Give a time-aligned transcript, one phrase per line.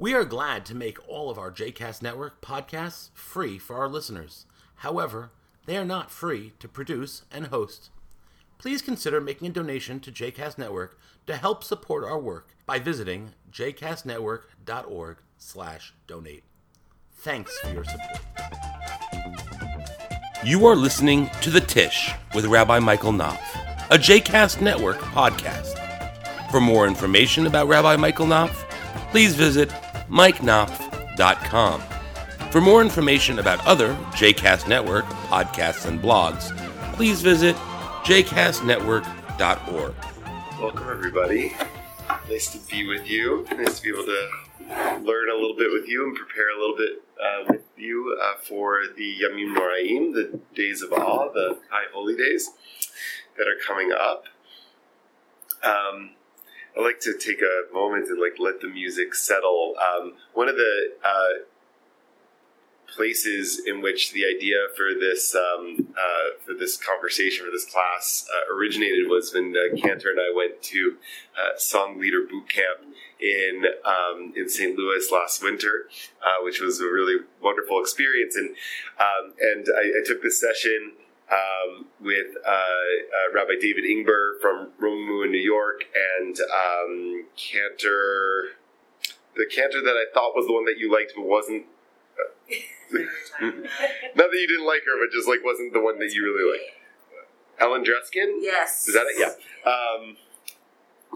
[0.00, 4.46] We are glad to make all of our JCast Network podcasts free for our listeners.
[4.76, 5.30] However,
[5.66, 7.90] they are not free to produce and host.
[8.56, 13.34] Please consider making a donation to JCast Network to help support our work by visiting
[13.52, 16.44] jcastnetwork.org slash donate.
[17.16, 18.20] Thanks for your support.
[20.42, 23.54] You are listening to The Tish with Rabbi Michael Knopf,
[23.90, 25.76] a JCast Network podcast.
[26.50, 28.64] For more information about Rabbi Michael Knopf,
[29.10, 29.70] please visit
[30.08, 31.82] mikeknopf.com.
[32.50, 36.56] For more information about other JCast Network podcasts and blogs,
[36.94, 37.54] please visit
[38.04, 39.94] jcastnetwork.org.
[40.60, 41.54] Welcome, everybody.
[42.28, 43.46] Nice to be with you.
[43.52, 44.28] Nice to be able to
[45.00, 48.34] learn a little bit with you and prepare a little bit uh, with you uh,
[48.42, 52.50] for the Yamim Noraim, the days of awe, the high holy days
[53.38, 54.24] that are coming up.
[55.62, 56.10] Um,
[56.76, 59.74] I like to take a moment and like let the music settle.
[59.78, 61.44] Um, one of the uh,
[62.94, 68.26] places in which the idea for this um, uh, for this conversation for this class
[68.34, 70.96] uh, originated was when uh, Cantor and I went to
[71.36, 74.76] uh, Song Leader Boot Camp in um, in St.
[74.76, 75.88] Louis last winter,
[76.22, 78.36] uh, which was a really wonderful experience.
[78.36, 78.50] And
[78.98, 80.92] um, and I, I, took this session.
[81.30, 85.84] Um, with uh, Rabbi David Ingber from Romemu in New York
[86.18, 88.48] and um, Cantor,
[89.36, 91.66] the Cantor that I thought was the one that you liked but wasn't
[93.40, 96.58] not that you didn't like her, but just like wasn't the one that you really
[96.58, 96.70] liked.
[97.60, 98.38] Ellen Dreskin?
[98.40, 98.88] Yes.
[98.88, 99.16] Is that it?
[99.18, 99.70] Yeah.
[99.70, 100.16] Um,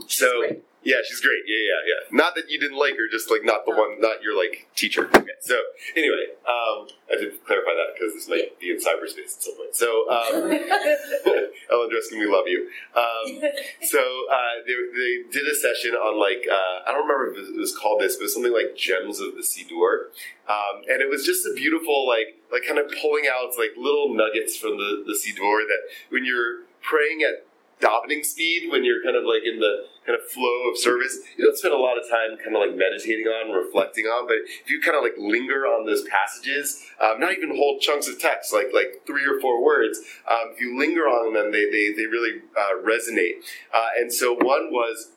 [0.07, 0.43] so
[0.85, 1.43] yeah, she's great.
[1.47, 2.01] Yeah, yeah, yeah.
[2.17, 5.09] Not that you didn't like her, just like not the one, not your like teacher.
[5.09, 5.33] Okay.
[5.41, 5.57] So
[5.97, 9.75] anyway, um, I did clarify that because this might be in cyberspace at some point.
[9.75, 10.53] So um,
[11.73, 12.69] Ellen Dreskin, we love you.
[12.95, 13.41] Um,
[13.83, 17.59] so uh, they, they, did a session on like uh, I don't remember if it
[17.59, 20.13] was called this, but it was something like Gems of the Siddur,
[20.49, 24.15] um, and it was just a beautiful like like kind of pulling out like little
[24.15, 27.47] nuggets from the the Siddur that when you're praying at
[27.81, 31.19] davening speed when you're kind of like in the kind of flow of service.
[31.37, 34.37] You don't spend a lot of time kind of like meditating on, reflecting on, but
[34.45, 38.19] if you kind of like linger on those passages, um, not even whole chunks of
[38.19, 39.99] text, like like three or four words,
[40.31, 43.45] um, if you linger on them, they they, they really uh, resonate.
[43.73, 45.11] Uh, and so one was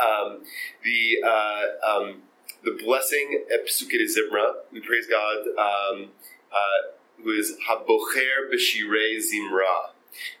[0.00, 0.44] um,
[0.84, 2.22] the uh, um,
[2.64, 4.54] the blessing at Zimra.
[4.72, 6.10] We praise God, um,
[6.52, 9.91] uh, who is Habocher B'Shirei Zimra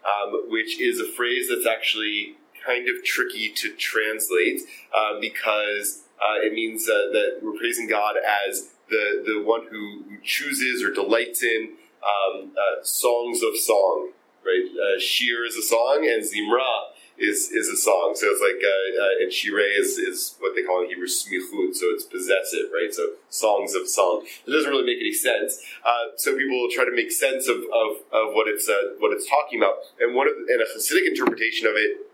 [0.04, 4.60] um, which is a phrase that's actually kind of tricky to translate
[4.94, 10.04] uh, because uh, it means uh, that we're praising God as the, the one who,
[10.22, 11.72] chooses or delights in
[12.04, 14.10] um, uh, songs of song,
[14.46, 14.70] right?
[14.70, 16.91] Uh, shir is a song, and zimra
[17.22, 18.12] is is a song.
[18.14, 21.74] So it's like uh, uh, and shirei is, is what they call in Hebrew smichut,
[21.74, 22.92] so it's possessive, right?
[22.92, 24.26] So songs of song.
[24.46, 25.62] It doesn't really make any sense.
[25.84, 29.28] Uh, so people try to make sense of, of, of what it's uh, what it's
[29.28, 29.76] talking about.
[30.00, 32.10] And one of and a Hasidic interpretation of it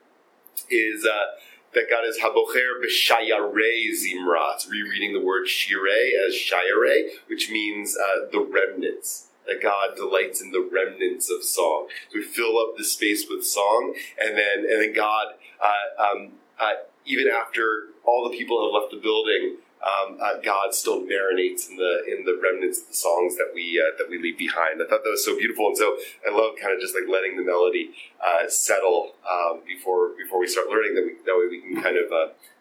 [0.71, 1.05] is.
[1.05, 1.41] Uh,
[1.75, 4.55] that God is Habocher b'shayarei zimra.
[4.55, 10.41] It's rereading the word shirei as shayarei, which means uh, the remnants that God delights
[10.41, 11.89] in the remnants of song.
[12.11, 16.33] So we fill up the space with song, and then and then God, uh, um,
[16.61, 16.73] uh,
[17.05, 21.77] even after all the people have left the building, um, uh, God still marinates in
[21.77, 24.83] the in the remnants of the songs that we uh, that we leave behind.
[24.83, 27.37] I thought that was so beautiful, and so I love kind of just like letting
[27.37, 30.95] the melody uh, settle um, before before we start learning.
[30.95, 32.13] That we, that way we can kind of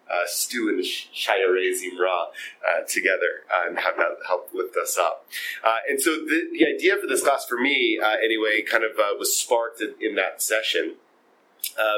[0.09, 4.75] uh, uh, stew in the Shayarei Zimra uh, together uh, and have that help lift
[4.78, 5.25] us up.
[5.63, 8.91] Uh, and so the, the, idea for this class, for me uh, anyway, kind of
[8.97, 10.96] uh, was sparked in, in that session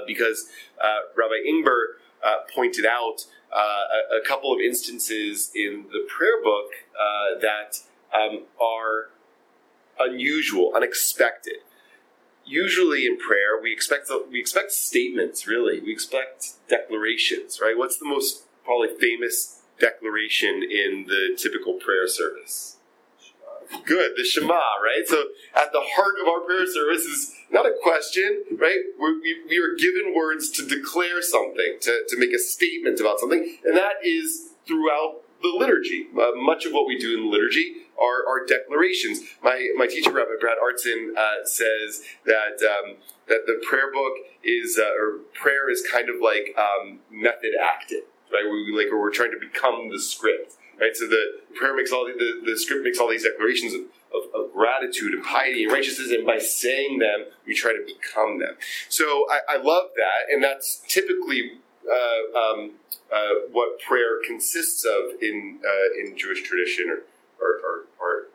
[0.07, 0.49] because
[1.15, 1.99] Rabbi Ingber
[2.53, 6.71] pointed out a, a, couple of instances in the prayer book
[7.41, 7.81] that
[8.13, 9.09] um, are
[9.99, 11.57] unusual, unexpected
[12.49, 15.79] usually in prayer we expect we expect statements really.
[15.79, 17.77] We expect declarations right?
[17.77, 22.77] What's the most probably famous declaration in the typical prayer service?
[23.85, 24.53] Good the shema
[24.83, 25.03] right?
[25.05, 25.23] So
[25.55, 28.79] at the heart of our prayer service is not a question right?
[28.99, 33.19] We're, we, we are given words to declare something to, to make a statement about
[33.19, 36.07] something and that is throughout the liturgy.
[36.19, 39.19] Uh, much of what we do in the liturgy are, declarations.
[39.43, 42.95] My, my teacher, Rabbi Brad Artson, uh, says that um,
[43.27, 44.13] that the prayer book
[44.43, 48.43] is uh, or prayer is kind of like um, method acting, right?
[48.43, 50.95] We like we're trying to become the script, right?
[50.95, 53.81] So the prayer makes all the, the, the script makes all these declarations of,
[54.13, 58.39] of, of, gratitude and piety and righteousness, and by saying them, we try to become
[58.39, 58.55] them.
[58.89, 61.59] So I, I love that, and that's typically
[61.89, 62.71] uh, um,
[63.13, 67.03] uh, what prayer consists of in uh, in Jewish tradition, or,
[67.41, 67.85] or,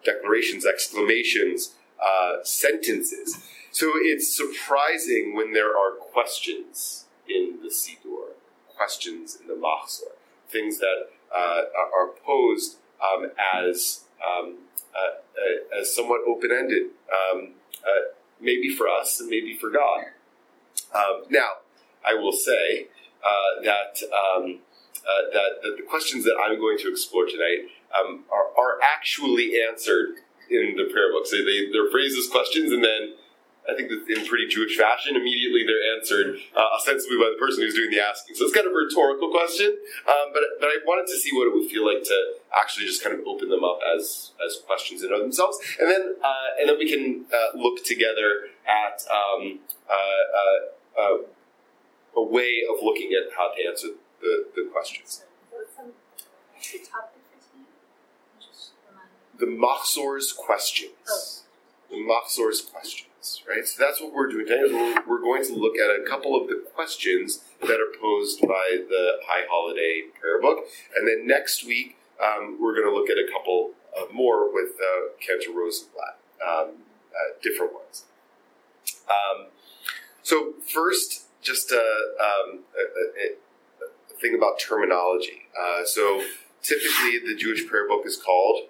[0.05, 3.43] declarations, exclamations, uh, sentences.
[3.71, 8.35] So it's surprising when there are questions in the Siddur,
[8.77, 10.13] questions in the Machzor,
[10.49, 14.59] things that uh, are posed um, as um,
[14.95, 17.55] uh, as somewhat open ended, um,
[18.41, 20.05] maybe for us and maybe for God.
[20.95, 21.49] Um, now,
[22.07, 22.89] I will say
[23.25, 24.61] uh, that, um,
[25.03, 27.69] uh, that, that the questions that I'm going to explore tonight
[27.99, 30.21] um, are, are actually answered
[30.51, 31.27] in the prayer book.
[31.27, 33.15] So they, they're phrased as questions, and then
[33.69, 37.65] I think that in pretty Jewish fashion, immediately they're answered uh, ostensibly by the person
[37.65, 38.37] who's doing the asking.
[38.37, 39.73] So it's kind of a rhetorical question,
[40.07, 42.17] um, but but I wanted to see what it would feel like to
[42.53, 46.61] actually just kind of open them up as as questions in themselves, and then uh,
[46.61, 51.17] and then we can uh, look together at um, uh, uh, uh,
[52.17, 53.89] a way of looking at how to answer
[54.21, 55.25] the, the questions.
[59.39, 60.93] The Machzor's questions.
[61.09, 61.41] Oh.
[61.91, 63.67] The Machzor's questions, right?
[63.67, 64.63] So that's what we're doing today.
[64.73, 68.79] We're, we're going to look at a couple of the questions that are posed by
[68.89, 70.67] the High Holiday Prayer Book,
[70.97, 74.71] and then next week um, we're going to look at a couple uh, more with
[74.81, 76.69] uh, Cantor Rosenblatt, um,
[77.11, 78.05] uh, different ones.
[79.09, 79.47] Um,
[80.23, 83.27] so first, just a, um, a, a,
[84.15, 85.43] a, thing about terminology.
[85.59, 86.23] Uh, so
[86.63, 88.69] typically, the Jewish prayer book is called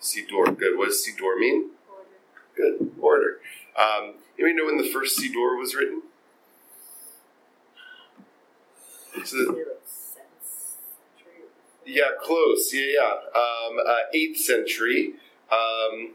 [0.00, 0.56] Siddur.
[0.58, 0.76] Good.
[0.78, 1.70] What does Siddur mean?
[1.88, 2.78] Order.
[2.78, 2.92] Good.
[3.00, 3.40] Order.
[3.78, 6.02] Um, anybody know when the first Siddur was written?
[9.24, 9.66] So the-
[11.84, 12.72] yeah, close.
[12.72, 13.12] Yeah, yeah.
[13.40, 15.14] Um, uh, eighth century.
[15.50, 16.12] Um,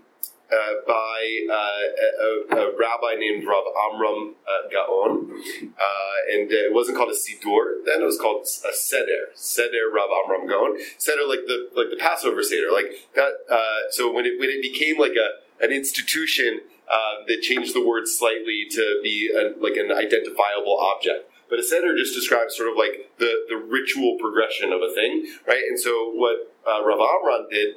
[0.56, 6.98] uh, by uh, a, a, rabbi named Rav Amram uh, Gaon, uh, and it wasn't
[6.98, 9.30] called a Siddur then; it was called a Seder.
[9.34, 10.78] Seder Rav Amram Gaon.
[10.98, 13.34] Seder, like the like the Passover Seder, like that.
[13.50, 16.62] Uh, so when it when it became like a an institution
[16.92, 21.32] uh, that changed the word slightly to be a, like an identifiable object.
[21.50, 25.28] But a seder just describes sort of like the, the ritual progression of a thing,
[25.48, 25.62] right?
[25.70, 27.76] And so what Rav Amram did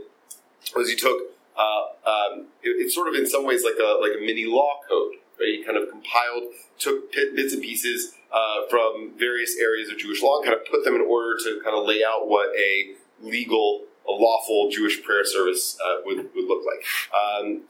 [0.75, 4.12] was he took uh, um, it, it's sort of in some ways like a like
[4.16, 5.14] a mini law code.
[5.38, 5.58] Right?
[5.58, 10.38] He kind of compiled, took bits and pieces uh, from various areas of Jewish law,
[10.38, 13.84] and kind of put them in order to kind of lay out what a legal,
[14.06, 16.84] a lawful Jewish prayer service uh, would, would look like.
[17.14, 17.62] Um,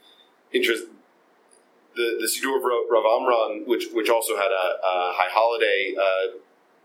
[0.53, 0.85] interest.
[1.95, 6.37] The, the Siddur of Rav Amram, which which also had a, a high holiday uh,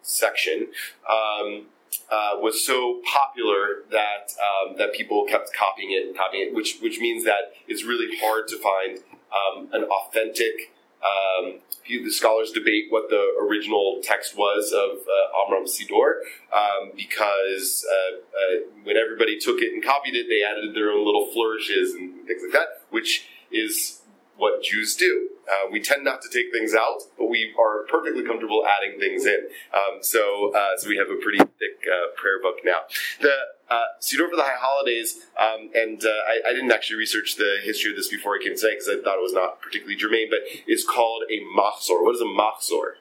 [0.03, 0.69] section,
[1.09, 1.67] um,
[2.11, 6.79] uh, was so popular that um, that people kept copying it and copying it, which
[6.81, 8.99] which means that it's really hard to find
[9.33, 10.73] um, an authentic.
[11.05, 16.21] Um, the scholars debate what the original text was of uh, Amram Siddur
[16.51, 21.05] um, because uh, uh, when everybody took it and copied it, they added their own
[21.05, 24.01] little flourishes and things like that, which is
[24.39, 25.29] what Jews do.
[25.51, 29.27] Uh, we tend not to take things out, but we are perfectly comfortable adding things
[29.27, 29.49] in.
[29.73, 32.81] Um, so, uh, so we have a pretty thick uh, prayer book now.
[33.21, 33.35] The
[33.71, 37.61] uh, Siddur for the High Holidays, um, and uh, I, I, didn't actually research the
[37.65, 40.29] history of this before I came today because I thought it was not particularly germane,
[40.29, 42.03] but it's called a Machzor.
[42.05, 43.01] What is a Machzor?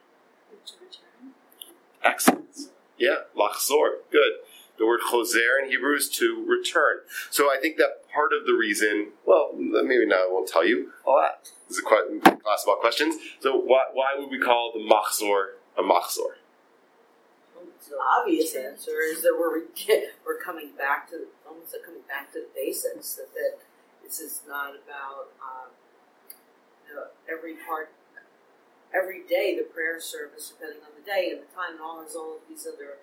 [2.04, 2.70] Excellent.
[2.98, 4.04] Yeah, Machzor.
[4.12, 4.34] Good.
[4.78, 7.00] The word choser in Hebrew is to return.
[7.30, 10.92] So I think that part of the reason, well, maybe now I won't tell you
[11.06, 11.52] all that.
[11.68, 13.16] This is a class about questions.
[13.40, 16.42] So why, why would we call the machzor a machzor?
[17.90, 19.60] The obvious answer is that we're
[20.26, 23.16] we're coming back to almost like coming back to the basics.
[23.16, 23.60] That, that
[24.04, 25.70] this is not about um,
[26.88, 27.92] you know, every part,
[28.96, 32.16] every day the prayer service, depending on the day and the time, and all has
[32.16, 32.98] all of these other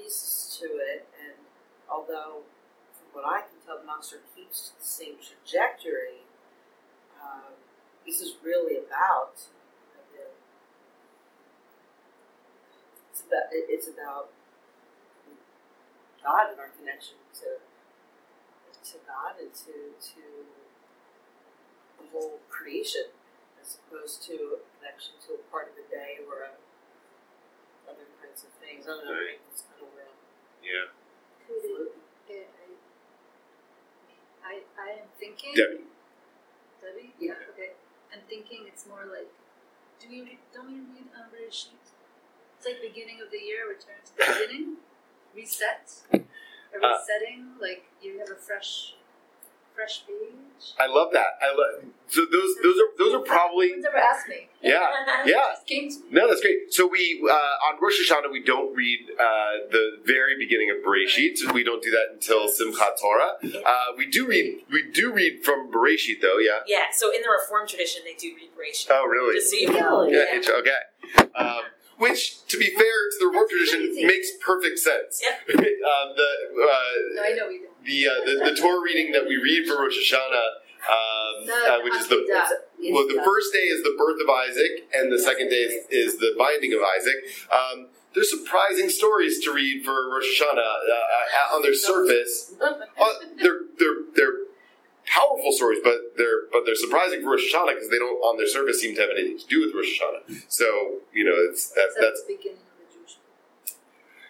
[0.00, 1.06] pieces to it.
[1.20, 1.36] And
[1.90, 2.48] although,
[2.96, 6.24] from what I can tell, the Machzor keeps the same trajectory,
[7.20, 7.52] um,
[8.06, 9.36] this is really about.
[13.10, 14.30] It's about, it's about
[16.24, 17.60] God and our connection to
[18.80, 20.22] to God and to to
[22.00, 23.12] the whole creation,
[23.60, 26.50] as opposed to a connection to a part of the day or a
[27.90, 28.86] other kinds of things.
[28.86, 29.12] I don't know.
[29.12, 29.42] Right.
[29.50, 29.62] It's
[30.62, 31.92] kind of real.
[32.28, 32.46] Yeah.
[34.44, 35.52] I, I am thinking.
[35.54, 35.84] Debbie.
[36.80, 37.12] Debbie?
[37.20, 37.34] Yeah.
[37.54, 37.72] Okay.
[38.12, 39.28] I'm thinking it's more like.
[40.00, 41.76] Do we read, don't we read um, Bereshit?
[42.56, 44.76] It's like beginning of the year, return to the beginning,
[45.36, 47.56] reset, a Uh, resetting.
[47.60, 48.94] like you have a fresh,
[49.80, 50.76] fresh page.
[50.78, 51.40] I love that.
[51.40, 54.48] I love so those those are those are probably No one's ever asked me.
[54.62, 54.90] yeah
[55.24, 55.24] yeah.
[55.24, 56.04] It just came to me.
[56.10, 56.68] No, that's great.
[56.74, 57.32] So we uh,
[57.72, 61.52] on Rosh Hashanah we don't read uh, the very beginning of Bereshit.
[61.54, 63.40] We don't do that until Simchat Torah.
[63.42, 66.36] Uh, we do read we do read from Bereshit though.
[66.38, 66.60] Yeah.
[66.66, 68.88] Yeah, so in the Reformed tradition, they do read Bereshit.
[68.90, 69.36] Oh, really?
[69.36, 70.06] Just so you know.
[70.08, 70.24] Yeah.
[70.34, 70.60] Yeah.
[70.60, 71.30] Okay.
[71.34, 71.62] Um,
[71.98, 74.06] which, to be fair to the Reformed That's tradition, crazy.
[74.06, 75.22] makes perfect sense.
[75.22, 75.34] Yep.
[75.58, 77.69] um, the No, uh, I know we don't.
[77.84, 80.48] The, uh, the the Torah reading that we read for Rosh Hashanah,
[80.88, 82.24] um, uh, which is the
[82.92, 86.18] well, the first day is the birth of Isaac, and the second day is, is
[86.18, 87.16] the binding of Isaac.
[87.52, 92.54] Um, there's surprising stories to read for Rosh Hashanah uh, uh, on their surface.
[92.60, 92.72] Uh,
[93.40, 94.38] they're they're they're
[95.06, 98.48] powerful stories, but they're but they're surprising for Rosh Hashanah because they don't on their
[98.48, 100.44] surface seem to have anything to do with Rosh Hashanah.
[100.48, 103.16] So you know, it's that's that's that's the beginning of the Jewish.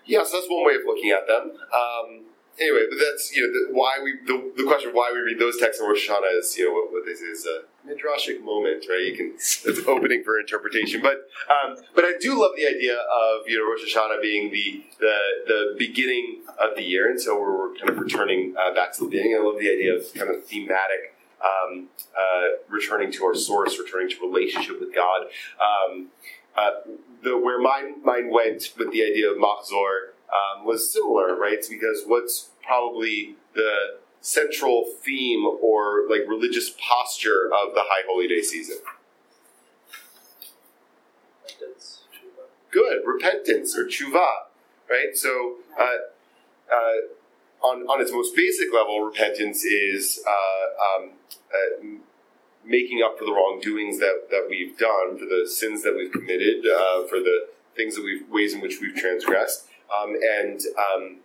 [0.04, 1.52] Yes, that's one way of looking at them.
[1.72, 2.24] Um,
[2.58, 5.38] anyway, but that's you know the, why we the, the question of why we read
[5.38, 8.42] those texts in Rosh Hashanah is you know what, what they say is a midrashic
[8.42, 9.04] moment, right?
[9.04, 13.48] You can it's opening for interpretation, but um, but I do love the idea of
[13.48, 15.16] you know Rosh Hashanah being the the,
[15.46, 19.04] the beginning of the year, and so we're, we're kind of returning uh, back to
[19.04, 19.36] the beginning.
[19.38, 21.16] I love the idea of kind of thematic.
[21.40, 25.22] Um, uh, returning to our source, returning to relationship with God.
[25.58, 26.08] Um,
[26.54, 26.70] uh,
[27.22, 31.54] the where my mind went with the idea of Machzor um, was similar, right?
[31.54, 38.28] It's because what's probably the central theme or like religious posture of the High Holy
[38.28, 38.76] Day season?
[42.70, 44.26] Good repentance or tshuva,
[44.88, 45.14] right?
[45.14, 45.56] So.
[45.78, 45.84] Uh,
[46.72, 46.92] uh,
[47.62, 51.10] on, on its most basic level, repentance is uh, um,
[51.52, 51.84] uh,
[52.64, 56.64] making up for the wrongdoings that, that we've done, for the sins that we've committed,
[56.64, 61.16] uh, for the things that we've ways in which we've transgressed, um, and um,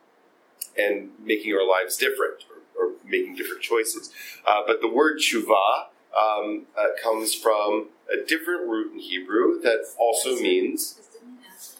[0.78, 4.12] and making our lives different or, or making different choices.
[4.46, 5.86] Uh, but the word tshuva
[6.18, 10.94] um, uh, comes from a different root in Hebrew that also means.
[10.94, 11.78] Just didn't ask.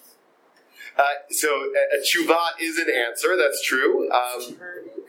[0.98, 3.36] Uh, so a, a tshuva is an answer.
[3.38, 4.10] That's true.
[4.12, 4.58] Um,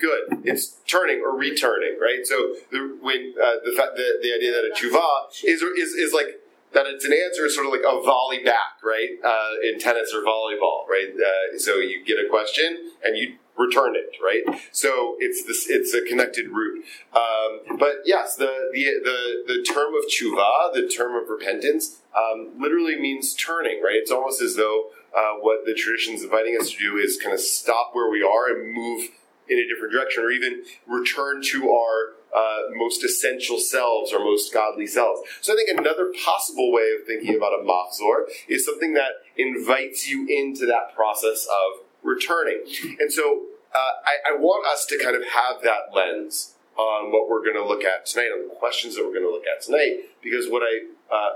[0.01, 0.43] good.
[0.45, 2.25] It's turning or returning, right?
[2.25, 6.41] So the, when uh, the, the the idea that a tshuva is is is like
[6.77, 9.09] that it's an answer is sort of like a volley back, right?
[9.25, 11.09] Uh, in tennis or volleyball, right?
[11.09, 14.61] Uh, so you get a question and you return it, right?
[14.73, 16.85] So it's this it's a connected root.
[17.15, 22.53] Um, but yes, the, the the the term of tshuva, the term of repentance, um,
[22.59, 23.97] literally means turning, right?
[23.97, 27.33] It's almost as though uh, what the tradition is inviting us to do is kind
[27.33, 29.09] of stop where we are and move
[29.49, 34.53] in a different direction, or even return to our uh, most essential selves, or most
[34.53, 35.23] godly selves.
[35.41, 40.07] So I think another possible way of thinking about a machzor is something that invites
[40.07, 42.61] you into that process of returning.
[43.01, 47.29] And so uh, I, I want us to kind of have that lens on what
[47.31, 49.63] we're going to look at tonight, on the questions that we're going to look at
[49.63, 50.75] tonight, because what I
[51.11, 51.31] uh,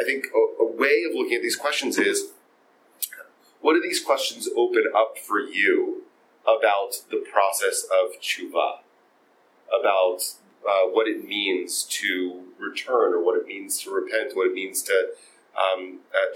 [0.00, 2.30] I think a, a way of looking at these questions is
[3.60, 6.02] what do these questions open up for you
[6.42, 8.78] about the process of tshuva,
[9.80, 10.22] about
[10.68, 14.82] uh, what it means to return, or what it means to repent, what it means
[14.82, 15.08] to
[15.56, 16.34] um, uh,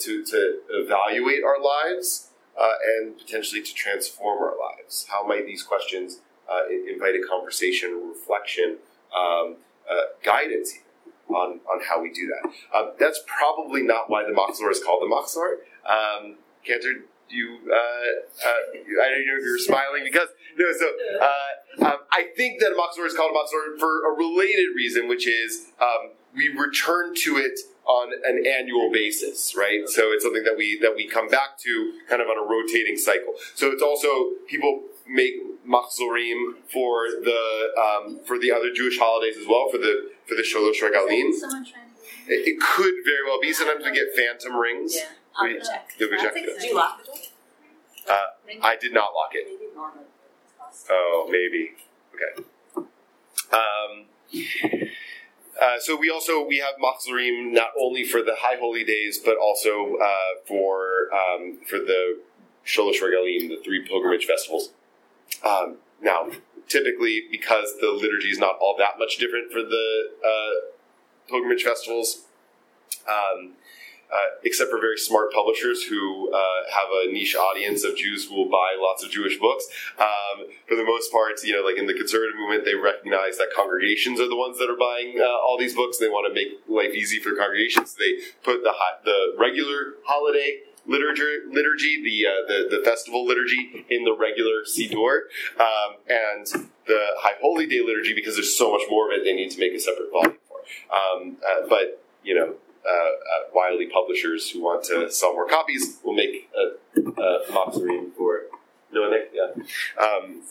[0.00, 5.06] to, to evaluate our lives uh, and potentially to transform our lives.
[5.10, 6.20] How might these questions
[6.50, 8.78] uh, invite a conversation, reflection,
[9.14, 9.56] um,
[9.90, 10.72] uh, guidance
[11.28, 12.98] on, on how we do that?
[12.98, 15.56] That's probably not why the Machzor is called the Machzor.
[15.86, 20.86] Um, Cantor, you, uh, uh, I don't know if you're smiling because, no, so
[21.20, 25.08] uh, um, I think that a Machzor is called a Machzor for a related reason,
[25.08, 29.88] which is um, we return to it on an annual basis, right?
[29.88, 32.96] So it's something that we that we come back to kind of on a rotating
[32.96, 33.34] cycle.
[33.54, 34.08] So it's also
[34.48, 35.34] people make
[35.66, 40.42] machzorim for the um, for the other Jewish holidays as well for the for the
[40.42, 41.30] Sholosh Regalim.
[42.28, 43.52] It, it could very well be.
[43.52, 44.96] Sometimes we get phantom rings.
[44.96, 45.04] Yeah,
[45.38, 45.90] I'll We- check.
[45.98, 47.16] You'll go check Did you lock the door?
[48.08, 48.26] Uh.
[48.62, 49.48] I did not lock it.
[50.90, 51.72] Oh, maybe.
[52.14, 52.48] Okay.
[53.52, 54.06] Um,
[55.60, 59.36] uh, so we also we have machzorim not only for the high holy days, but
[59.36, 62.20] also uh, for um, for the
[62.64, 64.70] Sholosh Regalim, the three pilgrimage festivals.
[65.44, 66.28] Um, now,
[66.68, 70.70] typically, because the liturgy is not all that much different for the uh,
[71.28, 72.24] pilgrimage festivals,
[73.08, 73.52] um,
[74.12, 78.36] uh, except for very smart publishers who uh, have a niche audience of Jews who
[78.36, 79.66] will buy lots of Jewish books.
[79.98, 83.48] Um, for the most part, you know, like in the conservative movement, they recognize that
[83.54, 85.98] congregations are the ones that are buying uh, all these books.
[85.98, 87.94] They want to make life easy for congregations.
[87.94, 88.72] They put the
[89.04, 95.26] the regular holiday liturgy, liturgy the, uh, the the festival liturgy in the regular Siddur,
[95.58, 96.46] um, and
[96.86, 99.24] the High Holy Day liturgy because there's so much more of it.
[99.24, 100.58] They need to make a separate volume for.
[100.94, 102.54] Um, uh, but you know,
[102.88, 107.46] uh, uh, Wiley publishers who want to sell more copies will make a, a
[108.16, 108.42] for
[108.92, 110.42] no yeah, um,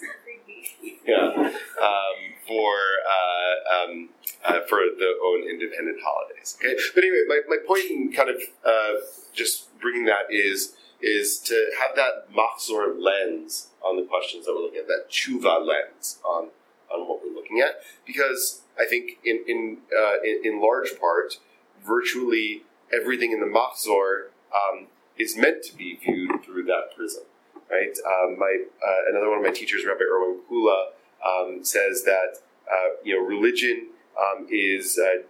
[1.06, 1.51] yeah,
[1.82, 2.75] um, for
[3.08, 4.10] uh, um,
[4.46, 6.58] uh, for the own independent holidays.
[6.60, 9.01] Okay, but anyway, my, my point in kind of uh,
[9.34, 14.63] just bringing that is is to have that Machzor lens on the questions that we're
[14.63, 16.50] looking at, that tshuva lens on
[16.94, 21.39] on what we're looking at, because I think in in uh, in, in, large part,
[21.86, 24.88] virtually everything in the Machzor um,
[25.18, 27.24] is meant to be viewed through that prism.
[27.70, 27.98] Right.
[28.06, 30.89] Um, my uh, another one of my teachers, Rabbi Irwin Kula,
[31.25, 32.38] um, says that
[32.72, 33.88] uh, you know religion
[34.20, 35.24] um, is uh,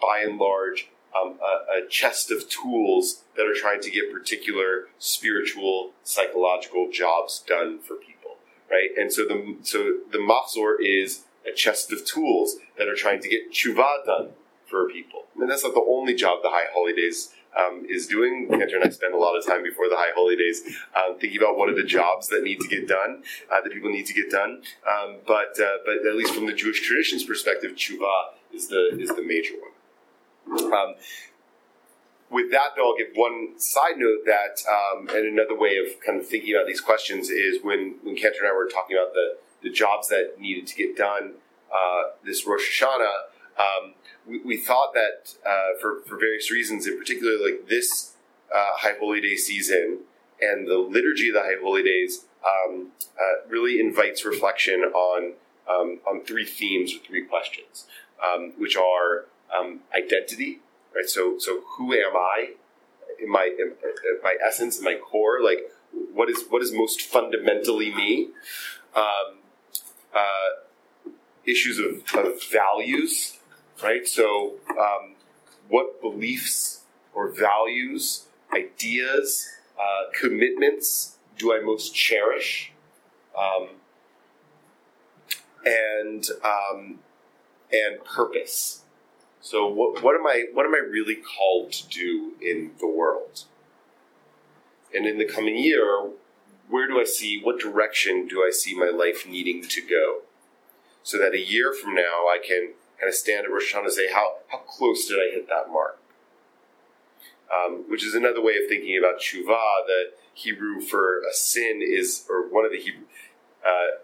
[0.00, 0.88] by and large
[1.20, 7.42] um, a, a, chest of tools that are trying to get particular spiritual, psychological jobs
[7.46, 8.36] done for people,
[8.70, 8.90] right?
[8.96, 13.28] And so the so the machzor is a chest of tools that are trying to
[13.28, 14.30] get tshuva done
[14.74, 15.26] for people.
[15.38, 18.48] mean, that's not the only job the High Holidays um, is doing.
[18.50, 20.62] Cantor and I spend a lot of time before the High Holidays
[20.96, 23.90] um, thinking about what are the jobs that need to get done, uh, that people
[23.90, 24.62] need to get done.
[24.82, 29.10] Um, but uh, but at least from the Jewish tradition's perspective, tshuva is the is
[29.10, 30.72] the major one.
[30.72, 30.94] Um,
[32.30, 36.18] with that, though, I'll give one side note that, um, and another way of kind
[36.18, 39.36] of thinking about these questions is when, when Cantor and I were talking about the,
[39.62, 41.34] the jobs that needed to get done
[41.72, 43.16] uh, this Rosh Hashanah,
[43.58, 43.94] um,
[44.26, 48.14] we, we, thought that uh, for, for various reasons, in particular, like this
[48.54, 50.00] uh, High Holy Day season
[50.40, 52.88] and the liturgy of the High Holy Days um,
[53.18, 55.34] uh, really invites reflection on,
[55.68, 57.86] um, on three themes or three questions,
[58.24, 59.26] um, which are
[59.56, 60.60] um, identity,
[60.94, 61.08] right?
[61.08, 62.54] So, so who am I?
[63.22, 63.74] In my in,
[64.24, 65.60] my essence, in my core, like
[66.12, 68.30] what is what is most fundamentally me?
[68.94, 69.38] Um,
[70.14, 71.00] uh,
[71.46, 73.38] issues of, of, values,
[73.84, 74.06] right?
[74.06, 75.14] So, um,
[75.68, 76.82] what beliefs
[77.14, 79.48] or values, ideas,
[79.78, 82.72] uh, commitments do I most cherish?
[83.38, 83.68] Um,
[85.64, 86.98] and um,
[87.72, 88.84] and purpose
[89.44, 93.44] so what, what am I what am I really called to do in the world?
[94.94, 96.08] And in the coming year,
[96.70, 100.22] where do I see what direction do I see my life needing to go?
[101.02, 103.92] So that a year from now I can kind of stand at Rosh Hashanah and
[103.92, 105.98] say, how, how close did I hit that mark?
[107.52, 109.86] Um, which is another way of thinking about tshuva.
[109.86, 113.04] The Hebrew for a sin is, or one of the Hebrew,
[113.64, 114.00] uh,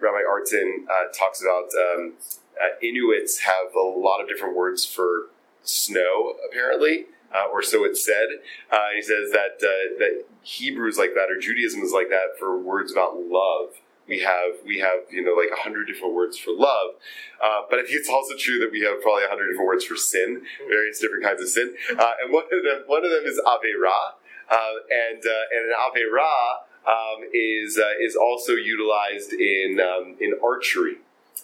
[0.00, 2.14] Rabbi Artson uh, talks about um,
[2.60, 5.26] uh, Inuits have a lot of different words for
[5.62, 8.26] snow, apparently, uh, or so it's said.
[8.70, 12.38] Uh, he says that uh, that Hebrew is like that, or Judaism is like that
[12.38, 13.70] for words about love.
[14.08, 16.96] We have we have you know like a hundred different words for love,
[17.42, 19.84] uh, but I think it's also true that we have probably a hundred different words
[19.84, 23.24] for sin, various different kinds of sin, uh, and one of them one of them
[23.24, 24.16] is avera,
[24.50, 30.96] and and an avera um, is is also utilized in um, in archery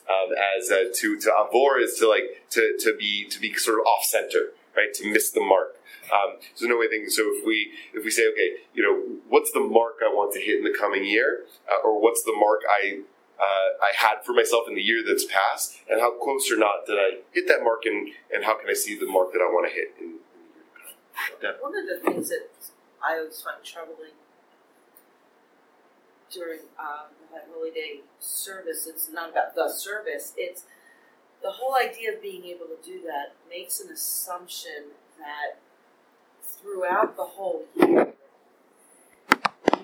[0.09, 3.79] um, as uh, to to avor is to like to to be to be sort
[3.79, 4.92] of off center, right?
[4.94, 5.73] To miss the mark.
[6.12, 7.11] Um, so no way thinking.
[7.11, 10.40] So if we if we say, okay, you know, what's the mark I want to
[10.40, 13.01] hit in the coming year, uh, or what's the mark I
[13.40, 16.87] uh, I had for myself in the year that's passed, and how close or not
[16.87, 19.51] did I hit that mark, and, and how can I see the mark that I
[19.51, 21.55] want to hit in, in the year to come?
[21.61, 22.49] One of the things that
[23.03, 24.14] I always find troubling
[26.31, 28.87] during uh, the Holy Day service.
[28.87, 30.33] It's not about the service.
[30.37, 30.64] It's
[31.43, 35.61] the whole idea of being able to do that makes an assumption that
[36.64, 38.14] throughout the whole year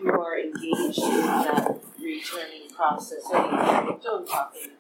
[0.03, 3.23] you are engaged in that returning process.
[3.33, 4.27] And you're doing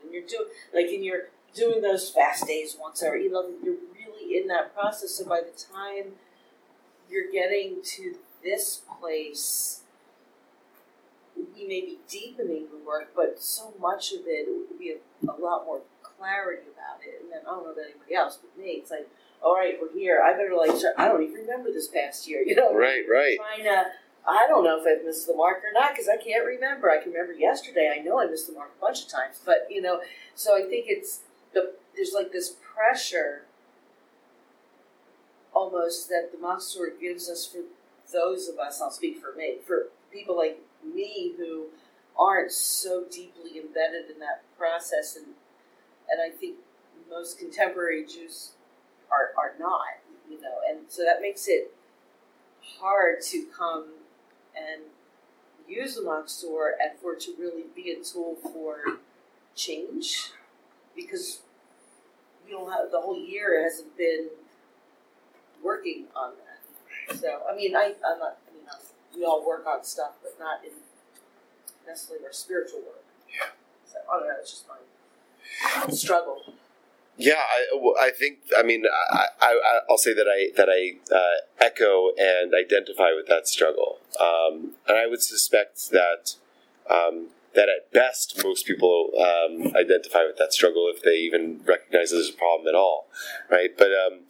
[0.03, 3.25] and you're doing like, and you're doing those fast days once every.
[3.25, 5.13] You know, you're really in that process.
[5.13, 6.13] So by the time
[7.11, 9.83] you're getting to this place
[11.57, 15.37] we may be deepening the work, but so much of it would be a, a,
[15.41, 17.23] lot more clarity about it.
[17.23, 19.09] And then I don't know about anybody else, but me, it's like,
[19.43, 20.21] all right, we're here.
[20.23, 22.75] I better like, start, I don't even remember this past year, you know?
[22.75, 23.37] Right, right.
[23.37, 23.87] Trying to,
[24.29, 26.91] I don't know if I've missed the mark or not because I can't remember.
[26.91, 27.95] I can remember yesterday.
[27.95, 30.01] I know I missed the mark a bunch of times, but you know,
[30.35, 31.21] so I think it's
[31.55, 33.47] the there's like this pressure
[35.55, 37.63] almost that the Machzor gives us for
[38.13, 38.81] those of us.
[38.81, 41.67] I'll speak for me for people like me who
[42.19, 45.35] aren't so deeply embedded in that process, and
[46.11, 46.57] and I think
[47.09, 48.53] most contemporary Jews
[49.11, 51.73] are are not, you know, and so that makes it
[52.79, 53.87] hard to come
[54.57, 54.83] and
[55.69, 58.99] use the Machzor and for it to really be a tool for
[59.55, 60.33] change
[60.97, 61.41] because
[62.45, 64.29] we don't have the whole year hasn't been
[65.63, 67.17] working on that.
[67.19, 68.39] So I mean, I I'm not.
[68.49, 68.65] I mean,
[69.17, 70.73] we all work on stuff, but not in
[71.87, 73.05] necessarily our spiritual work.
[73.29, 73.51] Yeah.
[73.91, 74.35] So I don't know.
[74.41, 76.43] It's just my struggle.
[77.21, 78.39] Yeah, I, I think.
[78.57, 83.27] I mean, I, I, I'll say that I that I uh, echo and identify with
[83.29, 86.37] that struggle, um, and I would suspect that
[86.89, 92.11] um, that at best most people um, identify with that struggle if they even recognize
[92.13, 93.07] it as a problem at all,
[93.51, 93.77] right?
[93.77, 94.21] But um,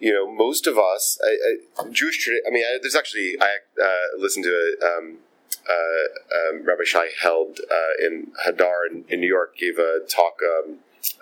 [0.00, 1.36] you know, most of us, I,
[1.80, 2.28] I, Jewish.
[2.28, 4.86] I mean, there's actually I uh, listened to a.
[4.86, 5.18] Um,
[5.66, 10.40] uh, um, Rabbi Shai Held uh, in Hadar in, in, New York gave a talk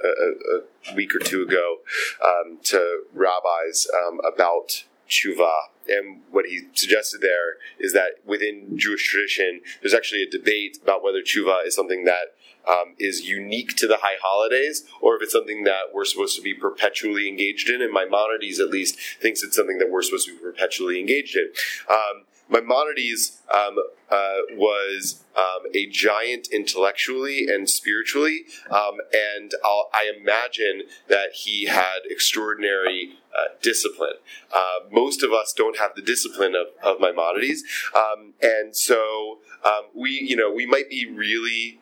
[0.05, 1.79] a, a, week or two ago
[2.25, 5.63] um, to rabbis um, about tshuva.
[5.89, 11.03] And what he suggested there is that within Jewish tradition, there's actually a debate about
[11.03, 12.35] whether tshuva is something that
[12.69, 16.43] um, is unique to the high holidays, or if it's something that we're supposed to
[16.43, 17.83] be perpetually engaged in.
[17.83, 21.51] And Maimonides, at least, thinks it's something that we're supposed to be perpetually engaged in.
[21.91, 23.79] Um, Maimonides um,
[24.11, 31.67] uh, was um, a giant intellectually and spiritually, um, and I'll, i imagine that he
[31.67, 34.17] had extraordinary uh, discipline.
[34.55, 37.65] Uh, most of us don't have the discipline of, of Maimonides,
[37.97, 41.81] um, and so um, we, you know, we might be really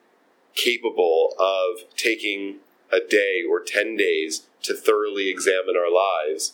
[0.55, 2.57] capable of taking
[2.93, 6.53] a day or ten days to thoroughly examine our lives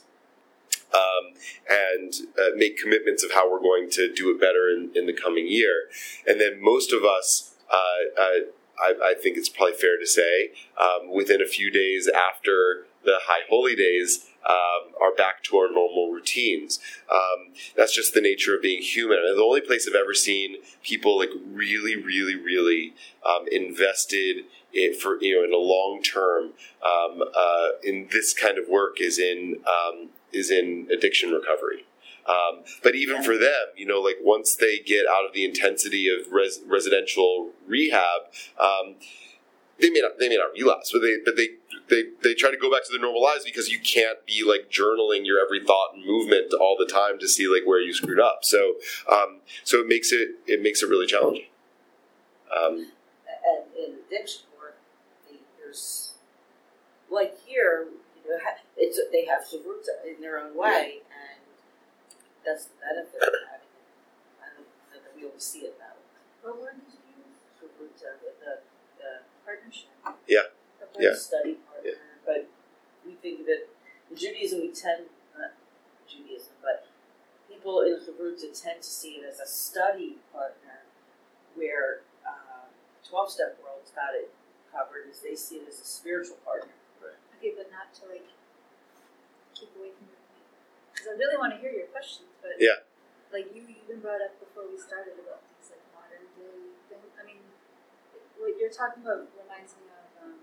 [0.95, 1.35] um,
[1.69, 5.13] and uh, make commitments of how we're going to do it better in, in the
[5.13, 5.89] coming year.
[6.27, 8.31] And then most of us, uh, uh,
[8.79, 13.19] I, I, think it's probably fair to say, um, within a few days after the
[13.23, 16.79] high holy days, um, are back to our normal routines.
[17.11, 19.19] Um, that's just the nature of being human.
[19.19, 22.95] And the only place I've ever seen people like really, really, really
[23.25, 26.53] um, invested it for you know in a long term
[26.85, 31.87] um, uh, in this kind of work is in um, is in addiction recovery.
[32.29, 36.09] Um, but even for them, you know, like once they get out of the intensity
[36.09, 38.23] of res- residential rehab,
[38.59, 38.97] um,
[39.79, 41.51] they may not they may not relapse, but they but they,
[41.89, 44.71] they they try to go back to their normal lives because you can't be like
[44.71, 48.19] journaling your every thought and movement all the time to see like where you screwed
[48.19, 48.41] up.
[48.43, 48.75] So
[49.11, 51.47] um, so it makes it it makes it really challenging.
[52.51, 52.91] Um,
[53.45, 54.79] and in addiction work,
[55.59, 56.15] there's
[57.11, 57.87] like here
[58.77, 61.41] it's they have Chavruta in their own way, and
[62.45, 63.89] that's the benefit of having it.
[64.41, 66.21] I don't know that we always see it that way.
[66.45, 67.41] What word did you use?
[67.57, 68.53] Chavruta, the, the,
[69.01, 69.11] the
[69.45, 69.91] partnership.
[70.29, 70.53] Yeah.
[70.97, 71.17] The yeah.
[71.17, 72.25] study partner, yeah.
[72.25, 72.49] but
[73.05, 73.69] we think of it
[74.09, 74.61] in Judaism.
[74.61, 75.53] We tend not
[76.09, 76.89] Judaism, but
[77.51, 80.89] people in Chavruta tend to see it as a study partner,
[81.55, 82.69] where uh,
[83.05, 84.33] twelve step world's got it
[84.73, 85.11] covered.
[85.11, 86.73] Is they see it as a spiritual partner.
[87.37, 88.25] Okay, but not to like
[89.57, 90.13] keep away from.
[90.93, 92.85] Because I really want to hear your questions, but yeah,
[93.33, 97.13] like you even brought up before we started about these like modern day things.
[97.17, 97.41] I mean,
[98.37, 100.37] what you're talking about reminds me of um,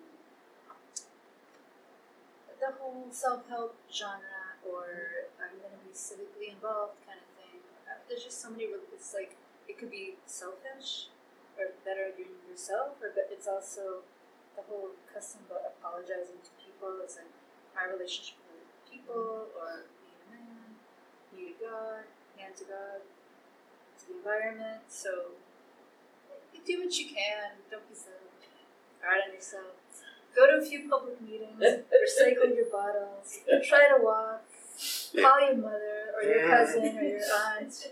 [2.57, 7.61] the whole self help genre, or I'm going to be civically involved kind of thing.
[7.89, 8.69] Uh, there's just so many.
[8.93, 11.13] It's like it could be selfish
[11.57, 12.13] or better
[12.49, 14.05] yourself, or but it's also
[14.53, 17.01] the whole custom about apologizing to people.
[17.01, 17.33] It's like
[17.73, 18.37] my relationship
[19.03, 20.79] people or being a man,
[21.35, 22.03] you to God,
[22.37, 23.03] hand to God,
[23.99, 24.81] to the environment.
[24.87, 25.35] So
[26.65, 27.59] do what you can.
[27.69, 28.11] Don't be so
[29.03, 29.75] hard on yourself.
[30.35, 31.59] Go to a few public meetings.
[31.59, 33.39] recycle your bottles.
[33.67, 34.43] Try to walk.
[35.19, 37.91] Call your mother or your cousin or your aunt.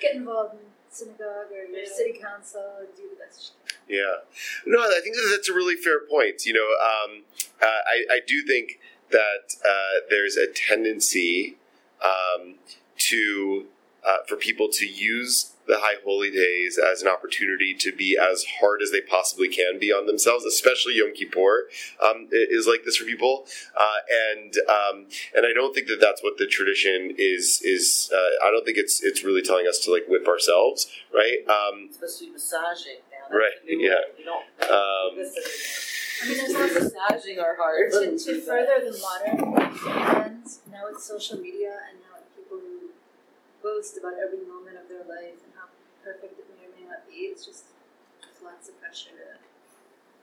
[0.00, 2.62] Get involved in synagogue or your city council.
[2.78, 3.52] and Do the best
[3.88, 3.96] you can.
[3.96, 4.16] Yeah,
[4.66, 6.44] no, I think that's a really fair point.
[6.44, 7.22] You know, um,
[7.62, 8.78] uh, I, I do think
[9.10, 11.56] that uh, there's a tendency
[12.04, 12.56] um,
[12.98, 13.66] to
[14.06, 18.44] uh, for people to use the high holy days as an opportunity to be as
[18.60, 21.68] hard as they possibly can be on themselves, especially Yom Kippur
[22.00, 23.98] um, is like this for people, uh,
[24.30, 28.10] and um, and I don't think that that's what the tradition is is.
[28.14, 31.38] Uh, I don't think it's it's really telling us to like whip ourselves, right?
[31.48, 33.00] Um, it's supposed to be massaging.
[33.30, 33.52] right.
[33.66, 33.94] Yeah.
[36.22, 37.92] I mean, there's also massaging our heart.
[37.92, 42.90] To, to further the modern trends, now it's social media and now people who
[43.62, 45.68] boast about every moment of their life and how
[46.02, 47.64] perfect it may or may not be, it's just
[48.22, 49.36] there's lots of pressure to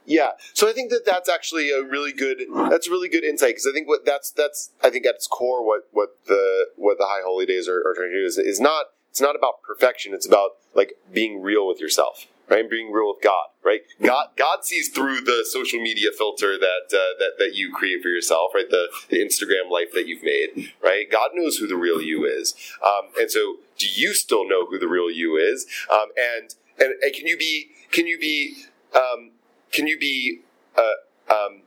[0.06, 3.52] yeah, so I think that that's actually a really good that's a really good insight
[3.52, 6.98] because I think what that's that's I think at its core what what the what
[6.98, 9.62] the high holy days are, are trying to do is, is not it's not about
[9.62, 10.14] perfection.
[10.14, 12.70] It's about like being real with yourself, right?
[12.70, 13.82] Being real with God, right?
[14.02, 18.10] God God sees through the social media filter that uh, that that you create for
[18.10, 18.70] yourself, right?
[18.70, 21.10] The the Instagram life that you've made, right?
[21.10, 24.78] God knows who the real you is, um, and so do you still know who
[24.78, 25.66] the real you is?
[25.92, 28.56] Um, and, and and can you be can you be
[28.96, 29.32] um,
[29.72, 30.42] can you be
[30.78, 31.62] uh, um,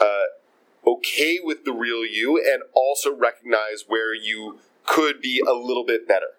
[0.00, 0.24] uh,
[0.86, 6.08] okay with the real you and also recognize where you could be a little bit
[6.08, 6.32] better,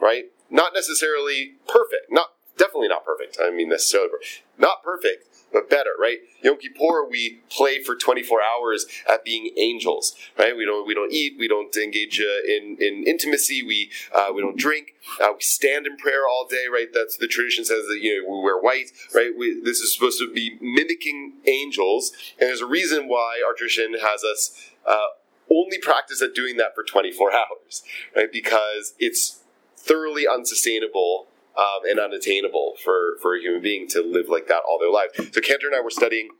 [0.00, 0.26] right?
[0.50, 3.38] Not necessarily perfect, not definitely not perfect.
[3.42, 4.10] I mean necessarily
[4.58, 6.18] not perfect, but better, right?
[6.42, 10.56] Yom Kippur, we play for 24 hours at being angels, right?
[10.56, 14.42] We don't we don't eat, we don't engage uh, in in intimacy, we uh, we
[14.42, 16.88] don't drink, uh, we stand in prayer all day, right?
[16.92, 19.32] That's the tradition says that you know we wear white, right?
[19.36, 23.94] We, this is supposed to be mimicking angels, and there's a reason why our tradition
[24.02, 24.70] has us.
[24.86, 25.06] Uh,
[25.48, 27.84] only practice at doing that for 24 hours,
[28.16, 28.32] right?
[28.32, 29.40] Because it's
[29.76, 34.78] thoroughly unsustainable um, and unattainable for, for a human being to live like that all
[34.78, 35.10] their life.
[35.32, 36.30] So Cantor and I were studying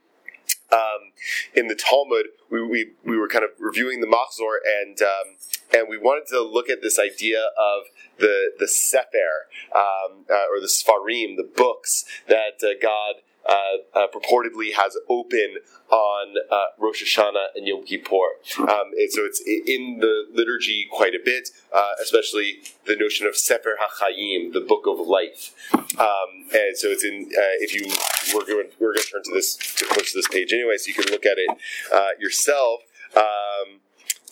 [0.71, 1.11] um,
[1.55, 2.27] in the Talmud.
[2.49, 5.35] We, we, we were kind of reviewing the Machzor and um,
[5.73, 7.83] and we wanted to look at this idea of
[8.19, 13.15] the the Sefer um, uh, or the Sfarim, the books that uh, God
[13.47, 15.57] uh, uh, purportedly has open
[15.89, 18.15] on uh, Rosh Hashanah and Yom Kippur.
[18.59, 23.37] Um, and so it's in the liturgy quite a bit, uh, especially the notion of
[23.37, 25.53] Sefer HaChaim, the book of life.
[25.73, 27.87] Um, and so it's in, uh, if you,
[28.35, 30.89] we're going, we're going to turn to this, to close to this page anyway, so
[30.89, 31.49] you can look at it
[31.93, 32.81] uh, yourself.
[33.15, 33.79] Um,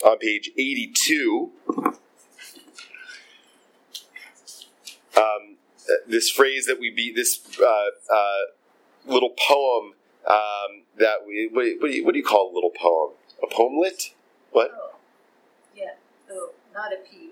[0.06, 1.52] on page 82,
[5.18, 5.58] um,
[6.06, 7.40] this phrase that we beat, this
[9.08, 9.94] little poem
[10.28, 13.12] um, that we what, what, do you, what do you call a little poem?
[13.44, 14.14] A poemlet?
[14.52, 14.72] What?
[14.74, 14.96] Oh,
[15.76, 15.92] yeah.
[16.32, 17.32] Oh, not a piece.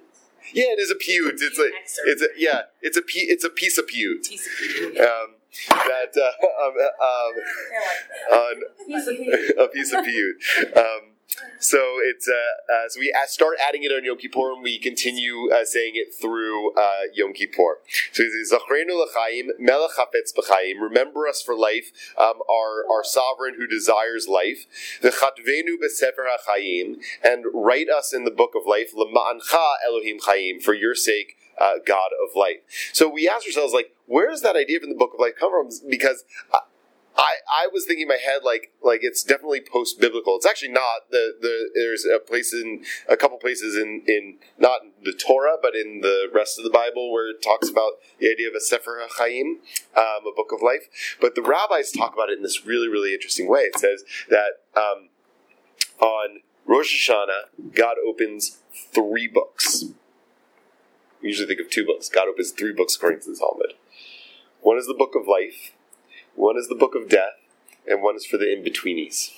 [0.54, 1.40] Yeah, it is a piyut.
[1.42, 2.08] It's a, Excerpt.
[2.10, 4.28] it's a, yeah, it's a, pe- it's a piece of piyut.
[4.28, 5.36] Piece of- Um,
[5.70, 9.54] that uh, um, um, on Piece of paper.
[9.64, 10.78] a piece of piyut.
[10.78, 11.13] Um,
[11.60, 15.50] so it's uh, uh, so we start adding it on Yom Kippur and we continue
[15.52, 17.80] uh, saying it through uh, Yom Kippur.
[18.12, 20.82] So Zachrenu l'chaim, melech hafetz b'chaim.
[20.82, 24.66] Remember us for life, um, our our sovereign who desires life.
[25.02, 28.92] V'chatvenu b'sefer ha'chaim, and write us in the book of life.
[28.94, 31.38] L'ma'ancha Elohim chaim, for your sake.
[31.56, 32.62] Uh, God of life.
[32.94, 35.52] So we ask ourselves, like, where does that idea from the Book of Life come
[35.52, 35.70] from?
[35.88, 36.26] Because
[37.16, 40.36] I, I was thinking in my head like like it's definitely post biblical.
[40.36, 41.10] It's actually not.
[41.12, 45.58] The the there's a place in a couple places in in not in the Torah
[45.62, 48.62] but in the rest of the Bible where it talks about the idea of a
[48.62, 49.58] Sefer HaChaim,
[49.96, 51.18] um, a book of life.
[51.22, 53.62] But the rabbis talk about it in this really really interesting way.
[53.62, 55.10] It says that um,
[56.00, 58.60] on Rosh Hashanah, God opens
[58.94, 59.86] three books.
[61.22, 62.10] We usually think of two books.
[62.10, 63.74] God opens three books according to the Talmud.
[64.62, 65.73] One is the book of life.
[66.36, 67.34] One is the book of death,
[67.88, 69.32] and one is for the in betweenies.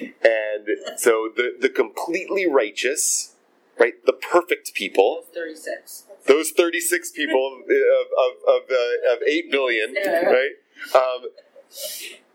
[0.00, 3.34] And so the, the completely righteous,
[3.78, 6.04] right, the perfect people, 36.
[6.26, 10.50] those 36 people of, of, of, uh, of 8 billion, right,
[10.94, 11.30] um,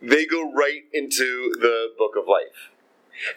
[0.02, 2.72] they go right into the book of life.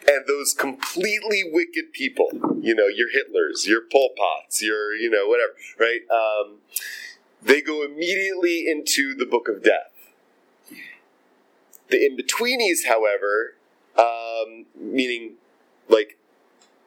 [0.09, 5.27] And those completely wicked people, you know, your Hitlers, your Pol Pots, your, you know,
[5.27, 6.01] whatever, right?
[6.11, 6.61] Um,
[7.43, 9.94] they go immediately into the book of death.
[11.89, 13.57] The in betweenies, however,
[13.99, 15.35] um, meaning
[15.89, 16.19] like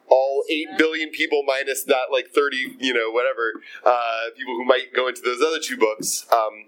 [0.09, 3.53] all 8 billion people minus that like 30, you know, whatever,
[3.85, 6.65] uh, people who might go into those other two books, um,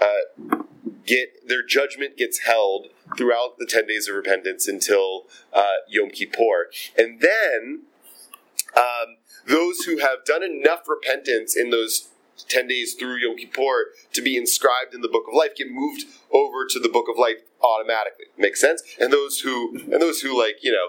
[0.00, 0.58] uh,
[1.06, 6.70] get their judgment gets held throughout the 10 days of repentance until uh, Yom Kippur.
[6.96, 7.82] And then
[8.76, 12.08] um, those who have done enough repentance in those
[12.48, 16.04] 10 days through Yom Kippur to be inscribed in the book of life get moved
[16.32, 18.26] over to the book of life automatically.
[18.36, 18.82] Makes sense?
[19.00, 20.88] And those who, and those who like, you know,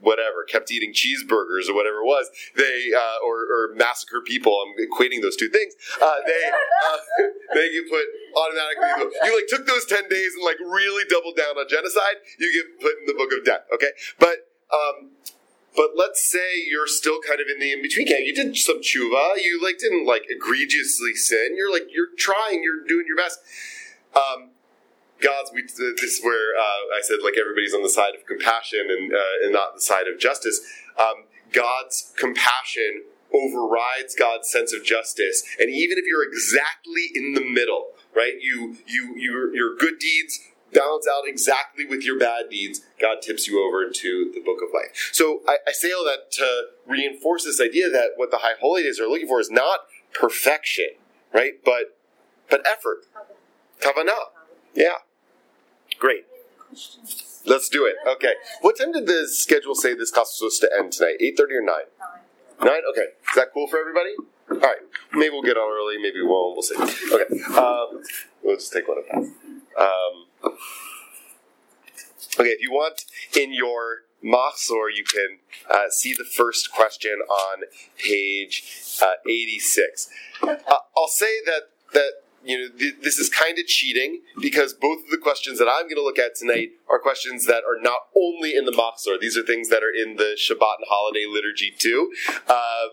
[0.00, 4.76] whatever, kept eating cheeseburgers or whatever it was, they, uh, or, or massacre people, I'm
[4.76, 6.96] equating those two things, uh, they, uh,
[7.54, 8.04] they get put
[8.36, 12.52] automatically, you like took those 10 days and like really doubled down on genocide, you
[12.52, 13.90] get put in the book of death, okay?
[14.18, 15.10] But, um,
[15.74, 18.20] but let's say you're still kind of in the in between camp.
[18.24, 19.42] You did some tshuva.
[19.42, 21.54] You like didn't like egregiously sin.
[21.56, 22.62] You're like you're trying.
[22.62, 23.40] You're doing your best.
[24.14, 24.50] Um,
[25.20, 25.50] God's.
[25.52, 29.12] We, this is where uh, I said like everybody's on the side of compassion and
[29.12, 30.60] uh, and not the side of justice.
[30.98, 37.40] Um, God's compassion overrides God's sense of justice, and even if you're exactly in the
[37.40, 38.34] middle, right?
[38.40, 40.38] You you your your good deeds
[40.74, 44.74] balance out exactly with your bad deeds, God tips you over into the book of
[44.74, 45.10] life.
[45.12, 48.82] So I, I say all that to reinforce this idea that what the high holy
[48.82, 49.80] days are looking for is not
[50.12, 50.90] perfection,
[51.32, 51.54] right?
[51.64, 51.96] But
[52.50, 53.06] but effort,
[53.80, 54.34] kavanah.
[54.74, 54.98] Yeah,
[55.98, 56.26] great.
[57.46, 57.96] Let's do it.
[58.06, 58.34] Okay.
[58.62, 61.16] What time did the schedule say this class was supposed to end tonight?
[61.20, 61.84] Eight thirty or nine?
[62.60, 62.82] Nine.
[62.90, 63.08] Okay.
[63.28, 64.14] Is that cool for everybody?
[64.50, 64.78] All right.
[65.12, 66.00] Maybe we'll get on early.
[66.00, 66.54] Maybe we won't.
[66.54, 66.74] We'll see.
[66.76, 67.42] Okay.
[67.54, 68.02] Um,
[68.42, 69.34] we'll just take one at a time.
[69.78, 70.26] Um,
[72.38, 72.50] okay.
[72.50, 73.04] If you want
[73.36, 75.38] in your Machzor, you can
[75.70, 77.64] uh, see the first question on
[77.98, 78.64] page
[79.02, 80.08] uh, 86.
[80.42, 80.56] Uh,
[80.96, 85.10] I'll say that that you know th- this is kind of cheating because both of
[85.10, 88.56] the questions that I'm going to look at tonight are questions that are not only
[88.56, 89.20] in the Machzor.
[89.20, 92.12] These are things that are in the Shabbat and holiday liturgy too.
[92.48, 92.90] Um,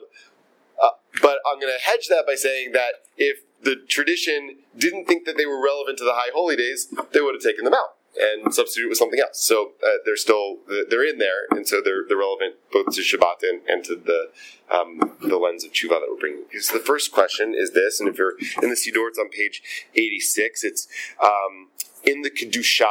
[0.81, 0.89] uh,
[1.21, 5.37] but I'm going to hedge that by saying that if the tradition didn't think that
[5.37, 8.53] they were relevant to the high holy days, they would have taken them out and
[8.53, 9.41] substitute with something else.
[9.41, 13.43] So uh, they're still they're in there, and so they're they're relevant both to Shabbat
[13.43, 14.29] and, and to the
[14.73, 16.43] um, the lens of tshuva that we're bringing.
[16.49, 19.61] Because the first question is this, and if you're in the Siddur, it's on page
[19.95, 20.63] 86.
[20.63, 20.87] It's
[21.21, 21.69] um,
[22.03, 22.89] in the kedusha.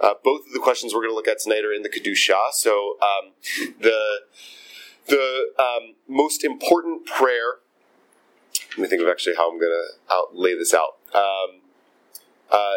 [0.00, 2.52] Uh, both of the questions we're going to look at tonight are in the kedusha.
[2.52, 3.32] So um,
[3.80, 4.20] the
[5.08, 7.58] the um, most important prayer.
[8.76, 10.96] Let me think of actually how I'm going to out, lay this out.
[11.14, 11.60] Um,
[12.50, 12.76] uh,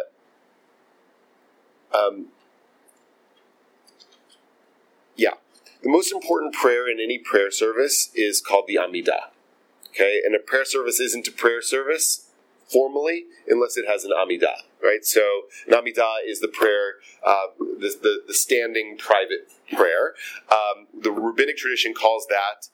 [1.98, 2.28] um,
[5.18, 5.34] yeah,
[5.84, 9.32] the most important prayer in any prayer service is called the Amidah.
[9.90, 12.30] Okay, and a prayer service isn't a prayer service
[12.68, 15.04] formally unless it has an Amidah, right?
[15.04, 16.94] So an Amidah is the prayer,
[17.26, 20.14] uh, the, the, the standing private prayer.
[20.50, 22.70] Um, the rabbinic tradition calls that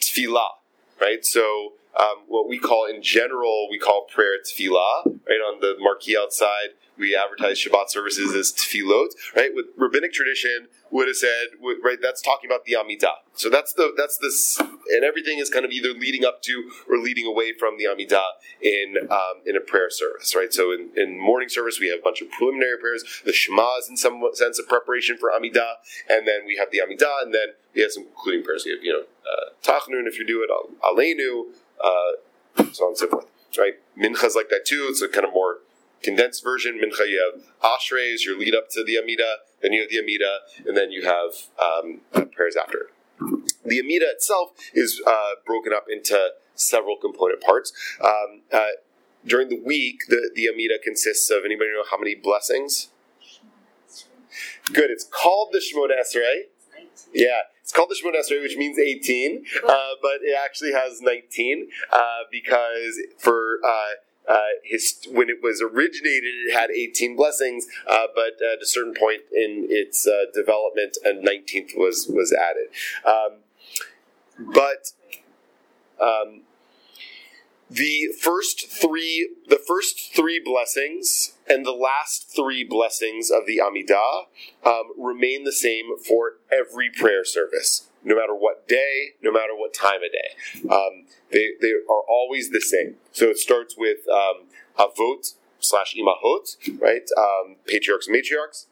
[0.00, 0.58] tefillah,
[1.00, 1.24] right?
[1.24, 5.40] So um, what we call in general, we call prayer tefillah, right?
[5.40, 9.50] On the marquee outside, we advertise Shabbat services as tefillot, right?
[9.54, 11.48] With rabbinic tradition, would have said,
[11.84, 11.98] right?
[12.00, 13.16] That's talking about the Amidah.
[13.34, 16.98] So that's the that's this, and everything is kind of either leading up to or
[16.98, 18.24] leading away from the Amidah
[18.62, 20.52] in um, in a prayer service, right?
[20.52, 23.04] So in, in morning service, we have a bunch of preliminary prayers.
[23.24, 25.74] The Shema is in some sense of preparation for Amidah,
[26.08, 28.64] and then we have the Amidah, and then we have some concluding prayers.
[28.64, 30.50] We have you know uh, Tachnun if you do it,
[30.82, 33.26] Aleinu, uh, so on and so forth,
[33.58, 33.74] right?
[33.96, 34.86] Mincha's like that too.
[34.90, 35.58] It's a kind of more
[36.02, 36.80] condensed version.
[36.80, 40.38] Mincha, you have Ashrays, your lead up to the Amida, then you have the Amida,
[40.66, 42.00] and then you have um,
[42.32, 42.90] prayers after.
[43.64, 47.72] The Amida itself is uh, broken up into several component parts.
[48.00, 48.66] Um, uh,
[49.26, 52.88] during the week, the, the Amida consists of anybody know how many blessings?
[54.72, 54.90] Good.
[54.90, 56.42] It's called the Shemona Esrei.
[57.12, 59.70] Yeah, it's called the Shemona Esrei, which means 18, uh,
[60.02, 61.98] but it actually has 19 uh,
[62.30, 68.34] because for uh, uh, his, when it was originated, it had 18 blessings, uh, but
[68.42, 72.68] at a certain point in its uh, development, a 19th was was added.
[73.04, 73.38] Um,
[74.54, 74.92] but
[76.00, 76.42] um,
[77.70, 84.26] the first three, the first three blessings and the last three blessings of the Amidah
[84.64, 89.74] um, remain the same for every prayer service, no matter what day, no matter what
[89.74, 90.70] time of day.
[90.74, 92.96] Um, they, they are always the same.
[93.12, 94.46] So it starts with um,
[94.78, 97.08] avot slash imahot, right?
[97.16, 98.66] Um, patriarchs matriarchs.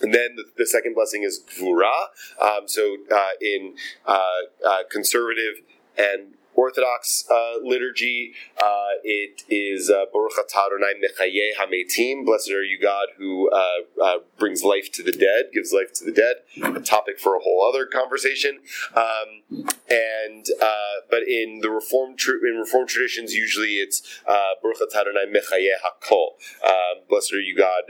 [0.00, 1.92] And then the, the second blessing is gvura.
[2.40, 3.74] Um, so uh, in
[4.06, 4.22] uh,
[4.66, 5.62] uh, conservative
[5.98, 8.32] and Orthodox uh, liturgy.
[8.60, 12.24] Uh, it is uh, Baruch atah Adonai mechayeh hametim.
[12.24, 16.04] Blessed are you, God, who uh, uh, brings life to the dead, gives life to
[16.04, 16.36] the dead.
[16.76, 18.60] A topic for a whole other conversation.
[18.94, 25.26] Um, and uh, but in the Reformed in Reformed traditions, usually it's Baruch atah Adonai
[25.26, 26.32] mechayeh hakol.
[26.64, 27.84] Um, blessed are you, God,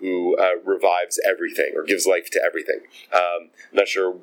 [0.00, 2.80] who revives everything or gives life to everything.
[3.12, 4.16] Um, not sure.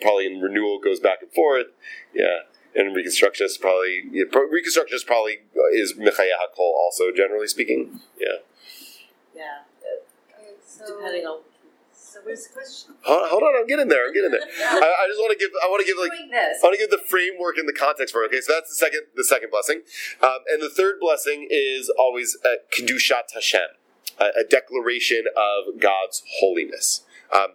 [0.00, 1.66] probably in renewal goes back and forth.
[2.12, 2.40] Yeah
[2.78, 5.38] and Reconstructionist probably yeah, Reconstructionist probably
[5.72, 8.00] is mechayeh hakol also generally speaking.
[8.18, 8.28] Yeah.
[9.34, 9.42] Yeah.
[10.32, 11.40] Okay, so, Depending on
[11.92, 12.94] so where's the question?
[13.02, 14.06] Hold, hold on, I'm getting there.
[14.06, 14.40] I'm getting there.
[14.60, 15.50] I, I just want to give.
[15.62, 16.10] I want to give like.
[16.12, 18.28] I want to give the framework and the context for it.
[18.28, 19.82] Okay, so that's the second, the second blessing,
[20.22, 23.76] um, and the third blessing is always a kedushat Hashem,
[24.18, 27.02] a, a declaration of God's holiness.
[27.32, 27.48] Um,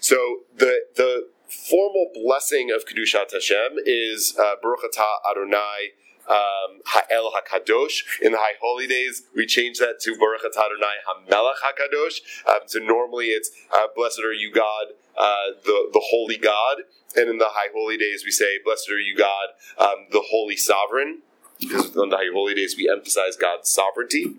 [0.00, 5.92] so the the formal blessing of Kedushat Hashem is uh, Baruch Atah Adonai
[6.28, 8.20] um, Ha'el HaKadosh.
[8.20, 12.20] In the High Holy Days, we change that to Baruch Atah Adonai HaMelech HaKadosh.
[12.48, 16.78] Um, so normally it's uh, Blessed are you God, uh, the, the Holy God.
[17.16, 19.48] And in the High Holy Days, we say, Blessed are you God,
[19.78, 21.22] um, the Holy Sovereign.
[21.58, 24.36] Because on the High Holy Days, we emphasize God's sovereignty.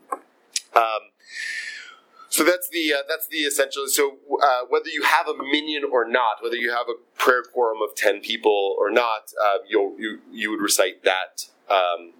[0.75, 1.09] Um,
[2.29, 3.87] so that's the uh, that's the essential.
[3.87, 7.79] So uh, whether you have a minyan or not, whether you have a prayer quorum
[7.81, 12.13] of ten people or not, uh, you'll, you you would recite that um,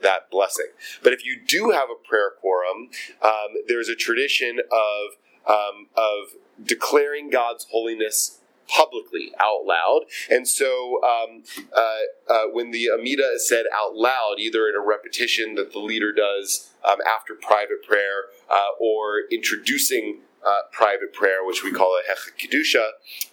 [0.00, 0.68] that blessing.
[1.02, 2.88] But if you do have a prayer quorum,
[3.22, 8.38] um, there's a tradition of um, of declaring God's holiness
[8.68, 10.02] publicly out loud.
[10.30, 11.42] And so um,
[11.76, 15.78] uh, uh, when the Amida is said out loud, either in a repetition that the
[15.78, 21.96] leader does um, after private prayer uh, or introducing uh, private prayer, which we call
[21.96, 22.88] a Heicha Kedusha,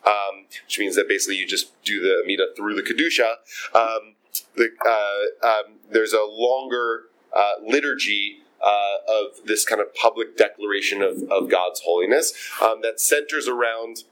[0.06, 3.36] um, which means that basically you just do the Amida through the Kedusha.
[3.76, 4.16] Um,
[4.56, 7.04] the, uh, um, there's a longer
[7.36, 13.00] uh, liturgy uh, of this kind of public declaration of, of God's holiness um, that
[13.00, 14.04] centers around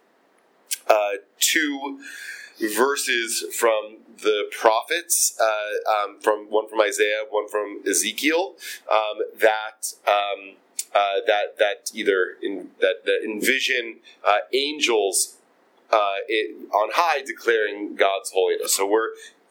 [0.90, 2.00] uh, two
[2.60, 8.56] verses from the prophets, uh, um, from one from Isaiah, one from Ezekiel,
[8.90, 9.94] um, that
[10.94, 15.38] uh, that that either in, that, that envision uh, angels
[15.92, 18.76] uh, it, on high declaring God's holiness.
[18.76, 19.10] So we're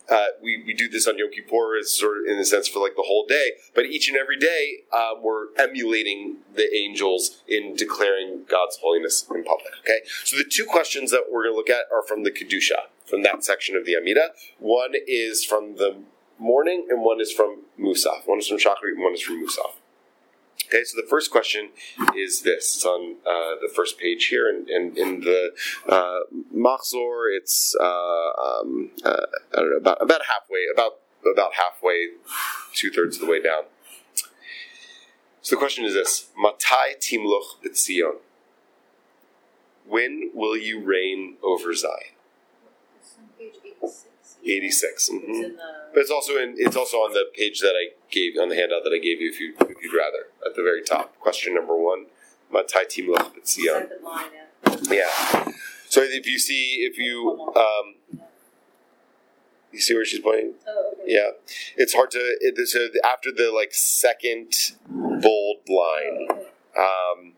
[0.09, 2.79] uh, we, we do this on Yom Kippur as sort of in a sense for
[2.79, 7.75] like the whole day, but each and every day um, we're emulating the angels in
[7.75, 9.73] declaring God's holiness in public.
[9.81, 12.87] Okay, so the two questions that we're going to look at are from the Kedusha,
[13.05, 14.31] from that section of the Amida.
[14.59, 15.97] One is from the
[16.39, 18.27] morning, and one is from Musaf.
[18.27, 19.75] One is from Shachrit, and one is from Musaf.
[20.67, 21.71] Okay, so the first question
[22.17, 22.77] is this.
[22.77, 25.51] It's on uh, the first page here, and, in the
[25.89, 26.21] uh,
[26.55, 30.99] Machzor, it's uh, um, uh, I don't know about about halfway, about
[31.31, 32.09] about halfway,
[32.75, 33.65] two thirds of the way down.
[35.41, 38.17] So the question is this: Matai timluch b'tzion?
[39.87, 42.17] When will you reign over Zion?
[44.47, 45.11] It's on page 86.
[45.11, 45.29] 86 mhm.
[45.29, 45.63] It's the
[45.95, 48.85] But it's also in it's also on the page that I gave on the handout
[48.85, 51.19] that I gave you if you if you'd rather at the very top.
[51.19, 52.07] Question number one.
[52.53, 53.89] Matai timluch b'tzion?
[54.91, 55.53] Yeah.
[55.89, 57.95] So if you see, if you um,
[59.73, 61.13] you see where she's pointing, Oh, okay.
[61.15, 61.31] yeah,
[61.77, 62.19] it's hard to.
[62.41, 64.53] It, so after the like second
[64.89, 66.29] bold line,
[66.79, 67.33] um,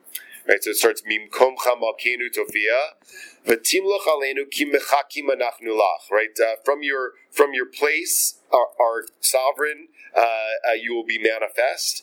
[0.47, 0.63] right?
[0.63, 2.79] So it starts mimkomcha malkenu tofia,
[3.49, 3.65] Right
[6.39, 12.03] uh, from your from your place, our, our sovereign, uh, uh, you will be manifest.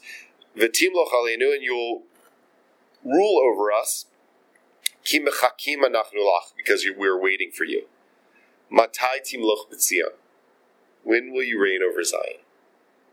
[0.57, 2.03] V'timloch aleinu, and you'll
[3.03, 4.05] rule over us.
[5.03, 7.83] Ki because you, we're waiting for you.
[8.71, 9.69] Matai timloch.
[11.03, 12.39] When will you reign over Zion?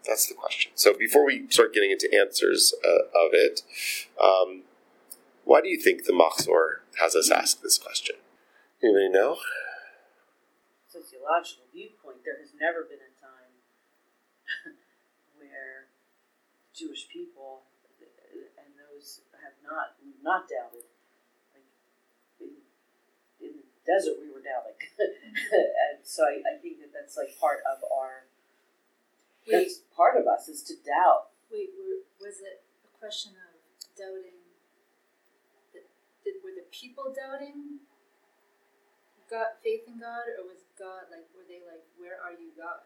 [0.06, 0.72] That's the question.
[0.74, 3.62] So before we start getting into answers uh, of it,
[4.20, 4.62] um,
[5.44, 8.16] why do you think the Machzor has us ask this question?
[8.82, 9.38] Anybody know?
[10.92, 13.52] sociological viewpoint, there has never been a time
[15.40, 15.88] where
[16.76, 17.64] Jewish people
[18.60, 20.84] and those have not not doubted.
[21.56, 21.64] Like
[22.44, 22.60] in,
[23.40, 27.64] in the desert, we were doubting, and so I, I think that that's like part
[27.64, 28.28] of our.
[29.48, 31.34] That's part of us is to doubt.
[31.50, 31.74] Wait,
[32.20, 33.58] was it a question of
[33.96, 34.41] doubting?
[36.22, 37.82] That, did, were the people doubting
[39.26, 42.84] God, faith in God, or was God like, were they like, where are you, God?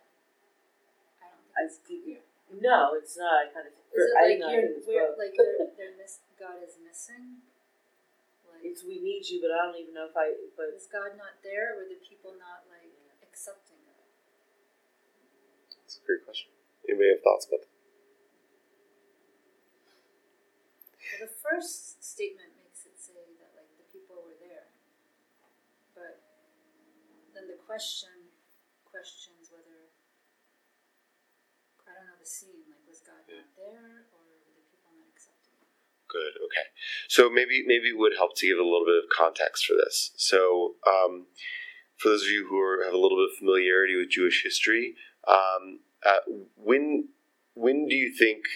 [1.21, 2.21] I don't think I it's think- clear.
[2.47, 3.43] No, it's not.
[3.43, 3.75] I kind of.
[3.75, 7.43] Is it like think I you're, it's where, like they're, they're miss, God is missing?
[8.47, 10.31] Like, It's we need you, but I don't even know if I.
[10.55, 14.07] But is God not there, or were the people not like accepting God?
[15.83, 16.55] That's a great question.
[16.87, 17.75] Anybody have thoughts about that?
[21.03, 24.71] Well, the first statement makes it say that like the people were there,
[25.99, 26.23] but
[27.35, 28.31] then the question
[28.87, 29.91] questions whether
[31.83, 32.65] I don't know the scene.
[32.71, 35.59] Like, was God not there, or were the people not accepting?
[36.07, 36.39] Good.
[36.47, 36.71] Okay.
[37.11, 40.15] So maybe maybe it would help to give a little bit of context for this.
[40.17, 41.27] So um,
[41.99, 44.95] for those of you who are, have a little bit of familiarity with Jewish history,
[45.27, 46.23] um, uh,
[46.55, 47.11] when
[47.55, 48.47] when do you think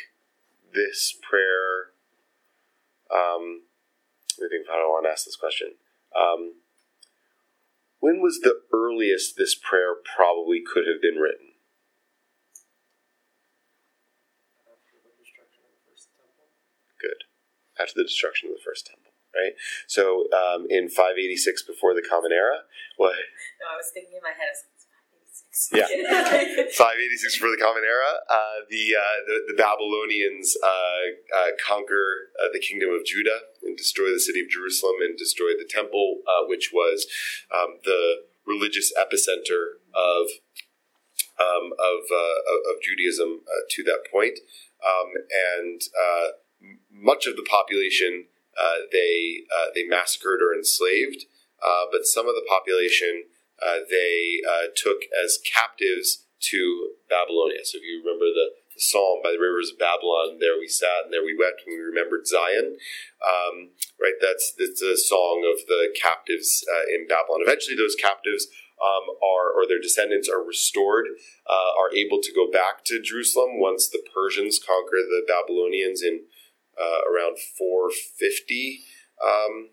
[0.72, 1.90] this prayer?
[3.10, 3.66] Um,
[4.38, 5.74] let me think of how I want to ask this question.
[6.14, 6.59] Um,
[8.00, 11.52] when was the earliest this prayer probably could have been written?
[17.00, 17.24] Good.
[17.80, 19.56] After the destruction of the first temple, right?
[19.88, 23.16] So um, in 586 before the Common Era, what?
[23.60, 24.56] No, I was thinking in my head,
[25.72, 25.86] Yeah.
[26.70, 27.36] 586.
[27.36, 32.60] for the Common Era, uh, the, uh, the the Babylonians uh, uh, conquer uh, the
[32.60, 36.70] kingdom of Judah and destroy the city of Jerusalem and destroy the temple, uh, which
[36.72, 37.06] was
[37.50, 40.26] um, the religious epicenter of
[41.40, 44.38] um, of, uh, of of Judaism uh, to that point,
[44.86, 45.10] um,
[45.58, 46.28] and uh,
[46.92, 48.26] much of the population
[48.58, 51.24] uh, they uh, they massacred or enslaved,
[51.62, 53.24] uh, but some of the population
[53.62, 57.64] uh, they uh, took as captives to Babylonia.
[57.64, 60.40] So if you remember the, the psalm by the rivers of Babylon.
[60.40, 62.80] There we sat and there we wept when we remembered Zion.
[63.20, 67.44] Um, right, that's it's a song of the captives uh, in Babylon.
[67.44, 68.48] Eventually, those captives
[68.80, 71.06] um, are or their descendants are restored,
[71.44, 76.24] uh, are able to go back to Jerusalem once the Persians conquer the Babylonians in
[76.80, 78.80] uh, around 450.
[79.20, 79.68] Um,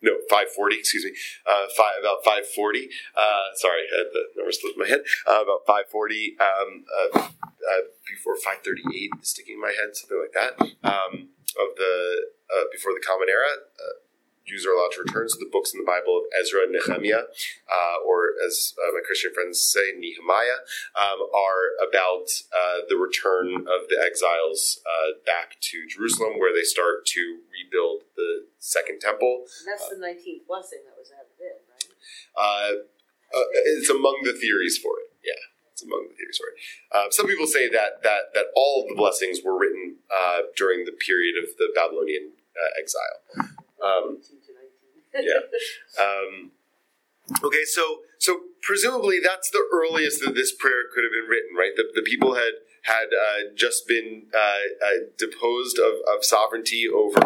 [0.00, 1.12] no, 540, excuse me,
[1.46, 2.88] uh, five, about 540.
[3.16, 5.02] Uh, sorry, I had the number slipped my head.
[5.26, 10.34] Uh, about 540, um, uh, uh, before 538 is sticking in my head, something like
[10.38, 10.54] that,
[10.86, 13.66] um, of the, uh, before the Common Era.
[14.46, 15.28] Jews are allowed to return.
[15.28, 17.28] So the books in the Bible of Ezra and Nehemiah,
[18.00, 20.64] or as my Christian friends say, Nehemiah,
[20.96, 22.32] um, are about
[22.88, 24.80] the return of the exiles
[25.26, 29.46] back to Jerusalem, where they start to rebuild the Second Temple.
[29.46, 31.88] And that's the nineteenth blessing that was added in, right?
[32.36, 32.72] Uh,
[33.34, 33.48] uh,
[33.78, 35.12] it's among the theories for it.
[35.24, 35.38] Yeah,
[35.72, 36.56] it's among the theories for it.
[36.90, 40.84] Uh, some people say that that that all of the blessings were written uh, during
[40.84, 43.18] the period of the Babylonian uh, exile.
[43.78, 45.28] Um, 18 to 19.
[45.28, 45.42] Yeah.
[45.98, 46.52] Um,
[47.42, 51.72] okay, so so presumably that's the earliest that this prayer could have been written, right?
[51.74, 54.38] The, the people had had uh, just been uh,
[54.84, 57.20] uh, deposed of, of sovereignty over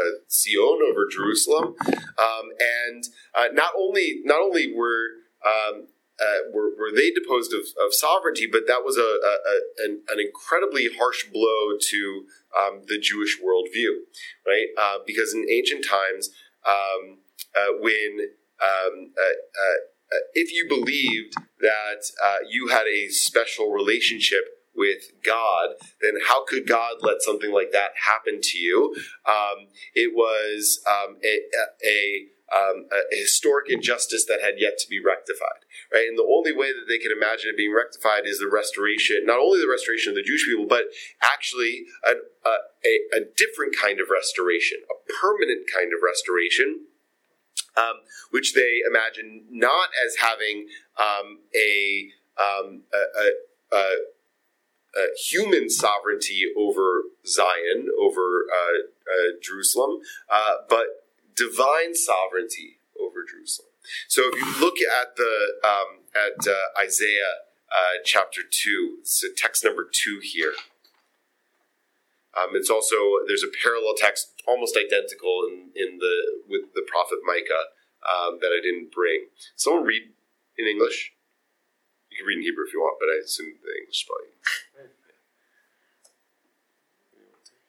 [0.00, 1.74] uh, Sion, over Jerusalem,
[2.18, 5.08] um, and uh, not only not only were
[5.44, 5.88] um,
[6.20, 10.02] uh, were, were they deposed of, of sovereignty, but that was a, a, a an,
[10.08, 12.24] an incredibly harsh blow to
[12.58, 14.04] um, the Jewish worldview,
[14.46, 14.66] right?
[14.78, 16.30] Uh, because in ancient times,
[16.66, 17.18] um,
[17.56, 18.28] uh, when
[18.62, 22.02] um, uh, uh, uh, if you believed that
[22.48, 24.44] you had a special relationship
[24.74, 28.94] with God, then how could God let something like that happen to you?
[29.26, 31.40] Um, it was um, a,
[31.84, 36.06] a, um, a historic injustice that had yet to be rectified, right?
[36.08, 39.38] And the only way that they can imagine it being rectified is the restoration, not
[39.38, 40.84] only the restoration of the Jewish people, but
[41.22, 42.14] actually a,
[42.46, 46.86] a, a different kind of restoration, a permanent kind of restoration
[47.76, 50.66] um, which they imagine not as having
[50.98, 52.08] um, a,
[52.40, 53.76] um, a,
[54.96, 60.86] a human sovereignty over Zion, over uh, uh, Jerusalem, uh, but
[61.36, 63.68] divine sovereignty over Jerusalem.
[64.08, 69.64] So if you look at the um, at uh, Isaiah uh, chapter two, it's text
[69.64, 70.54] number two here.
[72.36, 72.94] Um, it's also
[73.26, 77.70] there's a parallel text, almost identical in, in the with the prophet Micah
[78.06, 79.26] um, that I didn't bring.
[79.56, 80.02] Someone read
[80.58, 81.12] in English.
[82.20, 84.36] You can read in Hebrew if you want, but I assume the English spelling.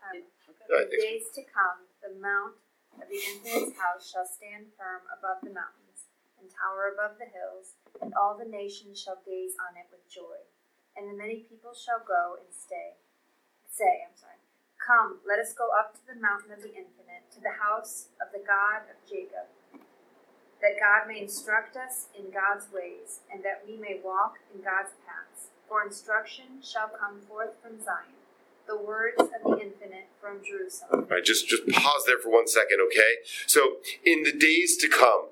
[0.04, 2.60] Um, I In think days to come, the mount
[2.99, 7.80] of the infinite's house shall stand firm above the mountains, and tower above the hills,
[8.04, 10.43] and all the nations shall gaze on it with joy.
[10.99, 12.99] And the many people shall go and stay.
[13.72, 14.43] Say, I'm sorry.
[14.84, 18.36] Come, let us go up to the mountain of the infinite, to the house of
[18.36, 19.47] the God of Jacob,
[20.62, 24.91] that God may instruct us in God's ways, and that we may walk in God's
[25.05, 25.47] paths.
[25.68, 28.14] For instruction shall come forth from Zion,
[28.68, 30.89] the words of the infinite from Jerusalem.
[30.91, 33.16] All right, just just pause there for one second, okay?
[33.47, 35.28] So in the days to come,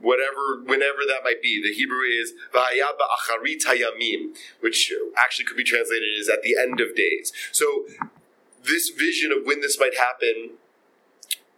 [0.00, 2.34] whatever, whenever that might be, the Hebrew is
[4.60, 7.86] which actually could be translated as "at the end of days." So
[8.62, 10.58] this vision of when this might happen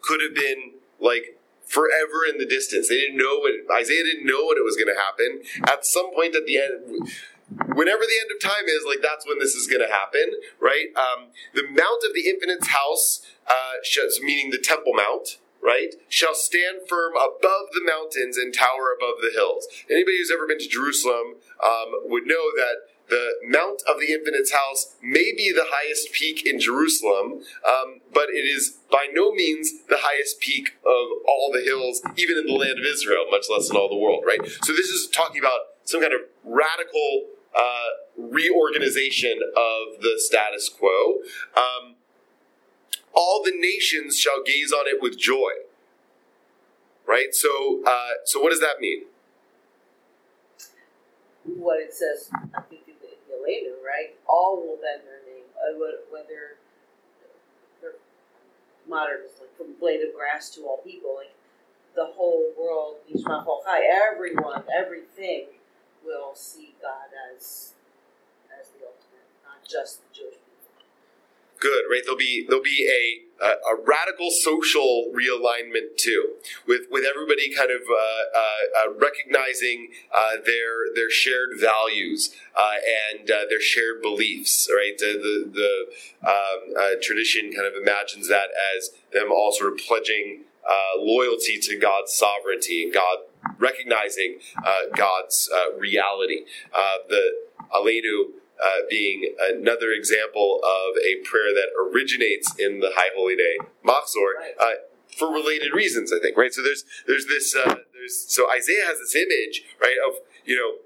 [0.00, 2.88] could have been like forever in the distance.
[2.88, 5.42] They didn't know when Isaiah didn't know when it was going to happen.
[5.66, 7.10] At some point at the end,
[7.74, 10.94] whenever the end of time is, like that's when this is going to happen, right?
[10.96, 13.82] Um, the mount of the infinite's house, uh,
[14.22, 19.34] meaning the Temple Mount, right, shall stand firm above the mountains and tower above the
[19.34, 19.66] hills.
[19.90, 24.52] Anybody who's ever been to Jerusalem um, would know that the Mount of the Infinite's
[24.52, 29.70] house may be the highest peak in Jerusalem, um, but it is by no means
[29.88, 33.70] the highest peak of all the hills, even in the land of Israel, much less
[33.70, 34.40] in all the world, right?
[34.62, 37.26] So this is talking about some kind of radical
[37.56, 37.88] uh,
[38.18, 41.18] reorganization of the status quo.
[41.56, 41.94] Um,
[43.14, 45.50] all the nations shall gaze on it with joy.
[47.06, 47.32] Right.
[47.32, 49.04] So, uh, so what does that mean?
[51.54, 52.30] what it says,
[53.46, 54.18] Elena, right?
[54.26, 55.78] All will bend their name, uh,
[56.10, 56.58] whether
[58.88, 61.34] modern, it's like from blade of grass to all people, like
[61.94, 62.96] the whole world,
[64.16, 65.46] everyone, everything
[66.04, 67.74] will see God as
[68.58, 70.86] as the ultimate, not just the Jewish people.
[71.58, 72.02] Good, right?
[72.04, 76.34] There'll be there'll be a a, a radical social realignment too,
[76.66, 82.74] with with everybody kind of uh, uh, uh, recognizing uh, their their shared values uh,
[83.10, 84.68] and uh, their shared beliefs.
[84.74, 89.78] Right, the the, the um, tradition kind of imagines that as them all sort of
[89.78, 90.44] pledging
[90.98, 93.18] loyalty to God's sovereignty and God
[93.58, 94.38] recognizing
[94.96, 96.44] God's reality.
[97.08, 98.32] The Aleinu
[98.62, 104.54] uh, being another example of a prayer that originates in the High Holy Day Machzor.
[104.58, 104.70] Uh,
[105.16, 106.52] for related reasons, I think, right?
[106.52, 110.82] So there's there's this uh, there's so Isaiah has this image, right, of you know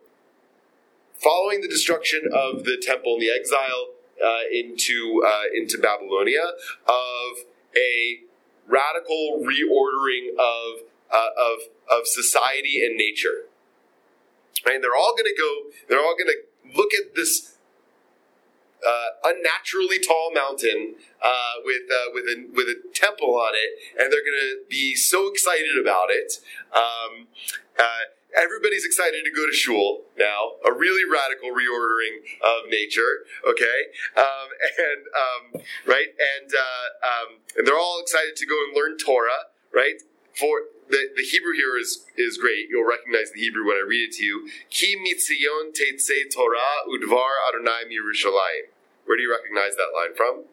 [1.21, 3.89] following the destruction of the temple and the exile
[4.25, 6.53] uh, into uh, into Babylonia
[6.87, 7.45] of
[7.77, 8.21] a
[8.67, 11.59] radical reordering of uh, of
[11.91, 13.47] of society and nature.
[14.65, 14.77] Right?
[14.77, 15.71] And they're all going to go.
[15.89, 17.57] They're all going to look at this
[18.87, 24.13] uh, unnaturally tall mountain uh, with uh, with a with a temple on it, and
[24.13, 26.39] they're going to be so excited about it.
[26.73, 27.29] Um,
[27.79, 30.61] uh, everybody's excited to go to shul now.
[30.65, 33.25] A really radical reordering of nature.
[33.47, 33.79] Okay,
[34.17, 38.99] um, and um, right, and uh, um, and they're all excited to go and learn
[38.99, 39.51] Torah.
[39.73, 40.03] Right
[40.35, 42.69] for the, the Hebrew here is is great.
[42.69, 44.51] You'll recognize the Hebrew when I read it to you.
[44.71, 48.75] Ki mitzion teitze Torah udvar Adonai Yerushalayim.
[49.07, 50.45] Where do you recognize that line from?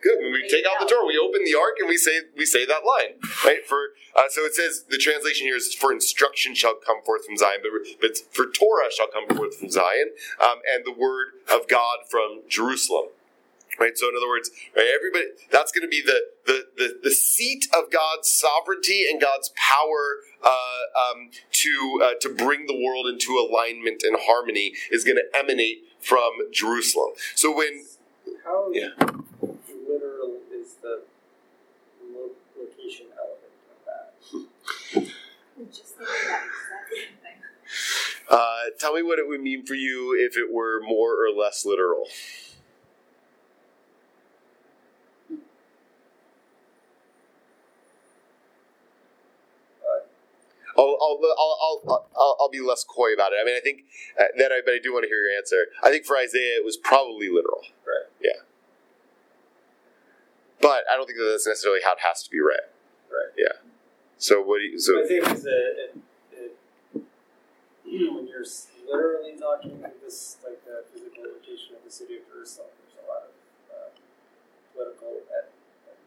[0.00, 0.18] Good.
[0.20, 2.64] When we take out the Torah, we open the ark and we say we say
[2.64, 3.66] that line, right?
[3.66, 7.36] For uh, so it says the translation here is for instruction shall come forth from
[7.36, 11.66] Zion, but, but for Torah shall come forth from Zion, um, and the word of
[11.66, 13.06] God from Jerusalem.
[13.78, 13.96] Right.
[13.96, 17.66] So in other words, right, everybody that's going to be the, the the the seat
[17.76, 23.32] of God's sovereignty and God's power uh, um, to uh, to bring the world into
[23.38, 27.10] alignment and harmony is going to emanate from Jerusalem.
[27.34, 27.84] So when
[28.44, 28.88] How Yeah.
[29.88, 31.02] literal is the
[32.58, 34.14] location element of that?
[35.72, 37.38] Just that exact same thing.
[38.30, 41.64] uh, tell me what it would mean for you if it were more or less
[41.64, 42.06] literal.
[50.78, 53.42] I'll, I'll, I'll, I'll, I'll, I'll be less coy about it.
[53.42, 53.82] I mean, I think
[54.14, 55.66] uh, that I, but I do want to hear your answer.
[55.82, 57.62] I think for Isaiah, it was probably literal.
[57.82, 58.06] Right.
[58.22, 58.46] Yeah.
[60.60, 62.70] But I don't think that that's necessarily how it has to be read.
[63.10, 63.34] Right.
[63.36, 63.58] Yeah.
[64.18, 64.78] So what do you?
[64.78, 65.98] So I think it's a, it,
[66.30, 68.46] it, when you're
[68.86, 73.06] literally talking like this, like the physical location of the city of Jerusalem, there's a
[73.10, 73.34] lot of
[73.66, 73.90] uh,
[74.74, 75.50] political and,
[75.90, 75.98] and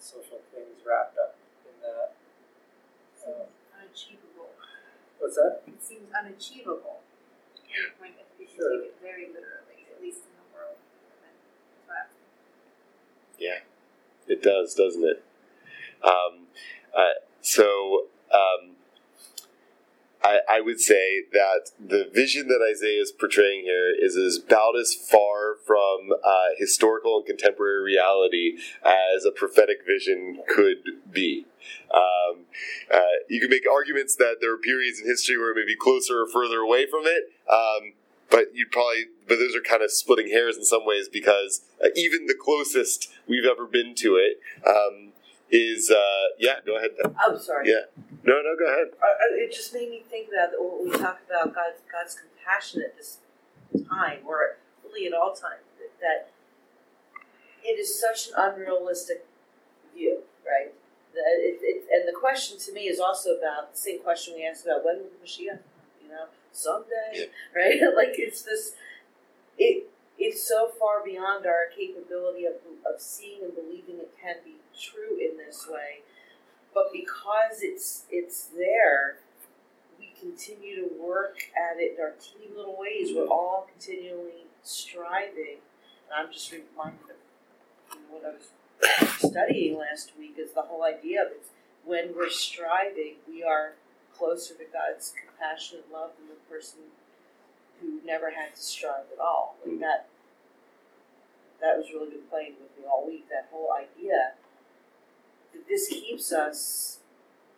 [0.00, 1.36] social things wrapped up.
[3.26, 4.50] Unachievable.
[5.18, 5.62] what's that?
[5.66, 7.00] It seems unachievable.
[7.68, 7.94] Yeah.
[7.98, 8.80] Point if you Sure.
[8.80, 10.76] take it very literally, at least in the world.
[11.88, 12.14] That's
[13.38, 13.60] Yeah,
[14.26, 15.22] it does, doesn't it?
[16.02, 16.48] Um,
[16.96, 18.76] uh, so um,
[20.24, 24.16] I, I would say that the vision that Isaiah is portraying here is
[24.46, 30.78] about as far from uh, historical and contemporary reality as a prophetic vision could
[31.10, 31.46] be.
[31.92, 32.44] Um,
[32.92, 35.76] uh, you can make arguments that there are periods in history where it may be
[35.76, 37.32] closer or further away from it.
[37.50, 37.94] Um,
[38.30, 41.88] but you'd probably, but those are kind of splitting hairs in some ways because uh,
[41.94, 45.12] even the closest we've ever been to it um,
[45.52, 46.90] is, uh, yeah, go ahead.
[47.04, 47.68] I'm sorry.
[47.70, 47.84] Yeah.
[48.24, 48.88] No, no, go ahead.
[48.96, 52.16] Uh, uh, it just made me think about that when we talk about God's God's
[52.16, 53.18] compassion at this
[53.88, 55.62] time, or really at all times,
[56.00, 56.30] that,
[57.64, 59.26] it is such an unrealistic
[59.94, 60.72] view, right?
[61.14, 64.64] It, it, and the question to me is also about the same question we asked
[64.64, 65.60] about when will the Mashiach?
[66.02, 67.78] You know, someday, right?
[67.94, 68.72] like it's this,
[69.58, 69.91] it
[70.22, 72.54] it's so far beyond our capability of
[72.86, 76.02] of seeing and believing it can be true in this way
[76.74, 79.18] but because it's it's there,
[79.98, 83.10] we continue to work at it in our teeny little ways.
[83.14, 85.60] We're all continually striving.
[86.08, 87.16] And I'm just reminded
[87.90, 91.44] of what I was studying last week is the whole idea of it.
[91.84, 93.74] When we're striving, we are
[94.16, 96.78] closer to God's compassion and love than the person
[97.80, 99.56] who never had to strive at all.
[99.66, 100.06] Like that
[101.62, 103.28] that was really been playing with me all week.
[103.30, 104.34] That whole idea
[105.54, 106.98] that this keeps us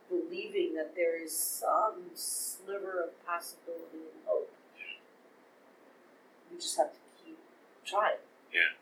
[0.08, 4.50] believing that there is some sliver of possibility and hope.
[6.52, 7.38] We just have to keep
[7.84, 8.20] trying.
[8.52, 8.76] Yeah.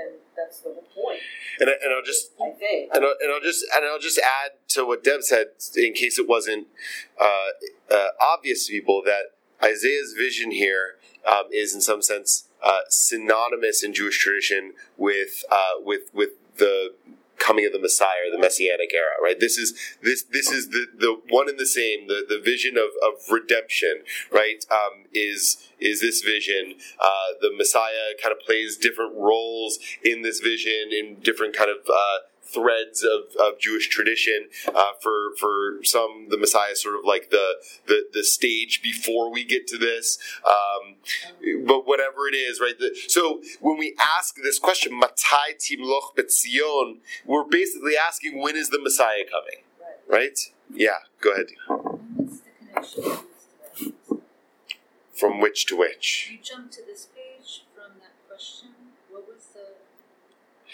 [0.00, 1.20] And that's the whole point.
[1.60, 2.90] And, I, and I'll just I think.
[2.94, 6.18] and I'll, and I'll just and I'll just add to what Deb said in case
[6.18, 6.68] it wasn't
[7.20, 12.80] uh, uh, obvious to people that Isaiah's vision here um, is in some sense uh,
[12.88, 16.94] synonymous in Jewish tradition with uh, with with the
[17.38, 19.38] coming of the Messiah, the Messianic era, right?
[19.38, 22.08] This is this this is the, the one and the same.
[22.08, 24.64] The, the vision of, of redemption, right?
[24.70, 26.74] Um, is is this vision?
[27.00, 31.78] Uh, the Messiah kind of plays different roles in this vision in different kind of
[31.88, 32.18] uh,
[32.52, 34.48] threads of, of Jewish tradition.
[34.66, 37.54] Uh, for for some, the Messiah is sort of like the,
[37.86, 40.18] the the stage before we get to this.
[40.44, 40.96] Um,
[41.66, 42.78] but whatever it is, right?
[42.78, 48.70] The, so when we ask this question, Matai Timloch Betzion, we're basically asking when is
[48.70, 49.64] the Messiah coming,
[50.08, 50.38] right?
[50.72, 51.48] Yeah, go ahead.
[55.14, 56.28] From which to which?
[56.30, 58.68] You jump to this page from that question.
[59.10, 59.74] What was the
[60.64, 60.67] connection?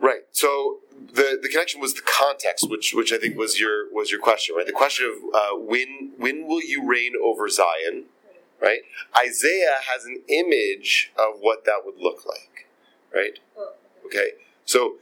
[0.00, 0.22] Right.
[0.32, 0.78] So
[1.12, 4.56] the the connection was the context, which which I think was your was your question,
[4.56, 4.66] right?
[4.66, 8.04] The question of uh, when when will you reign over Zion,
[8.60, 8.80] right?
[9.18, 12.68] Isaiah has an image of what that would look like,
[13.14, 13.38] right?
[14.06, 14.32] Okay.
[14.64, 14.96] So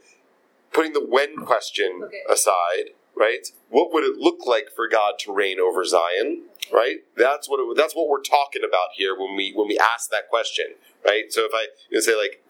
[0.71, 2.21] putting the when question Okay.
[2.29, 3.47] aside, right?
[3.69, 6.97] What would it look like for God to reign over Zion, right?
[7.17, 10.29] That's what it, that's what we're talking about here when we when we ask that
[10.29, 10.75] question,
[11.05, 11.31] right?
[11.31, 12.43] So if I you know, say like,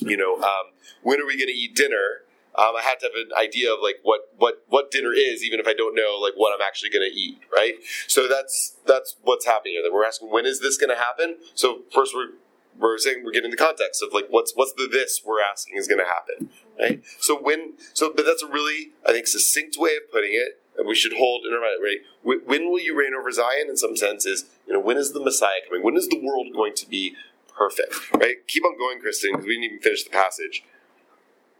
[0.00, 0.72] you know, um,
[1.02, 2.22] when are we going to eat dinner?
[2.56, 5.60] Um, I have to have an idea of like what what what dinner is, even
[5.60, 7.74] if I don't know like what I'm actually going to eat, right?
[8.08, 9.82] So that's that's what's happening here.
[9.82, 11.36] That we're asking when is this going to happen?
[11.54, 12.30] So first we're
[12.78, 15.86] we're saying we're getting the context of like what's what's the this we're asking is
[15.86, 17.02] going to happen, right?
[17.20, 20.88] So when so but that's a really I think succinct way of putting it, and
[20.88, 21.78] we should hold in our mind.
[21.82, 21.98] Right?
[22.22, 23.68] When, when will you reign over Zion?
[23.68, 25.84] In some sense, is you know when is the Messiah coming?
[25.84, 27.14] When is the world going to be
[27.60, 27.92] perfect?
[28.14, 28.40] Right?
[28.48, 30.64] Keep on going, Kristen, because we didn't even finish the passage.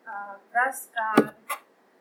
[0.08, 1.34] Uh, thus God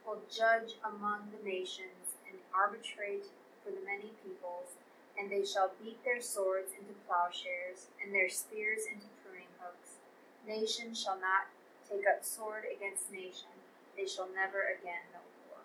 [0.08, 3.28] will judge among the nations and arbitrate
[3.60, 4.80] for the many peoples,
[5.20, 10.00] and they shall beat their swords into plowshares and their spears into pruning hooks.
[10.48, 11.52] Nation shall not
[11.84, 13.52] take up sword against nation;
[13.98, 15.60] they shall never again know war.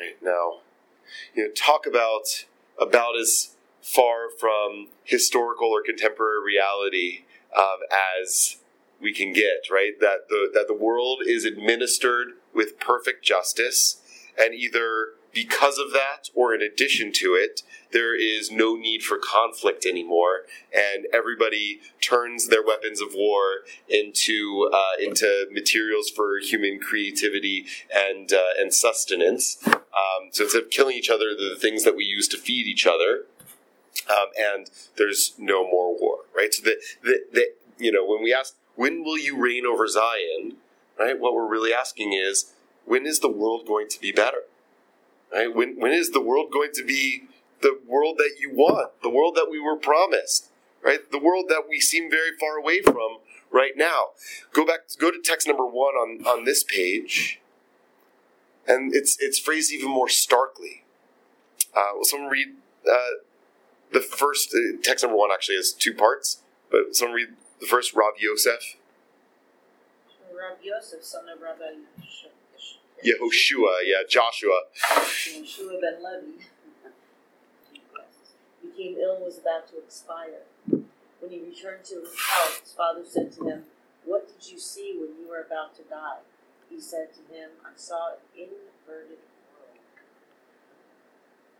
[0.00, 0.64] Right now,
[1.34, 2.46] you know, talk about
[2.80, 3.55] about as
[3.86, 7.24] far from historical or contemporary reality
[7.56, 7.78] um,
[8.20, 8.56] as
[9.00, 9.70] we can get.
[9.70, 14.00] Right, that the that the world is administered with perfect justice,
[14.38, 17.60] and either because of that or in addition to it,
[17.92, 24.68] there is no need for conflict anymore, and everybody turns their weapons of war into
[24.72, 29.58] uh, into materials for human creativity and uh, and sustenance.
[29.66, 32.86] Um, so instead of killing each other, the things that we use to feed each
[32.86, 33.26] other.
[34.10, 36.52] Um, and there's no more war, right?
[36.52, 37.46] So the, the, the
[37.78, 40.56] you know when we ask when will you reign over Zion,
[40.98, 41.18] right?
[41.18, 42.52] What we're really asking is
[42.84, 44.42] when is the world going to be better,
[45.32, 45.54] right?
[45.54, 47.24] When when is the world going to be
[47.62, 50.50] the world that you want, the world that we were promised,
[50.82, 51.10] right?
[51.10, 53.18] The world that we seem very far away from
[53.50, 54.10] right now.
[54.52, 57.40] Go back, go to text number one on on this page,
[58.66, 60.84] and it's it's phrased even more starkly.
[61.74, 62.48] Uh, will someone read
[62.90, 62.96] uh,
[63.92, 65.30] the first uh, text number one?
[65.32, 67.28] Actually, has two parts, but someone read
[67.60, 67.94] the first.
[67.94, 68.76] Rav Yosef,
[70.36, 71.62] Rabbi Yosef, son of Rabbi
[72.00, 74.62] Yehosh- Yehoshua, yeah, Joshua.
[74.84, 76.44] Yeshua ben Levi,
[78.62, 80.42] became ill and was about to expire.
[80.68, 83.64] When he returned to his house, his father said to him,
[84.04, 86.18] What did you see when you were about to die?
[86.68, 89.18] He said to him, I saw an inverted.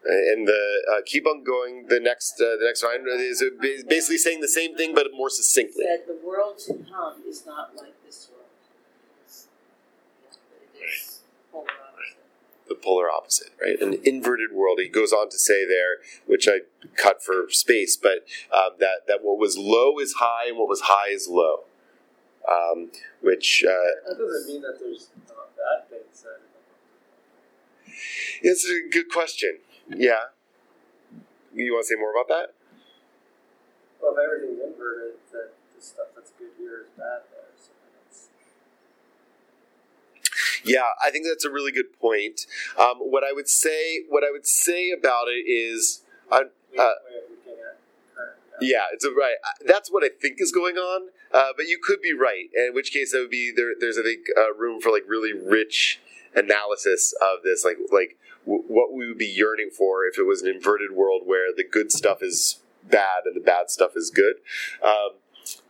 [0.09, 1.87] And the uh, keep on going.
[1.89, 3.51] The next, uh, the next line is uh,
[3.89, 5.85] basically saying the same thing, but more succinctly.
[5.85, 8.47] said, The world to come is not like this world.
[9.25, 9.49] It's-
[10.23, 11.67] yeah, but it is polar
[12.69, 13.81] the polar opposite, right?
[13.81, 14.79] An inverted world.
[14.81, 16.61] He goes on to say there, which I
[16.97, 20.83] cut for space, but um, that that what was low is high and what was
[20.83, 21.65] high is low.
[22.49, 23.73] Um, which uh,
[24.09, 26.41] That doesn't mean that there's not bad things that
[28.43, 29.59] is a good question.
[29.89, 30.31] Yeah,
[31.55, 32.55] you want to say more about that?
[34.03, 37.51] well, if everything's inverted, that the stuff that's good here is bad there.
[37.57, 37.71] So
[38.07, 38.29] it's,
[40.65, 42.47] Yeah, I think that's a really good point.
[42.79, 46.49] Um, what I would say, what I would say about it is, uh, Uh, have
[46.79, 47.79] a way of looking at
[48.15, 48.67] current reality.
[48.73, 49.37] Yeah, it's a, right.
[49.45, 51.09] Uh, That's what I think is going on.
[51.33, 52.49] Uh, but you could be right.
[52.55, 53.73] In which case, that would be there.
[53.79, 56.01] There's I think uh, room for like really rich
[56.37, 60.43] analysis of this, like like w- what we would be yearning for if it was
[60.43, 64.37] an inverted world where the good stuff is bad and the bad stuff is good.
[64.83, 65.19] Um,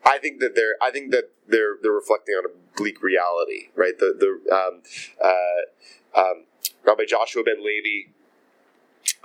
[0.04, 0.74] I think that they're.
[0.82, 3.98] I think that they're they're reflecting on a bleak reality, right?
[3.98, 4.82] The the um,
[5.22, 6.44] uh, um,
[6.84, 8.10] Rabbi Joshua ben Levi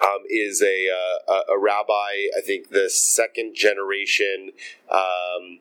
[0.02, 2.28] um, is a, uh, a rabbi.
[2.38, 4.52] I think the second generation
[4.90, 5.60] um,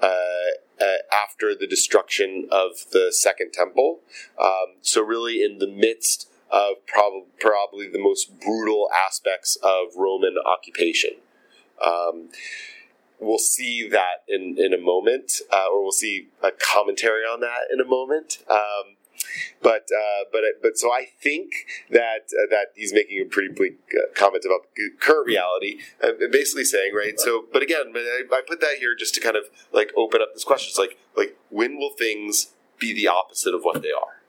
[0.00, 4.00] uh, uh, after the destruction of the Second Temple.
[4.40, 10.36] Um, so really, in the midst of prob- probably the most brutal aspects of Roman
[10.38, 11.10] occupation.
[11.84, 12.28] Um,
[13.18, 17.62] we'll see that in, in a moment, uh, or we'll see a commentary on that
[17.72, 18.38] in a moment.
[18.48, 18.95] Um,
[19.62, 21.52] but uh, but but so I think
[21.90, 26.14] that uh, that he's making a pretty bleak uh, comment about the current reality, uh,
[26.20, 27.18] and basically saying right.
[27.18, 30.44] So, but again, I, put that here just to kind of like open up this
[30.44, 30.70] question.
[30.70, 34.22] It's like like when will things be the opposite of what they are?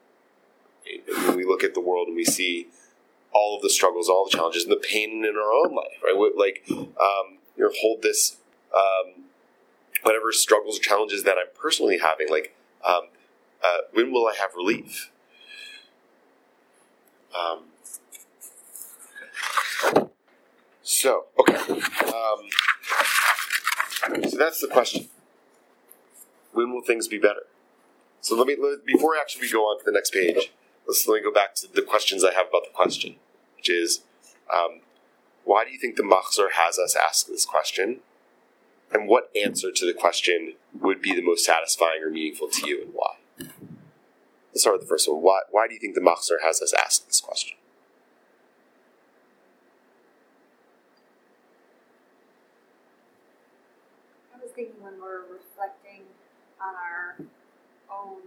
[1.27, 2.67] When we look at the world and we see
[3.33, 6.15] all of the struggles, all the challenges, and the pain in our own life, right?
[6.35, 8.37] Like um, you know, hold this
[8.73, 9.23] um,
[10.03, 12.55] whatever struggles or challenges that I'm personally having, like.
[12.85, 13.09] Um,
[13.63, 15.11] uh, when will I have relief?
[17.37, 17.65] Um,
[20.81, 21.55] so, okay.
[21.55, 22.49] Um,
[24.29, 25.07] so that's the question.
[26.53, 27.43] When will things be better?
[28.21, 30.51] So let me let, before actually we go on to the next page.
[30.87, 33.17] Let's let me go back to the questions I have about the question,
[33.55, 34.01] which is,
[34.53, 34.81] um,
[35.43, 37.99] why do you think the Machzor has us ask this question?
[38.91, 42.83] And what answer to the question would be the most satisfying or meaningful to you,
[42.83, 43.15] and why?
[44.57, 45.21] Let's start with the first one.
[45.21, 47.61] Why, why do you think the Machzor has us ask this question?
[54.33, 56.09] I was thinking when we're reflecting
[56.57, 57.21] on our
[57.93, 58.25] own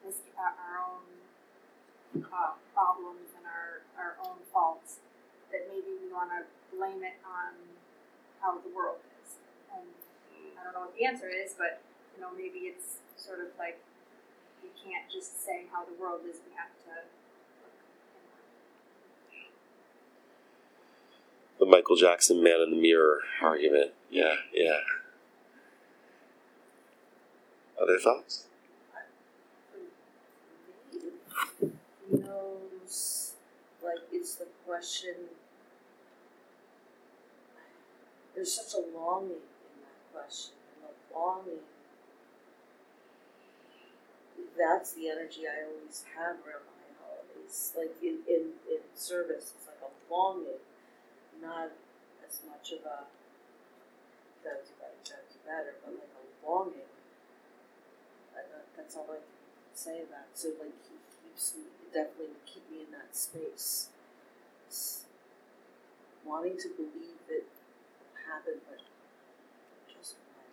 [0.00, 5.04] uh, our own uh, problems and our, our own faults,
[5.52, 7.52] that maybe we want to blame it on
[8.40, 9.36] how the world is.
[9.76, 9.84] And
[10.58, 11.82] I don't know what the answer is, but
[12.16, 13.76] you know maybe it's sort of like
[14.62, 16.36] we can't just say how the world is.
[16.46, 17.02] We have to.
[21.58, 23.92] The Michael Jackson man in the mirror argument.
[24.10, 24.80] Yeah, yeah.
[27.80, 28.46] Other thoughts?
[31.60, 31.70] He
[32.18, 33.34] knows,
[33.84, 35.14] like, it's the question.
[38.34, 41.60] There's such a longing in that question, and the longing.
[44.58, 47.72] That's the energy I always have around my holidays.
[47.76, 50.60] Like in, in, in service, it's like a longing,
[51.40, 51.72] not
[52.26, 53.08] as much of a
[54.42, 56.90] do better, better, but like a longing.
[58.76, 60.26] That's all I can say about.
[60.34, 63.88] So like he keeps me definitely keep me in that space.
[64.66, 65.04] It's
[66.24, 67.48] wanting to believe that it
[68.00, 68.80] will happen, but
[69.92, 70.48] just when.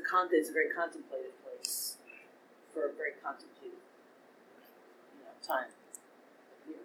[0.00, 2.00] It's a con- it's a very contemplative place
[2.72, 6.80] for a very contemplative you know, time of year.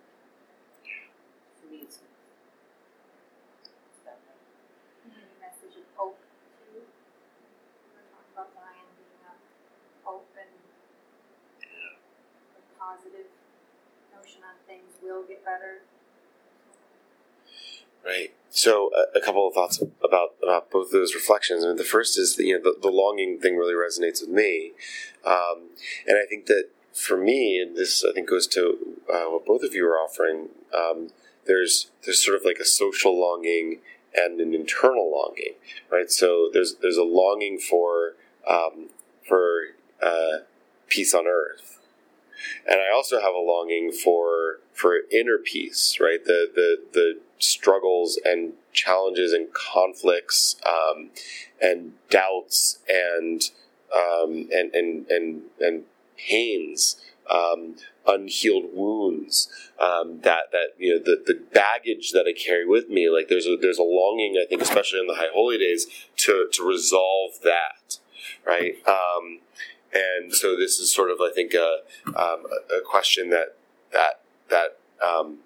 [1.64, 4.36] For me it's it's that way.
[5.08, 6.20] Maybe a message of hope
[6.68, 6.84] too.
[6.84, 9.32] We were talking about Zion being a
[10.04, 10.52] hope and
[12.52, 13.32] a positive
[14.12, 15.88] notion on things will get better.
[18.04, 18.36] Right.
[18.56, 21.66] So, a, a couple of thoughts about about both those reflections.
[21.66, 24.30] I mean, the first is that you know the, the longing thing really resonates with
[24.30, 24.72] me,
[25.26, 25.72] um,
[26.08, 28.78] and I think that for me, and this I think goes to
[29.14, 30.48] uh, what both of you are offering.
[30.74, 31.10] Um,
[31.46, 33.80] there's there's sort of like a social longing
[34.16, 35.56] and an internal longing,
[35.92, 36.10] right?
[36.10, 38.14] So there's there's a longing for
[38.50, 38.88] um,
[39.28, 39.64] for
[40.02, 40.46] uh,
[40.88, 41.80] peace on earth,
[42.68, 46.24] and I also have a longing for for inner peace, right?
[46.24, 51.12] The the the struggles and challenges and conflicts um,
[51.62, 53.42] and doubts and
[53.94, 55.84] um, and and and and
[56.18, 57.02] pains.
[57.28, 57.78] Um,
[58.08, 63.10] unhealed wounds um, that that you know the, the baggage that I carry with me
[63.10, 66.48] like there's a there's a longing I think especially in the high holy days to
[66.54, 67.98] to resolve that
[68.46, 69.40] right um,
[69.96, 73.56] and so this is sort of I think a, um, a, a question that
[73.92, 75.40] that that um,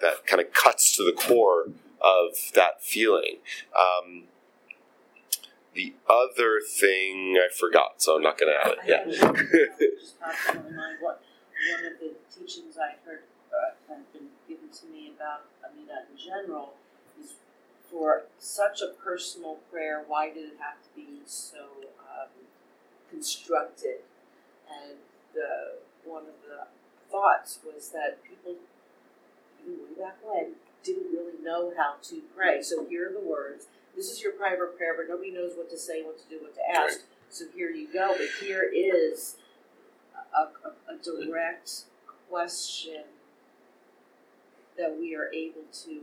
[0.00, 1.66] that kind of cuts to the core
[2.00, 3.38] of that feeling.
[3.76, 4.24] Um,
[5.74, 8.78] the other thing I forgot, so I'm not going to add it.
[8.86, 9.04] Yeah.
[10.00, 10.98] just popped in my mind.
[11.00, 11.22] What
[11.74, 13.22] one of the teachings I heard
[13.52, 16.74] uh, have been given to me about Amida in general
[17.20, 17.34] is
[17.90, 20.04] for such a personal prayer.
[20.06, 21.66] Why did it have to be so
[22.00, 22.28] um,
[23.10, 24.00] constructed?
[24.68, 24.98] And
[25.34, 26.66] the one of the
[27.10, 28.56] thoughts was that people,
[29.62, 30.52] even way back when,
[30.82, 32.62] didn't really know how to pray.
[32.62, 33.66] So here are the words.
[33.96, 36.54] This is your private prayer, but nobody knows what to say, what to do, what
[36.54, 37.00] to ask.
[37.30, 38.14] So here you go.
[38.16, 39.36] But here is
[40.34, 41.84] a, a, a direct
[42.30, 43.04] question
[44.78, 46.00] that we are able to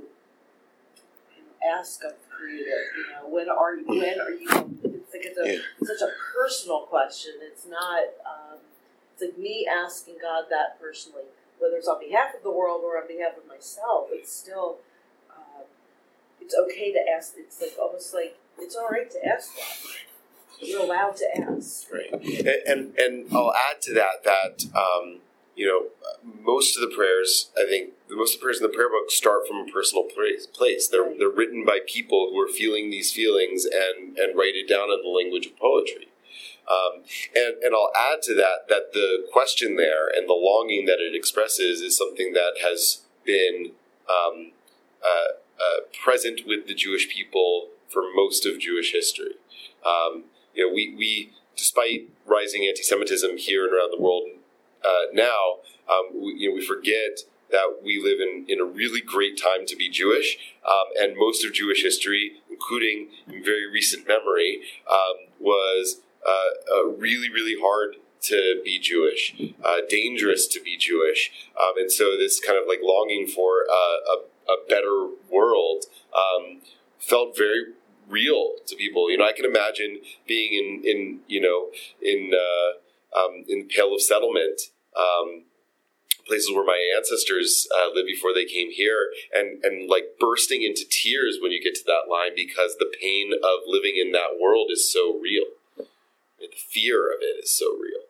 [1.66, 2.84] ask of Creator.
[2.98, 3.86] You know, when are you?
[3.88, 4.85] When are you?
[5.16, 5.88] It's like it's a, Yeah.
[5.98, 7.34] such a personal question.
[7.42, 8.04] It's not.
[8.26, 8.60] Um,
[9.14, 11.24] it's like me asking God that personally,
[11.60, 14.08] whether it's on behalf of the world or on behalf of myself.
[14.12, 14.78] It's still.
[15.30, 15.64] Uh,
[16.42, 17.34] it's okay to ask.
[17.38, 19.96] It's like almost like it's all right to ask God.
[20.60, 21.92] You're allowed to ask.
[21.92, 22.12] Right.
[22.14, 25.20] And, and and I'll add to that that um,
[25.56, 25.88] you know
[26.42, 29.10] most of the prayers I think the most of the prayers in the prayer book
[29.10, 30.88] start from a personal place.
[30.88, 34.92] They're they're written by people who are feeling these feelings and and write it down
[34.92, 36.10] in the language of poetry.
[36.70, 37.04] Um,
[37.36, 41.16] and and I'll add to that that the question there and the longing that it
[41.16, 43.72] expresses is something that has been
[44.10, 44.52] um,
[45.04, 49.36] uh, uh, present with the Jewish people for most of Jewish history.
[49.86, 54.24] Um, you know, we, we despite rising anti-Semitism here and around the world
[54.86, 55.60] uh, now,
[55.90, 57.20] um, we, you know, we forget
[57.52, 61.46] that we live in, in a really great time to be Jewish, um, and most
[61.46, 68.62] of Jewish history, including in very recent memory, um, was uh, really, really hard to
[68.64, 73.28] be Jewish, uh, dangerous to be Jewish, um, and so this kind of like longing
[73.28, 76.62] for uh, a, a better world um,
[76.98, 77.74] felt very
[78.10, 79.12] real to people.
[79.12, 81.70] You know, I can imagine being in, in you know,
[82.02, 85.46] in uh, um, in the Pale of Settlement, um,
[86.28, 90.86] places where my ancestors uh, lived before they came here, and and like bursting into
[90.90, 94.70] tears when you get to that line because the pain of living in that world
[94.72, 95.46] is so real.
[96.40, 98.06] The fear of it is so real.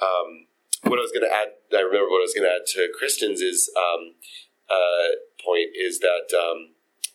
[0.00, 0.46] Um,
[0.82, 2.92] what I was going to add, I remember what I was going to add to
[2.96, 4.14] Kristen's is um,
[4.68, 6.74] uh, point is that um,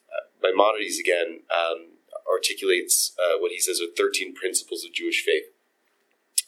[0.09, 1.99] uh, Maimonides again um,
[2.31, 5.45] articulates uh, what he says are 13 principles of Jewish faith,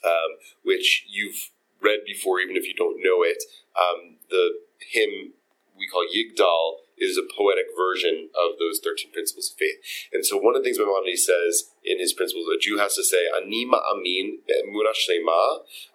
[0.06, 3.44] um, which you've read before, even if you don't know it.
[3.76, 4.60] Um, the
[4.92, 5.34] hymn
[5.78, 9.82] we call Yigdal is a poetic version of those 13 principles of faith.
[10.14, 13.04] And so one of the things Maimonides says in his principles, a Jew has to
[13.04, 14.40] say, Anima amin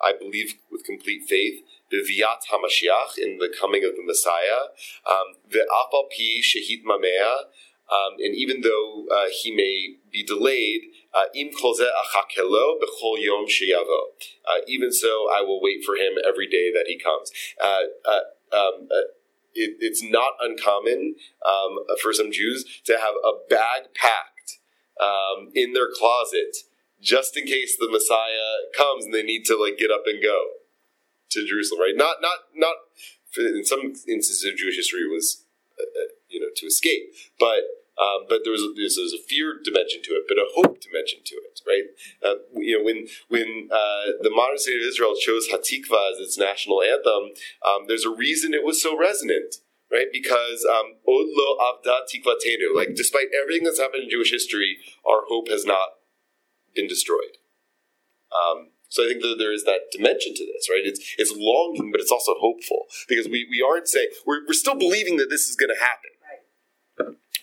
[0.03, 4.75] I believe with complete faith, B'viat HaMashiach, in the coming of the Messiah,
[5.07, 7.47] um, Ve'afal pi shehit mamea,
[7.91, 10.83] um, and even though uh, he may be delayed,
[11.15, 11.51] uh, im.
[14.47, 17.31] Uh, Even so, I will wait for him every day that he comes.
[17.63, 19.09] Uh, uh, um, uh,
[19.55, 21.15] it, it's not uncommon
[21.45, 24.59] um, for some Jews to have a bag packed
[25.01, 26.57] um, in their closet
[27.01, 30.45] just in case the Messiah comes and they need to like get up and go
[31.31, 31.81] to Jerusalem.
[31.81, 31.97] Right?
[31.97, 32.77] Not not not.
[33.39, 35.45] In some instances of Jewish history, it was
[35.81, 37.65] uh, you know to escape, but
[37.97, 41.21] um, but there was, there was a fear dimension to it, but a hope dimension
[41.25, 41.89] to it, right?
[42.21, 46.37] Uh, you know, when when uh, the modern state of Israel chose Hatikva as its
[46.37, 47.33] national anthem,
[47.65, 49.57] um, there's a reason it was so resonant,
[49.91, 50.09] right?
[50.13, 54.77] Because um, Od lo avda tikvatenu, like despite everything that's happened in Jewish history,
[55.09, 55.97] our hope has not
[56.75, 57.41] been destroyed.
[58.29, 60.81] Um, so I think that there is that dimension to this, right?
[60.83, 64.75] It's it's longing, but it's also hopeful because we, we aren't saying we're, we're still
[64.75, 66.13] believing that this is going to happen.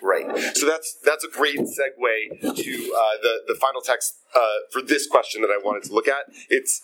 [0.01, 0.57] Right.
[0.57, 5.05] So that's that's a great segue to uh, the the final text uh, for this
[5.05, 6.25] question that I wanted to look at.
[6.49, 6.81] It's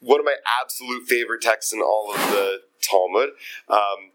[0.00, 3.30] one of my absolute favorite texts in all of the Talmud.
[3.68, 4.10] Um,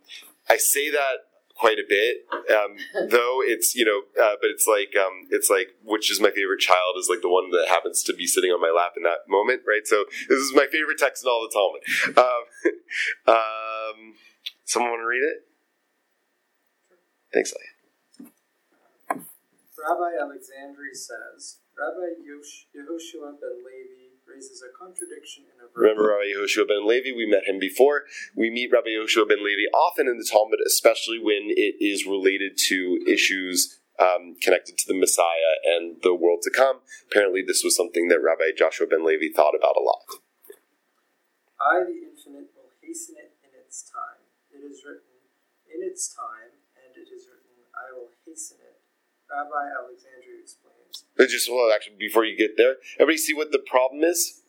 [0.50, 1.24] I say that
[1.64, 2.76] quite a bit, um,
[3.10, 6.60] though it's you know, uh, but it's like um, it's like which is my favorite
[6.60, 9.24] child is like the one that happens to be sitting on my lap in that
[9.30, 9.88] moment, right?
[9.88, 11.84] So this is my favorite text in all the Talmud.
[12.20, 12.44] Um,
[13.40, 13.98] um,
[14.66, 15.48] someone want to read it?
[17.32, 17.72] Thanks, Leah.
[19.80, 24.03] Rabbi Alexandri says, Rabbi Yosh- Yehoshua ben Levi
[24.34, 25.76] raises a contradiction in a verse.
[25.76, 27.16] Remember Rabbi Yehoshua ben Levi?
[27.16, 28.04] We met him before.
[28.36, 32.58] We meet Rabbi Yehoshua ben Levi often in the Talmud, especially when it is related
[32.70, 36.82] to issues um, connected to the Messiah and the world to come.
[37.12, 40.02] Apparently, this was something that Rabbi Joshua ben Levi thought about a lot.
[41.62, 44.26] I, the infinite, will hasten it in its time.
[44.52, 45.16] It is written,
[45.70, 48.82] in its time, and it is written, I will hasten it.
[49.30, 50.73] Rabbi Alexandri explains.
[51.16, 54.42] But just well, actually, before you get there, everybody see what the problem is?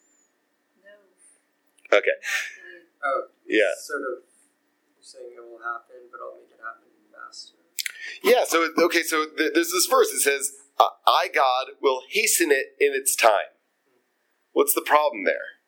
[0.83, 1.99] No.
[1.99, 2.17] Okay,
[3.05, 3.73] Oh, yeah.
[3.79, 4.25] sort of
[5.01, 7.57] saying it will happen, but I'll make it happen faster.
[8.23, 12.51] Yeah, so okay, so th- there's this verse that says, uh, "I God will hasten
[12.51, 13.53] it in its time."
[14.53, 15.61] What's the problem there?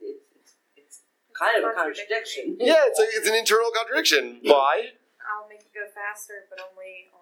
[0.00, 0.98] It's, it's, it's
[1.38, 2.56] kind of a contradiction.
[2.58, 4.40] Yeah, it's like it's an internal contradiction.
[4.42, 4.96] Why?
[5.22, 7.21] I'll make it go faster, but only on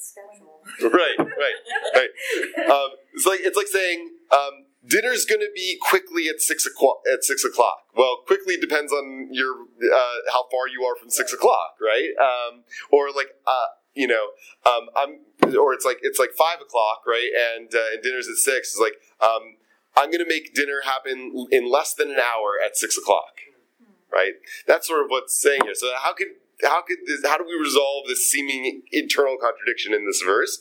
[0.00, 0.60] schedule.
[0.82, 1.58] right, right,
[1.94, 2.70] right.
[2.70, 6.98] Um, it's like it's like saying, um, dinner's going to be quickly at six o'clock.
[7.12, 7.84] At six o'clock.
[7.96, 12.10] Well, quickly depends on your uh, how far you are from six o'clock, right?
[12.20, 14.28] Um, or like uh, you know,
[14.66, 17.30] um, I'm or it's like it's like five o'clock, right?
[17.56, 18.72] And uh, and dinner's at six.
[18.72, 19.56] It's like um,
[19.96, 23.40] I'm going to make dinner happen in less than an hour at six o'clock,
[24.12, 24.34] right?
[24.66, 25.74] That's sort of what's saying here.
[25.74, 26.28] So how could
[26.62, 30.58] how could this, how do we resolve this seeming internal contradiction in this verse?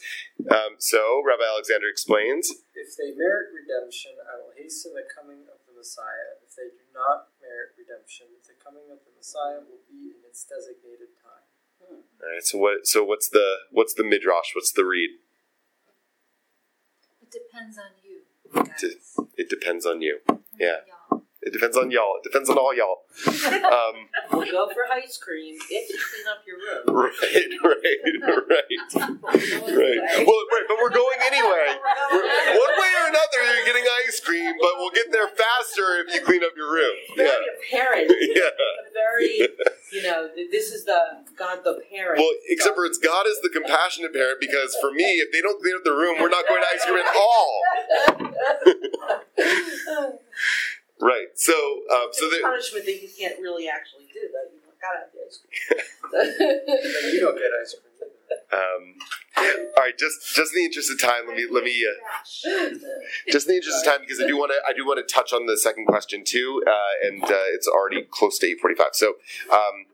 [0.49, 2.53] Um, so Rabbi Alexander explains.
[2.75, 6.37] If they merit redemption, I will hasten the coming of the Messiah.
[6.45, 10.45] If they do not merit redemption, the coming of the Messiah will be in its
[10.45, 11.47] designated time.
[12.21, 12.43] All right.
[12.43, 12.87] So what?
[12.87, 14.53] So what's the what's the midrash?
[14.53, 15.11] What's the read?
[17.21, 18.21] It depends on you,
[18.81, 19.01] It,
[19.35, 20.19] it depends on you.
[20.59, 20.77] Yeah.
[21.47, 21.53] Y'all.
[21.53, 22.17] It depends on y'all.
[22.17, 23.03] It depends on all y'all.
[23.67, 26.83] Um, We'll go for ice cream if you clean up your room.
[26.87, 28.67] right, right, right,
[29.75, 30.25] right.
[30.25, 31.67] Well, right, but we're going anyway.
[32.11, 36.13] We're, one way or another, you're getting ice cream, but we'll get there faster if
[36.13, 36.95] you clean up your room.
[37.15, 38.11] Very Yeah, apparent.
[38.35, 38.49] yeah.
[38.93, 39.47] Very,
[39.91, 40.99] you know, this is the
[41.37, 42.19] God the parent.
[42.19, 45.61] Well, except for it's God is the compassionate parent because for me, if they don't
[45.61, 47.61] clean up the room, we're not going to ice cream at all.
[50.99, 51.27] Right.
[51.35, 51.53] So,
[51.93, 54.27] um, so the there, punishment that you can't really actually do.
[54.33, 57.13] That you gotta have ice cream.
[57.13, 58.09] You don't get ice cream.
[58.51, 58.95] um,
[59.77, 59.97] all right.
[59.97, 61.85] Just, just in the interest of time, let me, let me.
[61.85, 61.93] Uh,
[63.31, 65.13] just in the interest of time, because I do want to, I do want to
[65.13, 68.93] touch on the second question too, uh, and uh, it's already close to eight forty-five.
[68.93, 69.15] So,
[69.51, 69.85] um,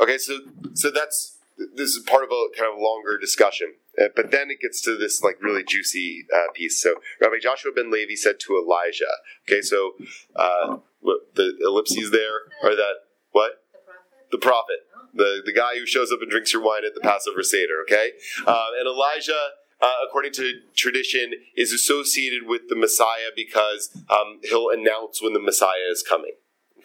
[0.00, 0.38] okay, so
[0.74, 1.38] so that's
[1.74, 4.96] this is part of a kind of longer discussion, uh, but then it gets to
[4.96, 6.80] this like really juicy uh, piece.
[6.82, 9.04] So, Rabbi Joshua ben Levi said to Elijah,
[9.48, 9.92] okay, so
[10.34, 12.94] uh, what, the ellipses there are that
[13.32, 14.30] what The prophet?
[14.30, 14.80] the prophet,
[15.14, 18.12] the, the guy who shows up and drinks your wine at the Passover Seder, okay?
[18.46, 19.32] Um, and Elijah,
[19.80, 25.40] uh, according to tradition, is associated with the Messiah because um, he'll announce when the
[25.40, 26.32] Messiah is coming,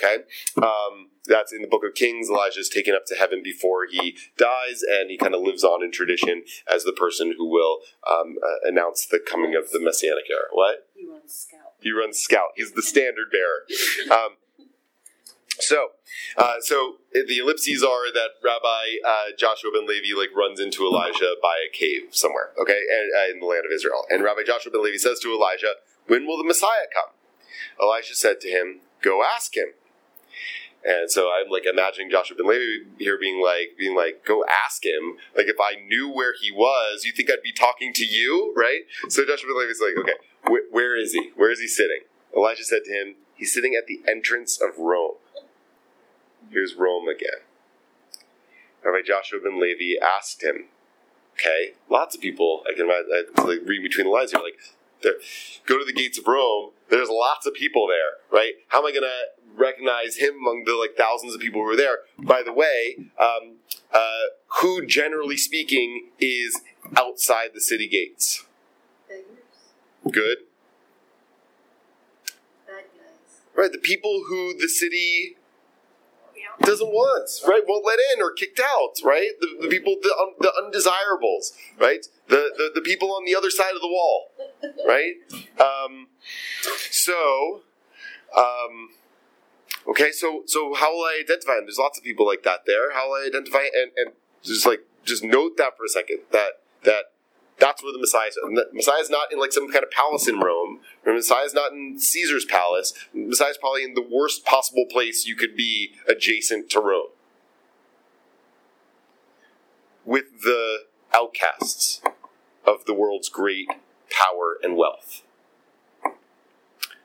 [0.01, 0.23] okay?
[0.57, 2.29] Um, that's in the book of Kings.
[2.29, 5.83] Elijah is taken up to heaven before he dies, and he kind of lives on
[5.83, 7.79] in tradition as the person who will
[8.09, 10.47] um, uh, announce the coming of the Messianic era.
[10.51, 10.87] What?
[10.95, 11.73] he runs scout.
[11.79, 12.49] He runs scout.
[12.55, 13.65] He's the standard bearer.
[14.11, 14.37] Um,
[15.59, 15.89] so,
[16.37, 21.35] uh, so the ellipses are that Rabbi uh, Joshua ben Levi like runs into Elijah
[21.41, 24.05] by a cave somewhere, okay, and, uh, in the land of Israel.
[24.09, 25.75] And Rabbi Joshua ben Levi says to Elijah,
[26.07, 27.13] "When will the Messiah come?"
[27.81, 29.73] Elijah said to him, "Go ask him."
[30.83, 34.83] And so I'm like imagining Joshua ben Levi here being like, being like, go ask
[34.83, 35.17] him.
[35.35, 38.81] Like if I knew where he was, you think I'd be talking to you, right?
[39.09, 41.31] So Joshua ben Levi's like, okay, wh- where is he?
[41.35, 42.01] Where is he sitting?
[42.35, 45.15] Elijah said to him, he's sitting at the entrance of Rome.
[46.49, 47.41] Here's Rome again.
[48.83, 50.65] Rabbi Joshua ben Levi asked him,
[51.35, 54.59] okay, lots of people, I can I, like read between the lines here, like,
[55.65, 56.71] go to the gates of Rome.
[56.89, 58.53] There's lots of people there, right?
[58.67, 61.75] How am I going to recognize him among the like thousands of people who were
[61.75, 61.99] there?
[62.17, 63.57] By the way, um,
[63.93, 64.25] uh,
[64.61, 66.61] who generally speaking is
[66.95, 68.45] outside the city gates?
[69.07, 69.23] Beggars?
[70.11, 70.37] Good,
[72.67, 73.41] Bad guys.
[73.55, 73.71] right?
[73.71, 75.37] The people who the city
[76.59, 77.63] doesn't want, right?
[77.67, 79.29] Won't let in or kicked out, right?
[79.39, 82.05] The, the people, the, un, the undesirables, right?
[82.27, 84.31] The, the the people on the other side of the wall,
[84.87, 85.13] right?
[85.59, 86.07] Um,
[86.91, 87.61] so,
[88.37, 88.89] um,
[89.87, 91.65] okay, so so how will I identify them?
[91.65, 92.93] There's lots of people like that there.
[92.93, 96.61] How will I identify and and just like just note that for a second that
[96.83, 97.05] that
[97.61, 98.35] that's where the Messiah is.
[98.35, 100.79] The Messiah is not in like some kind of palace in Rome.
[101.05, 102.91] The Messiah is not in Caesar's palace.
[103.13, 107.09] The Messiah is probably in the worst possible place you could be adjacent to Rome.
[110.03, 112.01] With the outcasts
[112.65, 113.67] of the world's great
[114.09, 115.21] power and wealth.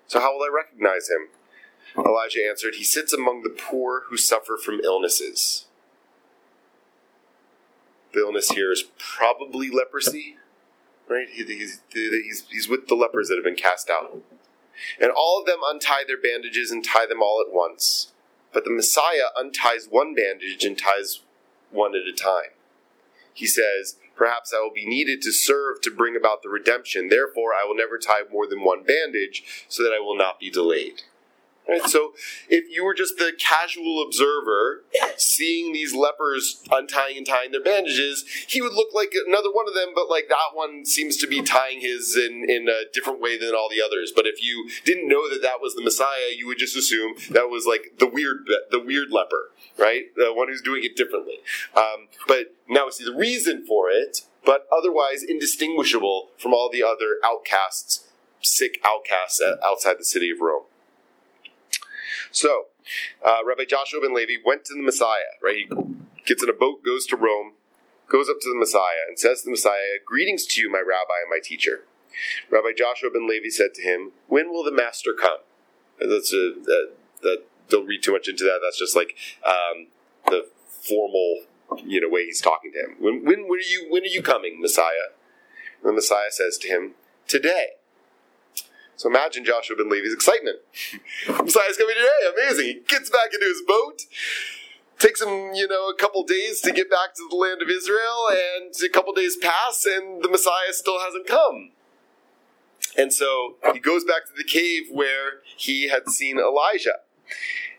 [0.06, 1.28] So, how will I recognize him?
[1.98, 5.66] Elijah answered, He sits among the poor who suffer from illnesses.
[8.12, 10.36] The illness here is probably leprosy,
[11.08, 11.28] right?
[11.30, 14.22] He's, he's, he's with the lepers that have been cast out.
[15.00, 18.12] And all of them untie their bandages and tie them all at once.
[18.52, 21.20] But the Messiah unties one bandage and ties
[21.70, 22.52] one at a time.
[23.32, 27.08] He says, Perhaps I will be needed to serve to bring about the redemption.
[27.08, 30.48] Therefore, I will never tie more than one bandage so that I will not be
[30.48, 31.02] delayed.
[31.68, 31.82] Right?
[31.88, 32.12] So,
[32.48, 34.84] if you were just the casual observer
[35.16, 39.74] seeing these lepers untying and tying their bandages, he would look like another one of
[39.74, 43.36] them, but like that one seems to be tying his in, in a different way
[43.36, 44.12] than all the others.
[44.14, 47.48] But if you didn't know that that was the Messiah, you would just assume that
[47.50, 50.04] was like the weird the weird leper, right?
[50.14, 51.38] The one who's doing it differently.
[51.76, 56.82] Um, but now we see the reason for it, but otherwise indistinguishable from all the
[56.82, 58.04] other outcasts
[58.40, 60.64] sick outcasts uh, outside the city of Rome.
[62.36, 62.66] So,
[63.24, 65.56] uh, Rabbi Joshua ben Levi went to the Messiah, right?
[65.56, 67.52] He gets in a boat, goes to Rome,
[68.10, 71.22] goes up to the Messiah, and says to the Messiah, Greetings to you, my rabbi
[71.22, 71.84] and my teacher.
[72.50, 75.38] Rabbi Joshua ben Levi said to him, When will the master come?
[75.98, 76.92] That's a, that,
[77.22, 78.58] that, don't read too much into that.
[78.62, 79.86] That's just like um,
[80.26, 81.44] the formal,
[81.86, 82.96] you know, way he's talking to him.
[83.00, 85.16] When, when, when are you, when are you coming, Messiah?
[85.82, 86.96] And the Messiah says to him,
[87.26, 87.68] Today.
[88.96, 90.58] So imagine Joshua ben Levi's excitement.
[91.28, 92.32] Messiah's coming today.
[92.34, 92.64] Amazing.
[92.64, 94.02] He gets back into his boat.
[94.98, 98.30] Takes him, you know, a couple days to get back to the land of Israel,
[98.30, 101.72] and a couple days pass, and the Messiah still hasn't come.
[102.96, 107.00] And so he goes back to the cave where he had seen Elijah.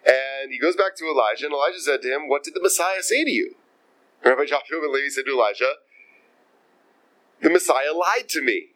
[0.06, 3.02] And he goes back to Elijah, and Elijah said to him, What did the Messiah
[3.02, 3.56] say to you?
[4.24, 5.74] Rabbi Joshua ben Levi said to Elijah,
[7.42, 8.68] The Messiah lied to me.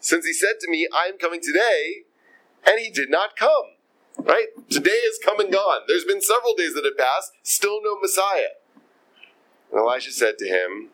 [0.00, 2.02] Since he said to me, I am coming today,
[2.66, 3.74] and he did not come.
[4.18, 4.46] Right?
[4.68, 5.82] Today is come and gone.
[5.86, 8.56] There's been several days that have passed, still no Messiah.
[9.70, 10.88] And Elijah said to him,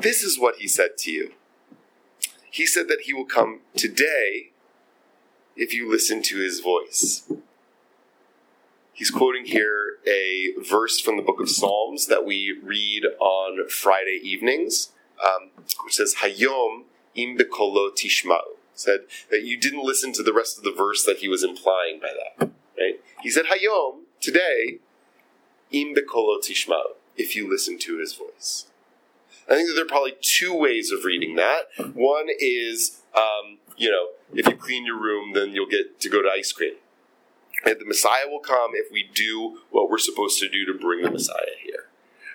[0.00, 1.32] This is what he said to you.
[2.50, 4.50] He said that he will come today
[5.56, 7.30] if you listen to his voice.
[8.92, 14.20] He's quoting here a verse from the book of Psalms that we read on Friday
[14.22, 14.90] evenings,
[15.22, 15.50] um,
[15.84, 16.84] which says, Hayom
[17.14, 18.56] im bekolo tishma'u.
[18.74, 19.00] Said
[19.30, 22.08] that you didn't listen to the rest of the verse that he was implying by
[22.08, 22.50] that.
[22.76, 23.00] Right?
[23.22, 24.78] He said, Hayom, today,
[25.70, 28.66] im bekolo tishma'u, if you listen to his voice.
[29.48, 31.66] I think that there are probably two ways of reading that.
[31.94, 36.22] One is, um, you know, if you clean your room, then you'll get to go
[36.22, 36.74] to ice cream.
[37.64, 41.02] And the Messiah will come if we do what we're supposed to do to bring
[41.02, 41.88] the Messiah here.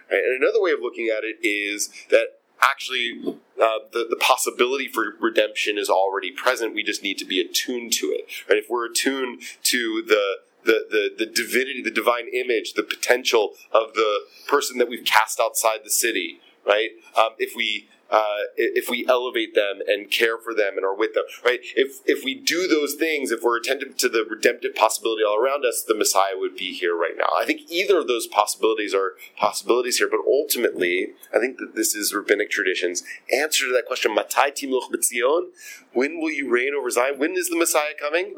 [0.10, 0.22] Right?
[0.24, 5.16] And another way of looking at it is that actually uh, the, the possibility for
[5.20, 6.74] redemption is already present.
[6.74, 8.26] We just need to be attuned to it.
[8.50, 8.58] Right?
[8.58, 13.94] If we're attuned to the the, the, the divinity, the divine image, the potential of
[13.94, 16.90] the person that we've cast outside the city, right?
[17.18, 21.14] Um, if we uh, if we elevate them and care for them and are with
[21.14, 21.60] them, right?
[21.76, 25.64] If if we do those things, if we're attentive to the redemptive possibility all around
[25.66, 27.30] us, the Messiah would be here right now.
[27.40, 31.94] I think either of those possibilities are possibilities here, but ultimately, I think that this
[31.94, 35.50] is rabbinic tradition's answer to that question: Matai timuch b'tzion?
[35.94, 37.20] When will you reign over Zion?
[37.20, 38.36] When is the Messiah coming?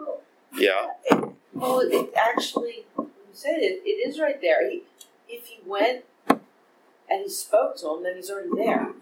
[0.54, 0.88] Yeah,
[1.54, 4.70] Well, it actually, you said it, it is right there.
[4.70, 4.84] He,
[5.30, 8.94] if he went and he spoke to him, then he's already there.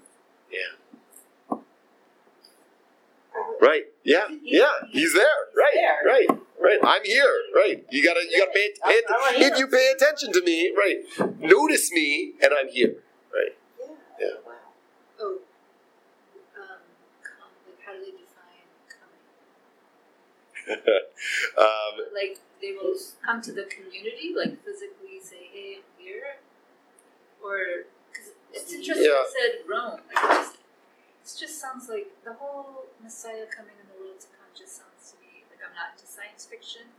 [3.62, 3.84] Right.
[4.04, 4.66] Yeah, yeah.
[4.92, 5.26] He's there.
[5.56, 5.76] Right.
[6.06, 6.40] Right.
[6.62, 6.80] Right.
[6.84, 7.36] I'm here.
[7.56, 7.86] Right.
[7.92, 8.22] You gotta.
[8.30, 8.74] You gotta pay.
[8.86, 9.02] pay
[9.46, 10.98] if you pay attention to me, right.
[11.40, 12.96] Notice me, and I'm here.
[13.34, 13.56] Right.
[13.80, 13.88] Yeah.
[14.20, 14.28] Yeah.
[14.46, 14.54] Wow.
[15.22, 15.38] Oh,
[16.58, 16.80] um,
[17.86, 18.68] how do they define
[20.76, 21.02] coming?
[21.58, 22.96] um, Like they will
[23.26, 26.38] come to the community, like physically say, "Hey, I'm here,"
[27.44, 27.86] or
[28.54, 29.06] it's interesting.
[29.06, 29.24] Yeah.
[29.26, 30.00] It said Rome.
[30.10, 34.28] Like, it just, it just sounds like the whole Messiah coming in the world to
[34.34, 36.90] come just sounds to me like I'm not into science fiction.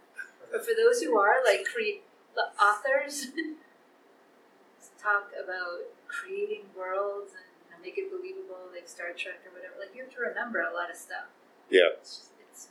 [0.50, 2.02] But for those who are, like, create
[2.34, 3.30] the authors
[5.00, 9.74] talk about creating worlds and you know, make it believable, like Star Trek or whatever.
[9.80, 11.32] Like you have to remember a lot of stuff.
[11.72, 11.96] yeah.
[11.96, 12.68] It's just, it's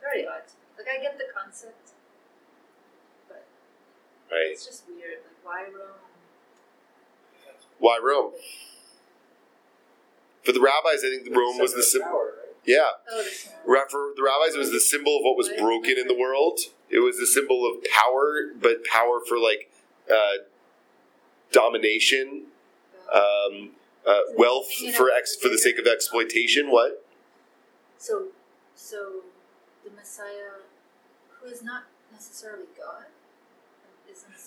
[0.00, 0.44] very odd.
[0.76, 1.94] Like I get the concept,
[3.28, 3.46] but
[4.30, 4.52] Right.
[4.52, 5.24] it's just weird.
[5.24, 6.04] Like why Rome?
[7.78, 8.32] Why Rome?
[10.44, 12.28] For the rabbis, I think Rome was the symbol.
[12.66, 12.88] Yeah.
[13.10, 13.74] Oh, this one.
[13.74, 16.58] Ra- For the rabbis, it was the symbol of what was broken in the world.
[16.90, 19.70] It was the symbol of power, but power for like
[20.10, 20.44] uh,
[21.52, 22.44] domination,
[23.12, 23.70] um,
[24.06, 26.70] uh, wealth for ex- for the sake of exploitation.
[26.70, 27.04] What?
[27.98, 28.26] So,
[28.74, 29.22] so
[29.84, 30.60] the Messiah,
[31.40, 33.13] who is not necessarily God, is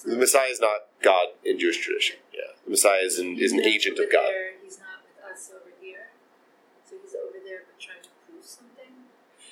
[0.06, 2.18] The Messiah is not God in Jewish tradition.
[2.34, 4.28] Yeah, the Messiah is an, is an agent of God.
[4.28, 6.10] There, he's not with us over here.
[6.90, 8.94] So he's over there, but trying to prove something.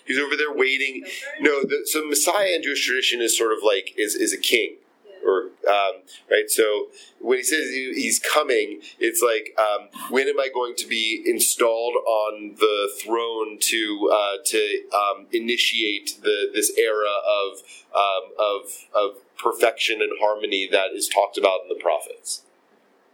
[0.05, 1.03] He's over there waiting.
[1.03, 1.43] Over?
[1.43, 4.76] No, the, so Messiah in Jewish tradition is sort of like is is a king.
[5.07, 5.27] Yeah.
[5.27, 6.49] or um, right.
[6.49, 6.88] So
[7.19, 11.95] when he says he's coming, it's like um, when am I going to be installed
[11.95, 17.63] on the throne to uh, to um, initiate the this era of
[17.95, 22.44] um, of of perfection and harmony that is talked about in the prophets,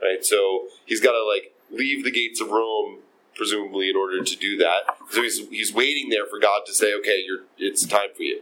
[0.02, 0.24] right?
[0.26, 3.00] So he's got to like leave the gates of Rome.
[3.34, 6.94] Presumably, in order to do that, so he's he's waiting there for God to say,
[6.94, 8.42] "Okay, you're it's time for you,"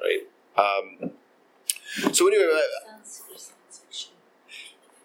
[0.00, 0.22] right?
[0.56, 1.10] Um,
[2.14, 4.12] so anyway, uh, Sounds super science fiction.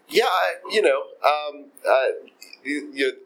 [0.07, 0.25] yeah,
[0.71, 2.05] you know, um, uh,
[2.63, 3.17] you, you,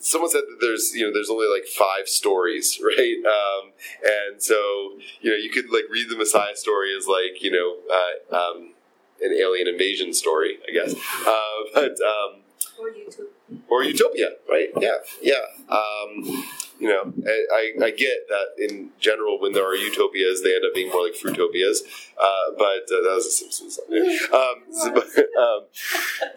[0.00, 3.16] someone said that there's you know there's only like five stories, right?
[3.26, 3.72] Um,
[4.04, 7.76] and so you know you could like read the Messiah story as like you know
[7.92, 8.74] uh, um,
[9.20, 10.94] an alien invasion story, I guess.
[10.94, 12.42] Uh, but um,
[12.78, 13.26] Or YouTube.
[13.68, 14.68] or utopia, right?
[14.80, 15.42] Yeah, yeah.
[15.68, 16.44] Um,
[16.78, 17.36] you know, I,
[17.82, 21.02] I, I get that in general, when there are utopias, they end up being more
[21.02, 21.78] like fruitopias.
[22.16, 23.86] Uh, but uh, that was a Simpsons song.
[23.90, 24.16] Yeah.
[24.32, 25.08] Um, so- but
[25.42, 25.60] um,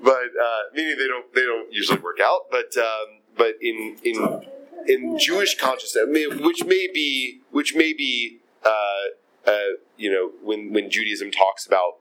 [0.01, 2.49] but uh, meaning they don't they don't usually work out.
[2.49, 4.45] But um, but in in
[4.87, 6.05] in Jewish consciousness,
[6.41, 11.97] which may be which may be uh, uh, you know when when Judaism talks about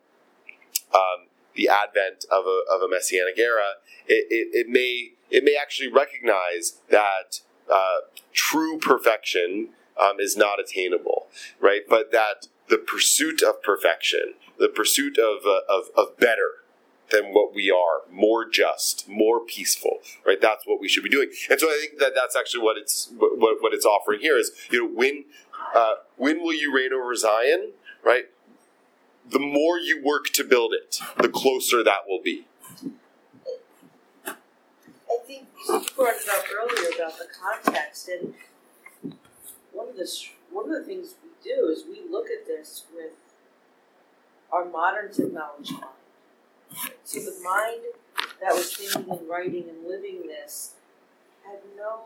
[0.94, 3.76] um, the advent of a, of a messianic era,
[4.06, 7.40] it, it, it may it may actually recognize that
[7.72, 8.00] uh,
[8.34, 11.82] true perfection um, is not attainable, right?
[11.88, 16.59] But that the pursuit of perfection, the pursuit of uh, of, of better
[17.10, 20.40] than what we are, more just, more peaceful, right?
[20.40, 21.30] That's what we should be doing.
[21.48, 24.52] And so I think that that's actually what it's what, what it's offering here is
[24.70, 25.24] you know when
[25.74, 27.72] uh, when will you reign over Zion,
[28.02, 28.26] right?
[29.28, 32.46] The more you work to build it, the closer that will be.
[34.26, 34.34] I
[35.26, 38.34] think you brought it up earlier about the context, and
[39.72, 40.08] one of the
[40.50, 43.12] one of the things we do is we look at this with
[44.52, 45.76] our modern technology.
[47.04, 47.82] So the mind
[48.40, 50.74] that was thinking and writing and living this
[51.44, 52.02] had no.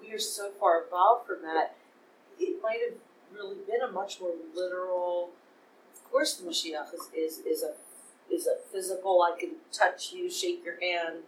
[0.00, 1.76] We are so far evolved from that.
[2.38, 2.98] It might have
[3.32, 5.30] really been a much more literal.
[5.94, 7.74] Of course, the Mashiach is, is, is a
[8.32, 9.22] is a physical.
[9.22, 11.18] I can touch you, shake your hand.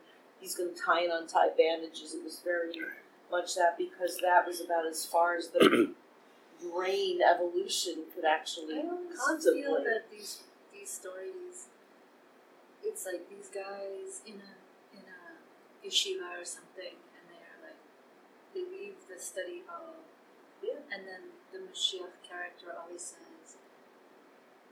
[0.41, 2.15] He's going to tie and untie bandages.
[2.15, 2.73] It was very
[3.31, 5.93] much that because that was about as far as the
[6.73, 9.85] brain evolution could actually I always feel contemplate.
[9.85, 10.43] that these
[10.89, 11.69] these stories,
[12.82, 14.52] it's like these guys in a
[14.97, 15.23] in a
[15.86, 17.81] yeshiva or something, and they're like
[18.55, 19.97] they leave the study hall,
[20.62, 20.81] Yeah.
[20.93, 23.56] and then the Mashiach character always says,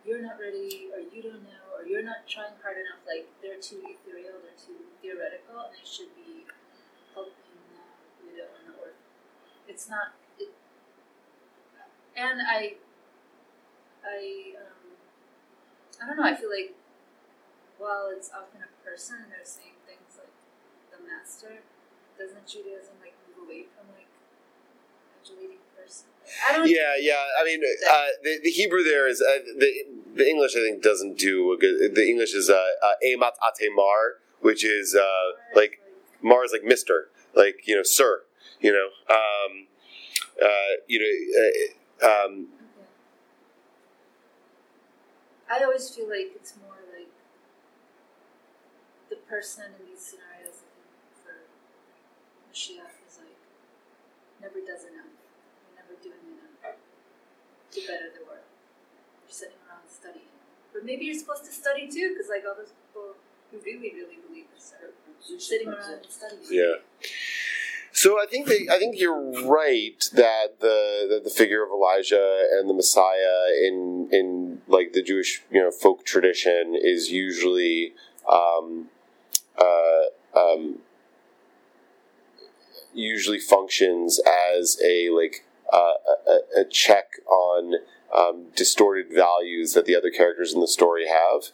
[0.04, 3.60] "You're not ready, or you don't know, or you're not trying hard enough." Like they're
[3.60, 6.46] too ethereal, they're too theoretical, and they should be
[7.14, 9.04] helping the widow and the orphan.
[9.68, 10.14] It's not.
[10.38, 10.50] It,
[12.16, 12.76] and I
[14.04, 14.85] I um,
[16.02, 16.24] I don't know.
[16.24, 16.74] I feel like
[17.78, 20.32] while it's often a person and they're saying things like
[20.92, 21.62] the master,
[22.18, 24.08] doesn't Judaism like move away from like
[25.22, 26.08] adulating person?
[26.48, 26.68] I don't.
[26.68, 27.24] Yeah, yeah.
[27.40, 30.52] I mean, uh, the, the Hebrew there is uh, the the English.
[30.56, 31.94] I think doesn't do a good.
[31.94, 35.80] The English is uh, uh, emat atemar, which is uh, like
[36.22, 38.22] Mar is like Mister, like you know, Sir.
[38.60, 39.66] You know, um,
[40.42, 42.48] uh, you know, uh, um.
[45.50, 47.10] I always feel like it's more like
[49.10, 50.90] the person in these scenarios I think
[51.22, 51.36] for
[52.50, 53.38] Mashiach is like
[54.42, 55.14] never does enough.
[55.14, 58.46] You're never doing enough to better the world.
[59.26, 60.34] You're sitting around studying.
[60.72, 63.14] But maybe you're supposed to study too, because like all those people
[63.50, 64.90] who really, really believe this are
[65.38, 66.42] sitting around studying.
[66.50, 66.82] Yeah.
[67.96, 72.46] So I think they, I think you're right that the, the the figure of Elijah
[72.52, 77.94] and the Messiah in in like the Jewish you know folk tradition is usually
[78.30, 78.90] um,
[79.56, 80.80] uh, um,
[82.92, 84.20] usually functions
[84.52, 85.94] as a like uh,
[86.28, 87.76] a, a check on
[88.14, 91.44] um, distorted values that the other characters in the story have.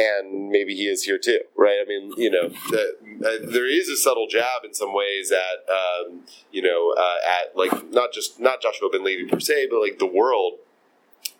[0.00, 1.78] And maybe he is here too, right?
[1.84, 5.68] I mean, you know, the, uh, there is a subtle jab in some ways at,
[5.70, 9.80] um, you know, uh, at like not just not Joshua ben Levi per se, but
[9.80, 10.54] like the world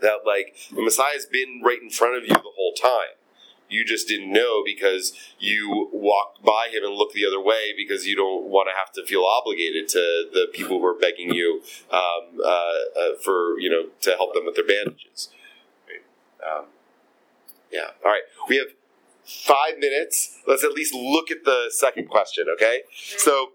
[0.00, 3.16] that like the Messiah's been right in front of you the whole time.
[3.70, 8.04] You just didn't know because you walked by him and looked the other way because
[8.04, 11.62] you don't want to have to feel obligated to the people who are begging you
[11.92, 15.30] um, uh, uh, for you know to help them with their bandages.
[15.88, 16.58] Right?
[16.58, 16.64] Um,
[17.70, 17.90] yeah.
[18.04, 18.22] All right.
[18.48, 18.68] We have
[19.24, 20.38] five minutes.
[20.46, 22.82] Let's at least look at the second question, okay?
[23.16, 23.52] So,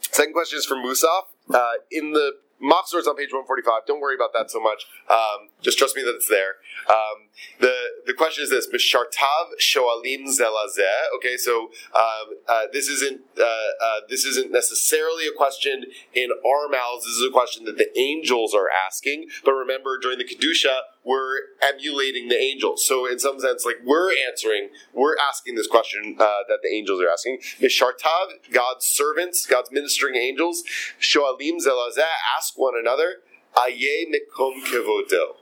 [0.00, 1.22] second question is from Musaf.
[1.52, 2.32] Uh, in the
[2.62, 4.84] Machzor on page 145, don't worry about that so much.
[5.08, 6.60] Um, just trust me that it's there.
[6.90, 7.28] Um,
[7.58, 7.74] the
[8.06, 11.16] the question is this: Mishartav shoalim zelazeh.
[11.16, 16.68] Okay, so um, uh, this isn't uh, uh, this isn't necessarily a question in our
[16.68, 17.06] mouths.
[17.06, 19.28] This is a question that the angels are asking.
[19.42, 22.86] But remember, during the kedusha, we're emulating the angels.
[22.86, 27.00] So in some sense, like we're answering, we're asking this question uh, that the angels
[27.00, 27.38] are asking.
[27.60, 30.62] Mishartav, God's servants, God's ministering angels,
[31.00, 32.04] Shoalim Zelazah,
[32.36, 33.16] ask one another,
[33.56, 35.36] Aye mikom Kevodo.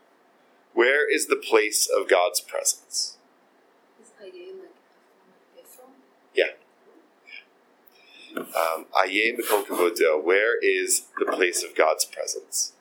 [0.73, 3.17] Where is the place of God's presence?
[6.35, 6.53] Yeah.
[8.37, 8.87] Um,
[10.23, 12.75] where is the place of God's presence?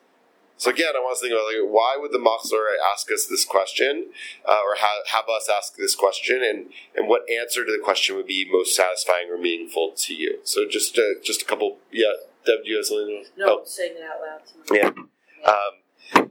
[0.58, 3.44] So again, I want to think about like, why would the Machzor ask us this
[3.44, 4.10] question,
[4.44, 6.66] uh, or ha- have us ask this question, and
[6.96, 10.40] and what answer to the question would be most satisfying or meaningful to you?
[10.42, 12.12] So just uh, just a couple, yeah.
[12.44, 13.24] Deb, do you have something?
[13.36, 13.58] No, Oh.
[13.60, 14.80] I'm saying it out loud to me.
[14.80, 15.48] Yeah.
[15.48, 16.30] Um,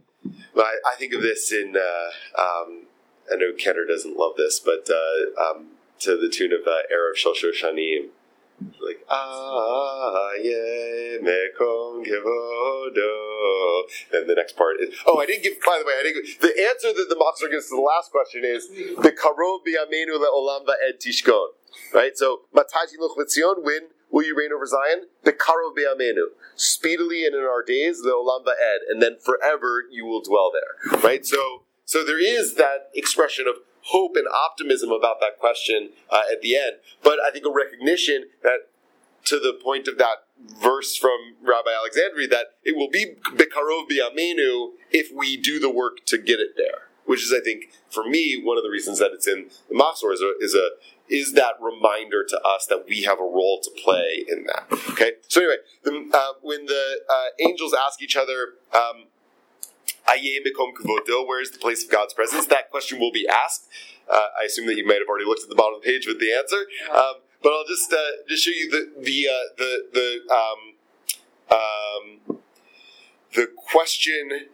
[0.54, 1.76] well, I, I think of this in.
[1.78, 2.84] Uh, um,
[3.32, 5.68] I know Kenner doesn't love this, but uh, um,
[6.00, 8.08] to the tune of uh, Erev Shel Shoshanim,
[8.82, 13.84] like Ah yeah Mekom Kevodo.
[14.14, 15.54] And the next part is oh, I didn't give.
[15.66, 16.26] By the way, I didn't.
[16.26, 20.18] Give, the answer that the Machzor gives to the last question is the Karov B'Yamenu
[20.18, 21.50] LeOlam Va'ed Tishkon.
[21.94, 22.18] Right.
[22.18, 23.64] So Matai Tiluch L'Tzion.
[23.64, 25.08] When will you reign over Zion?
[25.24, 26.34] The Karov B'Yamenu.
[26.56, 31.02] Speedily and in our days, the Olam Va'ed, and then forever you will dwell there.
[31.02, 31.26] Right.
[31.26, 31.64] So.
[31.86, 33.56] So there is that expression of
[33.88, 38.26] hope and optimism about that question uh, at the end, but I think a recognition
[38.44, 38.70] that
[39.26, 40.24] to the point of that
[40.62, 46.06] verse from Rabbi Alexandri that it will be bekarov bi'amenu if we do the work
[46.06, 46.88] to get it there.
[47.06, 50.14] Which is, I think, for me, one of the reasons that it's in the Machzor
[50.14, 50.70] is a, is a
[51.08, 54.68] is that reminder to us that we have a role to play in that.
[54.92, 58.56] Okay, so anyway, the, uh, when the uh, angels ask each other.
[58.74, 59.06] Um,
[60.08, 60.72] Aye Mekom
[61.28, 62.46] where is the place of God's presence?
[62.48, 63.68] That question will be asked.
[64.10, 66.08] Uh, I assume that you might have already looked at the bottom of the page
[66.08, 69.86] with the answer, um, but I'll just uh, just show you the the uh, the
[69.94, 72.40] the um, um,
[73.36, 74.48] the question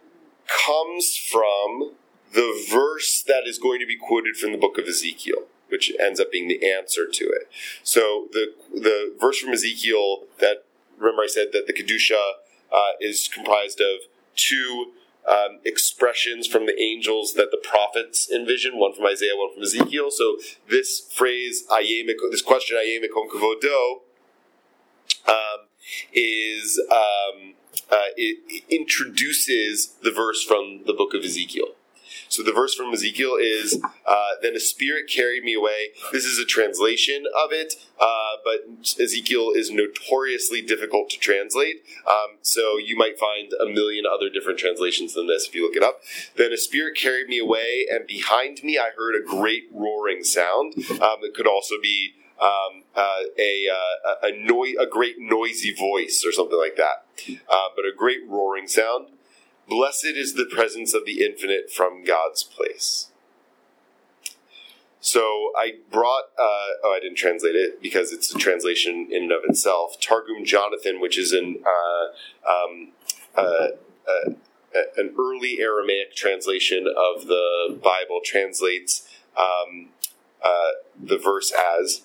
[0.46, 1.92] comes from
[2.32, 6.18] the verse that is going to be quoted from the book of Ezekiel, which ends
[6.18, 7.48] up being the answer to it.
[7.82, 10.64] So the the verse from Ezekiel that
[10.98, 12.20] remember I said that the kedusha
[12.72, 14.00] uh, is comprised of
[14.34, 14.92] two
[15.28, 20.10] um, expressions from the angels that the prophets envision, one from Isaiah, one from Ezekiel.
[20.10, 20.36] So
[20.68, 21.64] this phrase,
[22.30, 24.00] this question, "Aye Mekom Kavodo,"
[25.26, 25.66] um,
[26.12, 27.54] is um,
[27.90, 31.68] uh, it introduces the verse from the book of Ezekiel.
[32.34, 36.36] So the verse from Ezekiel is, uh, "Then a spirit carried me away." This is
[36.36, 38.64] a translation of it, uh, but
[38.98, 41.84] Ezekiel is notoriously difficult to translate.
[42.08, 45.76] Um, so you might find a million other different translations than this if you look
[45.76, 46.02] it up.
[46.34, 50.74] Then a spirit carried me away, and behind me I heard a great roaring sound.
[50.90, 56.24] Um, it could also be um, uh, a uh, a, noi- a great noisy voice
[56.26, 57.06] or something like that,
[57.48, 59.08] uh, but a great roaring sound.
[59.68, 63.10] Blessed is the presence of the infinite from God's place.
[65.00, 69.32] So I brought, uh, oh, I didn't translate it because it's a translation in and
[69.32, 70.00] of itself.
[70.00, 72.92] Targum Jonathan, which is an uh, um,
[73.36, 73.68] uh,
[74.08, 74.30] uh,
[74.96, 79.90] an early Aramaic translation of the Bible, translates um,
[80.42, 82.02] uh, the verse as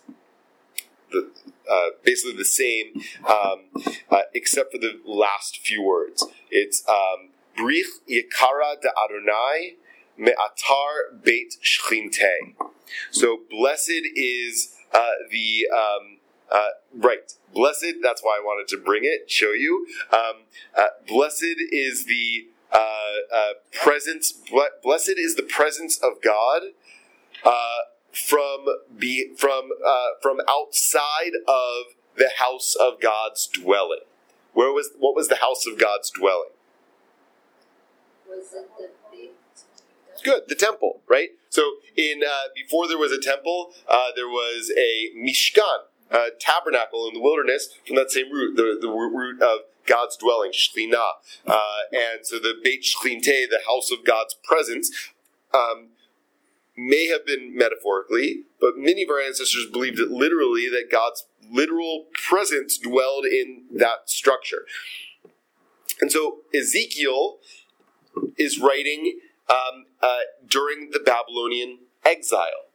[1.12, 1.30] the,
[1.72, 3.62] uh, basically the same, um,
[4.12, 6.26] uh, except for the last few words.
[6.52, 7.30] It's um,
[7.60, 9.76] Yikara de Adonai
[10.18, 12.56] Me'atar Beit Shchinte.
[13.12, 16.18] So blessed is uh, the um,
[16.52, 17.34] uh, right.
[17.54, 17.96] Blessed.
[18.02, 19.88] That's why I wanted to bring it, show you.
[20.12, 20.44] Um,
[20.78, 22.78] uh, blessed is the uh,
[23.34, 24.32] uh, presence.
[24.32, 26.62] ble- Blessed is the presence of God
[27.44, 27.78] uh,
[28.12, 28.66] from
[28.98, 29.70] be from
[30.22, 34.02] from outside of the house of God's dwelling.
[34.54, 36.50] Where was what was the house of God's dwelling?
[38.30, 38.90] Was it the?
[40.24, 41.30] Good, the temple, right?
[41.50, 47.14] So in uh, before there was a temple, uh, there was a mishkan, tabernacle in
[47.14, 51.14] the wilderness from that same root, the, the root of God's dwelling, shechina,
[51.48, 54.92] uh, and so the Beit Shechinte, the house of God's presence,
[55.54, 55.90] um,
[56.78, 62.06] may have been metaphorically, but many of our ancestors believed it literally that God's literal
[62.14, 64.66] presence dwelled in that structure.
[66.02, 67.40] And so Ezekiel
[68.38, 69.20] is writing
[69.50, 72.70] um, uh, during the Babylonian exile.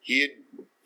[0.00, 0.30] He had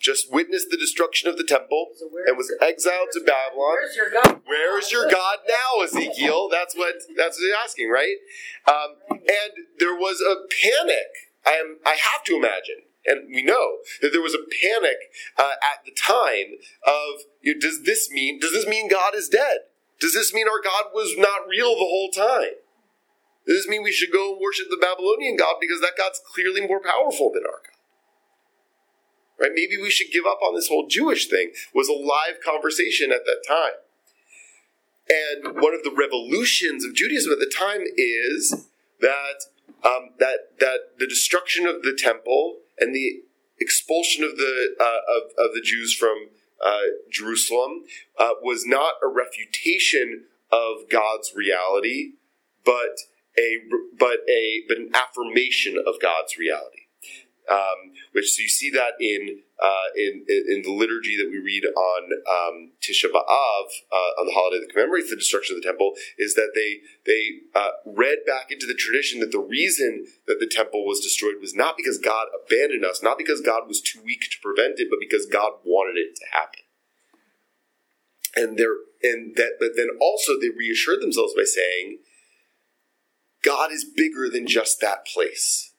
[0.01, 3.77] just witnessed the destruction of the temple So and was exiled to Babylon.
[3.77, 4.41] Where's your God?
[4.47, 6.49] Where is your God now, Ezekiel?
[6.51, 8.17] That's what that's what he's asking, right?
[8.67, 11.29] Um, and there was a panic.
[11.47, 11.79] I am.
[11.85, 14.97] I have to imagine, and we know that there was a panic
[15.39, 16.57] uh, at the time
[16.87, 17.25] of.
[17.43, 18.41] You know, does this mean?
[18.41, 19.59] Does this mean God is dead?
[20.01, 22.57] Does this mean our God was not real the whole time?
[23.51, 26.65] Does this mean we should go and worship the Babylonian God because that God's clearly
[26.65, 27.81] more powerful than our God?
[29.41, 29.51] Right?
[29.53, 31.51] Maybe we should give up on this whole Jewish thing.
[31.75, 33.83] Was a live conversation at that time.
[35.09, 38.69] And one of the revolutions of Judaism at the time is
[39.01, 39.47] that
[39.83, 43.23] um, that that the destruction of the temple and the
[43.59, 46.29] expulsion of the uh, of, of the Jews from
[46.65, 47.83] uh, Jerusalem
[48.17, 52.13] uh, was not a refutation of God's reality,
[52.65, 53.01] but
[53.39, 53.59] a
[53.99, 56.87] but a but an affirmation of God's reality.
[57.51, 61.65] Um, which so you see that in, uh, in in the liturgy that we read
[61.65, 65.95] on um, Tisha B'av uh, on the holiday that commemorates the destruction of the temple
[66.17, 70.47] is that they they uh, read back into the tradition that the reason that the
[70.47, 74.29] temple was destroyed was not because God abandoned us, not because God was too weak
[74.31, 76.63] to prevent it, but because God wanted it to happen.
[78.37, 81.99] And there and that but then also they reassured themselves by saying
[83.43, 85.73] God is bigger than just that place.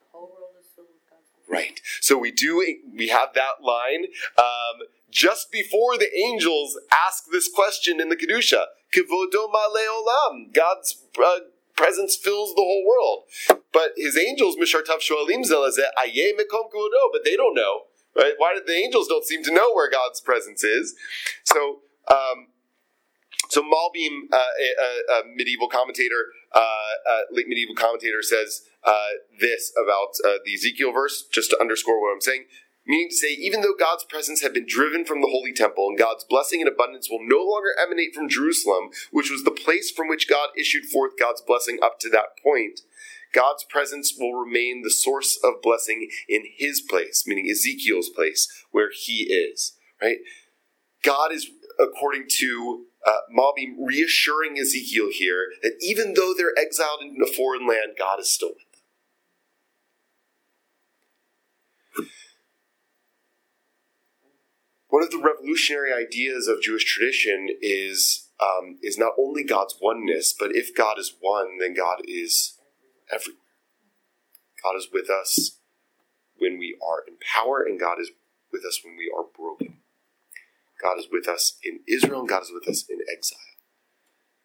[0.00, 1.62] The whole world is filled with God's glory.
[1.64, 1.80] Right.
[2.00, 2.64] So we do
[2.96, 4.06] we have that line
[4.38, 8.66] um, just before the angels ask this question in the kedusha.
[8.94, 10.54] Kivodo male olam.
[10.54, 11.40] God's uh,
[11.76, 13.24] presence fills the whole world.
[13.72, 17.10] But his angels, mishartav shoalim zelazeh aye mekom kivodo.
[17.12, 17.82] But they don't know.
[18.16, 18.34] Right?
[18.36, 20.94] Why did the angels don't seem to know where God's presence is?
[21.44, 21.80] So.
[22.08, 22.48] Um,
[23.52, 29.08] so Malbim, uh, a, a, medieval commentator, uh, uh, late medieval commentator, says uh,
[29.40, 32.44] this about uh, the Ezekiel verse, just to underscore what I'm saying.
[32.86, 35.98] Meaning to say, even though God's presence had been driven from the holy temple, and
[35.98, 40.08] God's blessing and abundance will no longer emanate from Jerusalem, which was the place from
[40.08, 42.80] which God issued forth God's blessing up to that point,
[43.34, 48.88] God's presence will remain the source of blessing in His place, meaning Ezekiel's place, where
[48.90, 49.74] He is.
[50.00, 50.20] Right?
[51.04, 53.18] God is, according to uh,
[53.78, 58.50] reassuring Ezekiel here that even though they're exiled in a foreign land, God is still
[58.50, 58.72] with them.
[64.88, 70.34] One of the revolutionary ideas of Jewish tradition is um, is not only God's oneness,
[70.38, 72.58] but if God is one, then God is
[73.10, 73.38] everywhere.
[74.62, 75.58] God is with us
[76.36, 78.10] when we are in power, and God is
[78.52, 79.81] with us when we are broken.
[80.82, 83.38] God is with us in Israel, and God is with us in exile.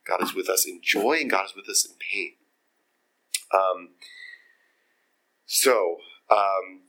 [0.07, 2.33] God is with us in joy, and God is with us in pain.
[3.53, 3.89] Um,
[5.45, 5.97] so
[6.29, 6.81] um,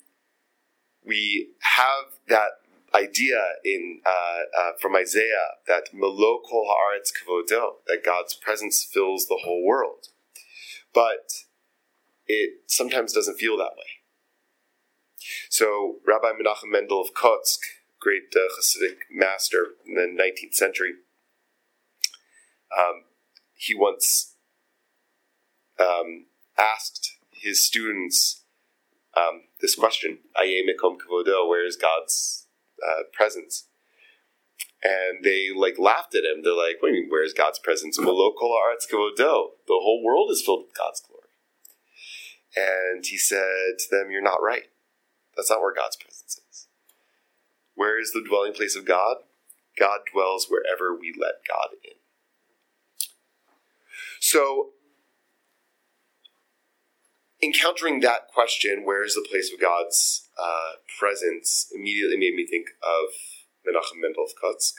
[1.05, 2.61] we have that
[2.95, 9.27] idea in uh, uh, from Isaiah that Melo kol haaretz kavodo, that God's presence fills
[9.27, 10.09] the whole world,
[10.95, 11.45] but
[12.27, 13.99] it sometimes doesn't feel that way.
[15.49, 17.59] So Rabbi Menachem Mendel of Kotsk
[18.09, 20.93] great uh, Hasidic master in the 19th century.
[22.77, 23.05] Um,
[23.55, 24.35] he once
[25.79, 26.27] um,
[26.59, 28.45] asked his students
[29.15, 32.47] um, this question: "Aye mekom kavodo," where is God's
[32.83, 33.67] uh, presence?
[34.83, 36.43] And they like laughed at him.
[36.43, 37.11] They're like, "What do you mean?
[37.11, 38.57] Where is God's presence?" Malo kol.
[38.81, 41.29] The whole world is filled with God's glory.
[42.57, 44.71] And he said to them, "You're not right.
[45.37, 46.08] That's not where God's presence is."
[47.79, 49.19] Where is the dwelling place of God?
[49.79, 51.93] God dwells wherever we let God in.
[54.19, 54.71] So,
[57.41, 62.67] encountering that question, where is the place of God's uh, presence, immediately made me think
[62.83, 63.15] of
[63.65, 64.75] Menachem Mendel of Kotsk,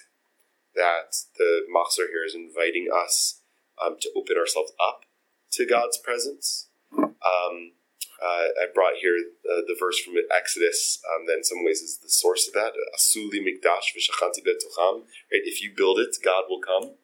[0.75, 3.39] that the Machzor here is inviting us
[3.81, 5.05] um, to open ourselves up
[5.51, 6.67] to God's presence.
[6.91, 7.71] Um,
[8.21, 9.15] uh, I brought here
[9.47, 12.73] uh, the verse from Exodus um, that in some ways is the source of that.
[12.95, 15.07] Asuli mikdash v'shachanti betucham.
[15.31, 16.95] Right, if you build it, God will come.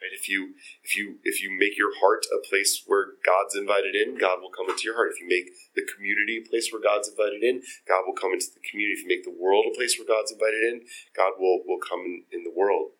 [0.00, 0.54] Right, if you
[0.84, 4.50] if you if you make your heart a place where God's invited in, God will
[4.50, 5.12] come into your heart.
[5.12, 8.52] If you make the community a place where God's invited in, God will come into
[8.52, 9.00] the community.
[9.00, 10.82] If you make the world a place where God's invited in,
[11.16, 12.92] God will will come in, in the world.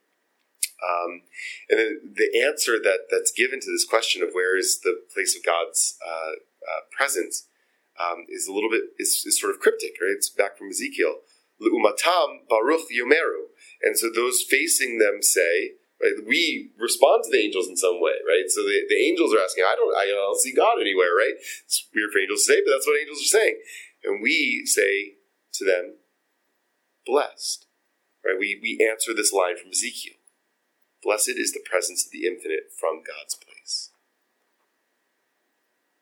[0.81, 1.29] Um,
[1.69, 5.37] and then the answer that that's given to this question of where is the place
[5.37, 7.49] of God's uh, uh, presence
[8.01, 10.17] um, is a little bit is, is sort of cryptic, right?
[10.17, 11.17] It's back from Ezekiel.
[11.61, 13.53] Umatam baruch yomeru,
[13.83, 15.73] and so those facing them say,
[16.03, 16.15] right?
[16.27, 18.49] We respond to the angels in some way, right?
[18.49, 21.35] So the, the angels are asking, I don't, I don't see God anywhere, right?
[21.37, 23.61] It's weird for angels to say, but that's what angels are saying,
[24.05, 25.21] and we say
[25.55, 25.97] to them,
[27.05, 27.67] blessed,
[28.25, 28.39] right?
[28.41, 30.17] We we answer this line from Ezekiel.
[31.03, 33.91] Blessed is the presence of the infinite from God's place.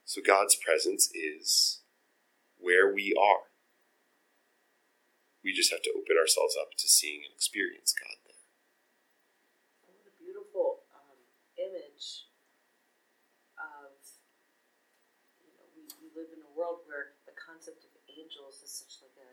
[0.04, 1.77] So God's presence is
[3.08, 3.48] we are.
[5.40, 8.44] We just have to open ourselves up to seeing and experience God there.
[9.88, 11.16] What a beautiful um,
[11.56, 12.28] image
[13.56, 13.96] of,
[15.40, 19.00] you know, we, we live in a world where the concept of angels is such
[19.00, 19.30] like a,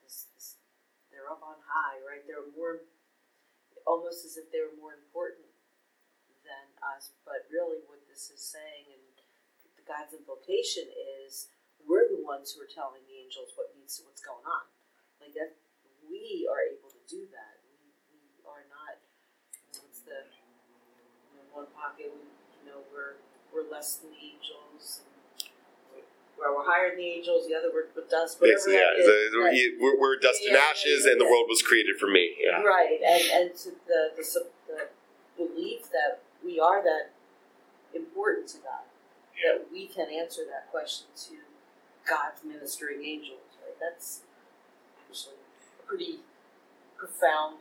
[0.00, 0.56] this, this,
[1.12, 2.24] they're up on high, right?
[2.24, 2.88] They're more,
[3.84, 5.52] almost as if they were more important
[6.40, 7.12] than us.
[7.28, 9.04] But really, what this is saying, and
[9.76, 10.88] the God's implication
[11.20, 11.52] is,
[11.88, 14.64] we're the ones who are telling the angels what needs what's going on.
[15.20, 15.54] Like that
[16.08, 17.62] we are able to do that.
[17.66, 17.74] We,
[18.12, 18.98] we are not.
[19.80, 20.26] What's the
[21.38, 22.10] in one pocket?
[22.10, 22.22] We,
[22.60, 23.18] you know, we're
[23.54, 25.02] we're less than the angels.
[26.40, 28.40] Where we're higher than the angels, the other we're, we're dust.
[28.40, 29.54] Whatever Basically, yeah, that is, the- the- right.
[29.54, 32.34] you- we're, we're dust and Yeah, ashes, yeah, and the world was created for me.
[32.40, 34.24] Yeah, Right, and and to the, the
[34.66, 34.88] the
[35.38, 37.14] belief that we are that
[37.94, 38.82] important to God,
[39.44, 41.34] that we can answer that question to
[42.08, 43.40] God's ministering angels.
[43.62, 44.20] Right, that's
[45.08, 46.18] actually a pretty
[46.96, 47.56] profound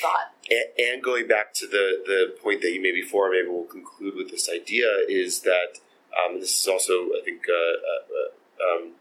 [0.00, 0.32] thought.
[0.50, 4.14] and, and going back to the the point that you made before, maybe we'll conclude
[4.16, 5.78] with this idea is that
[6.16, 8.92] um, this is also I think uh, uh, um,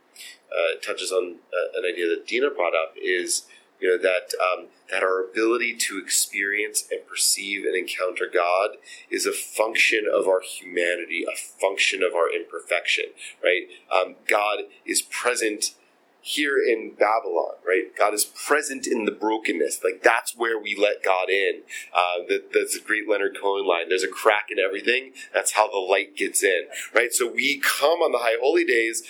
[0.51, 3.43] uh, touches on uh, an idea that Dina brought up is
[3.79, 8.71] you know that um, that our ability to experience and perceive and encounter God
[9.09, 13.05] is a function of our humanity, a function of our imperfection.
[13.43, 13.67] Right?
[13.91, 15.75] Um, God is present
[16.21, 17.95] here in Babylon, right?
[17.97, 19.81] God is present in the brokenness.
[19.83, 21.61] Like that's where we let God in.
[21.95, 23.89] Uh, that, that's a great Leonard Cohen line.
[23.89, 25.13] There's a crack in everything.
[25.33, 27.13] That's how the light gets in, right?
[27.13, 29.03] So we come on the high holy days,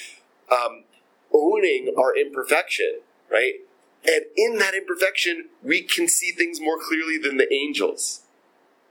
[0.52, 0.84] um,
[1.34, 3.00] owning our imperfection,
[3.32, 3.56] right?
[4.06, 8.22] And in that imperfection, we can see things more clearly than the angels,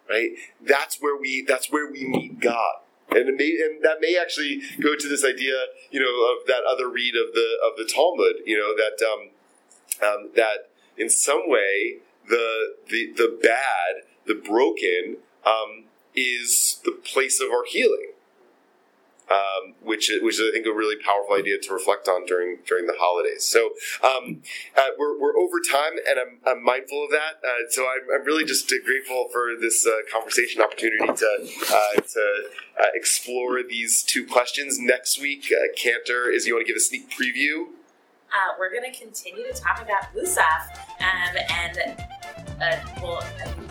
[0.09, 0.31] right?
[0.61, 1.45] That's where we.
[1.47, 2.77] That's where we meet God
[3.11, 5.55] and may, and that may actually go to this idea,
[5.91, 9.31] you know, of that other read of the of the Talmud, you know, that um,
[10.07, 11.99] um, that in some way
[12.29, 18.08] the the the bad, the broken, um, is the place of our healing,
[19.31, 22.87] um, which which is I think a really powerful idea to reflect on during during
[22.87, 23.45] the holidays.
[23.45, 23.71] So
[24.03, 24.43] um,
[24.77, 27.45] uh, we're, we're over time, and I'm, I'm mindful of that.
[27.45, 32.43] Uh, so I'm, I'm really just grateful for this uh, conversation opportunity to uh, to
[32.81, 34.79] uh, explore these two questions.
[34.79, 37.67] Next week, uh, Cantor is you want to give a sneak preview?
[38.33, 40.69] uh, we're going to continue to talk about Musaf,
[41.01, 41.79] um, and
[42.61, 43.21] uh, well,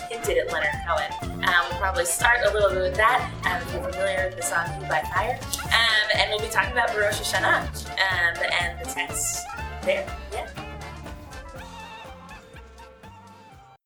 [0.09, 1.43] hinted at Leonard Cohen.
[1.43, 3.31] Uh, we'll probably start a little bit with that.
[3.45, 6.71] Um, if you're familiar with the song "Who by Fire," um, and we'll be talking
[6.71, 9.45] about B'Rosh Hashanah um, and the text
[9.83, 10.07] there.
[10.31, 10.66] Yeah.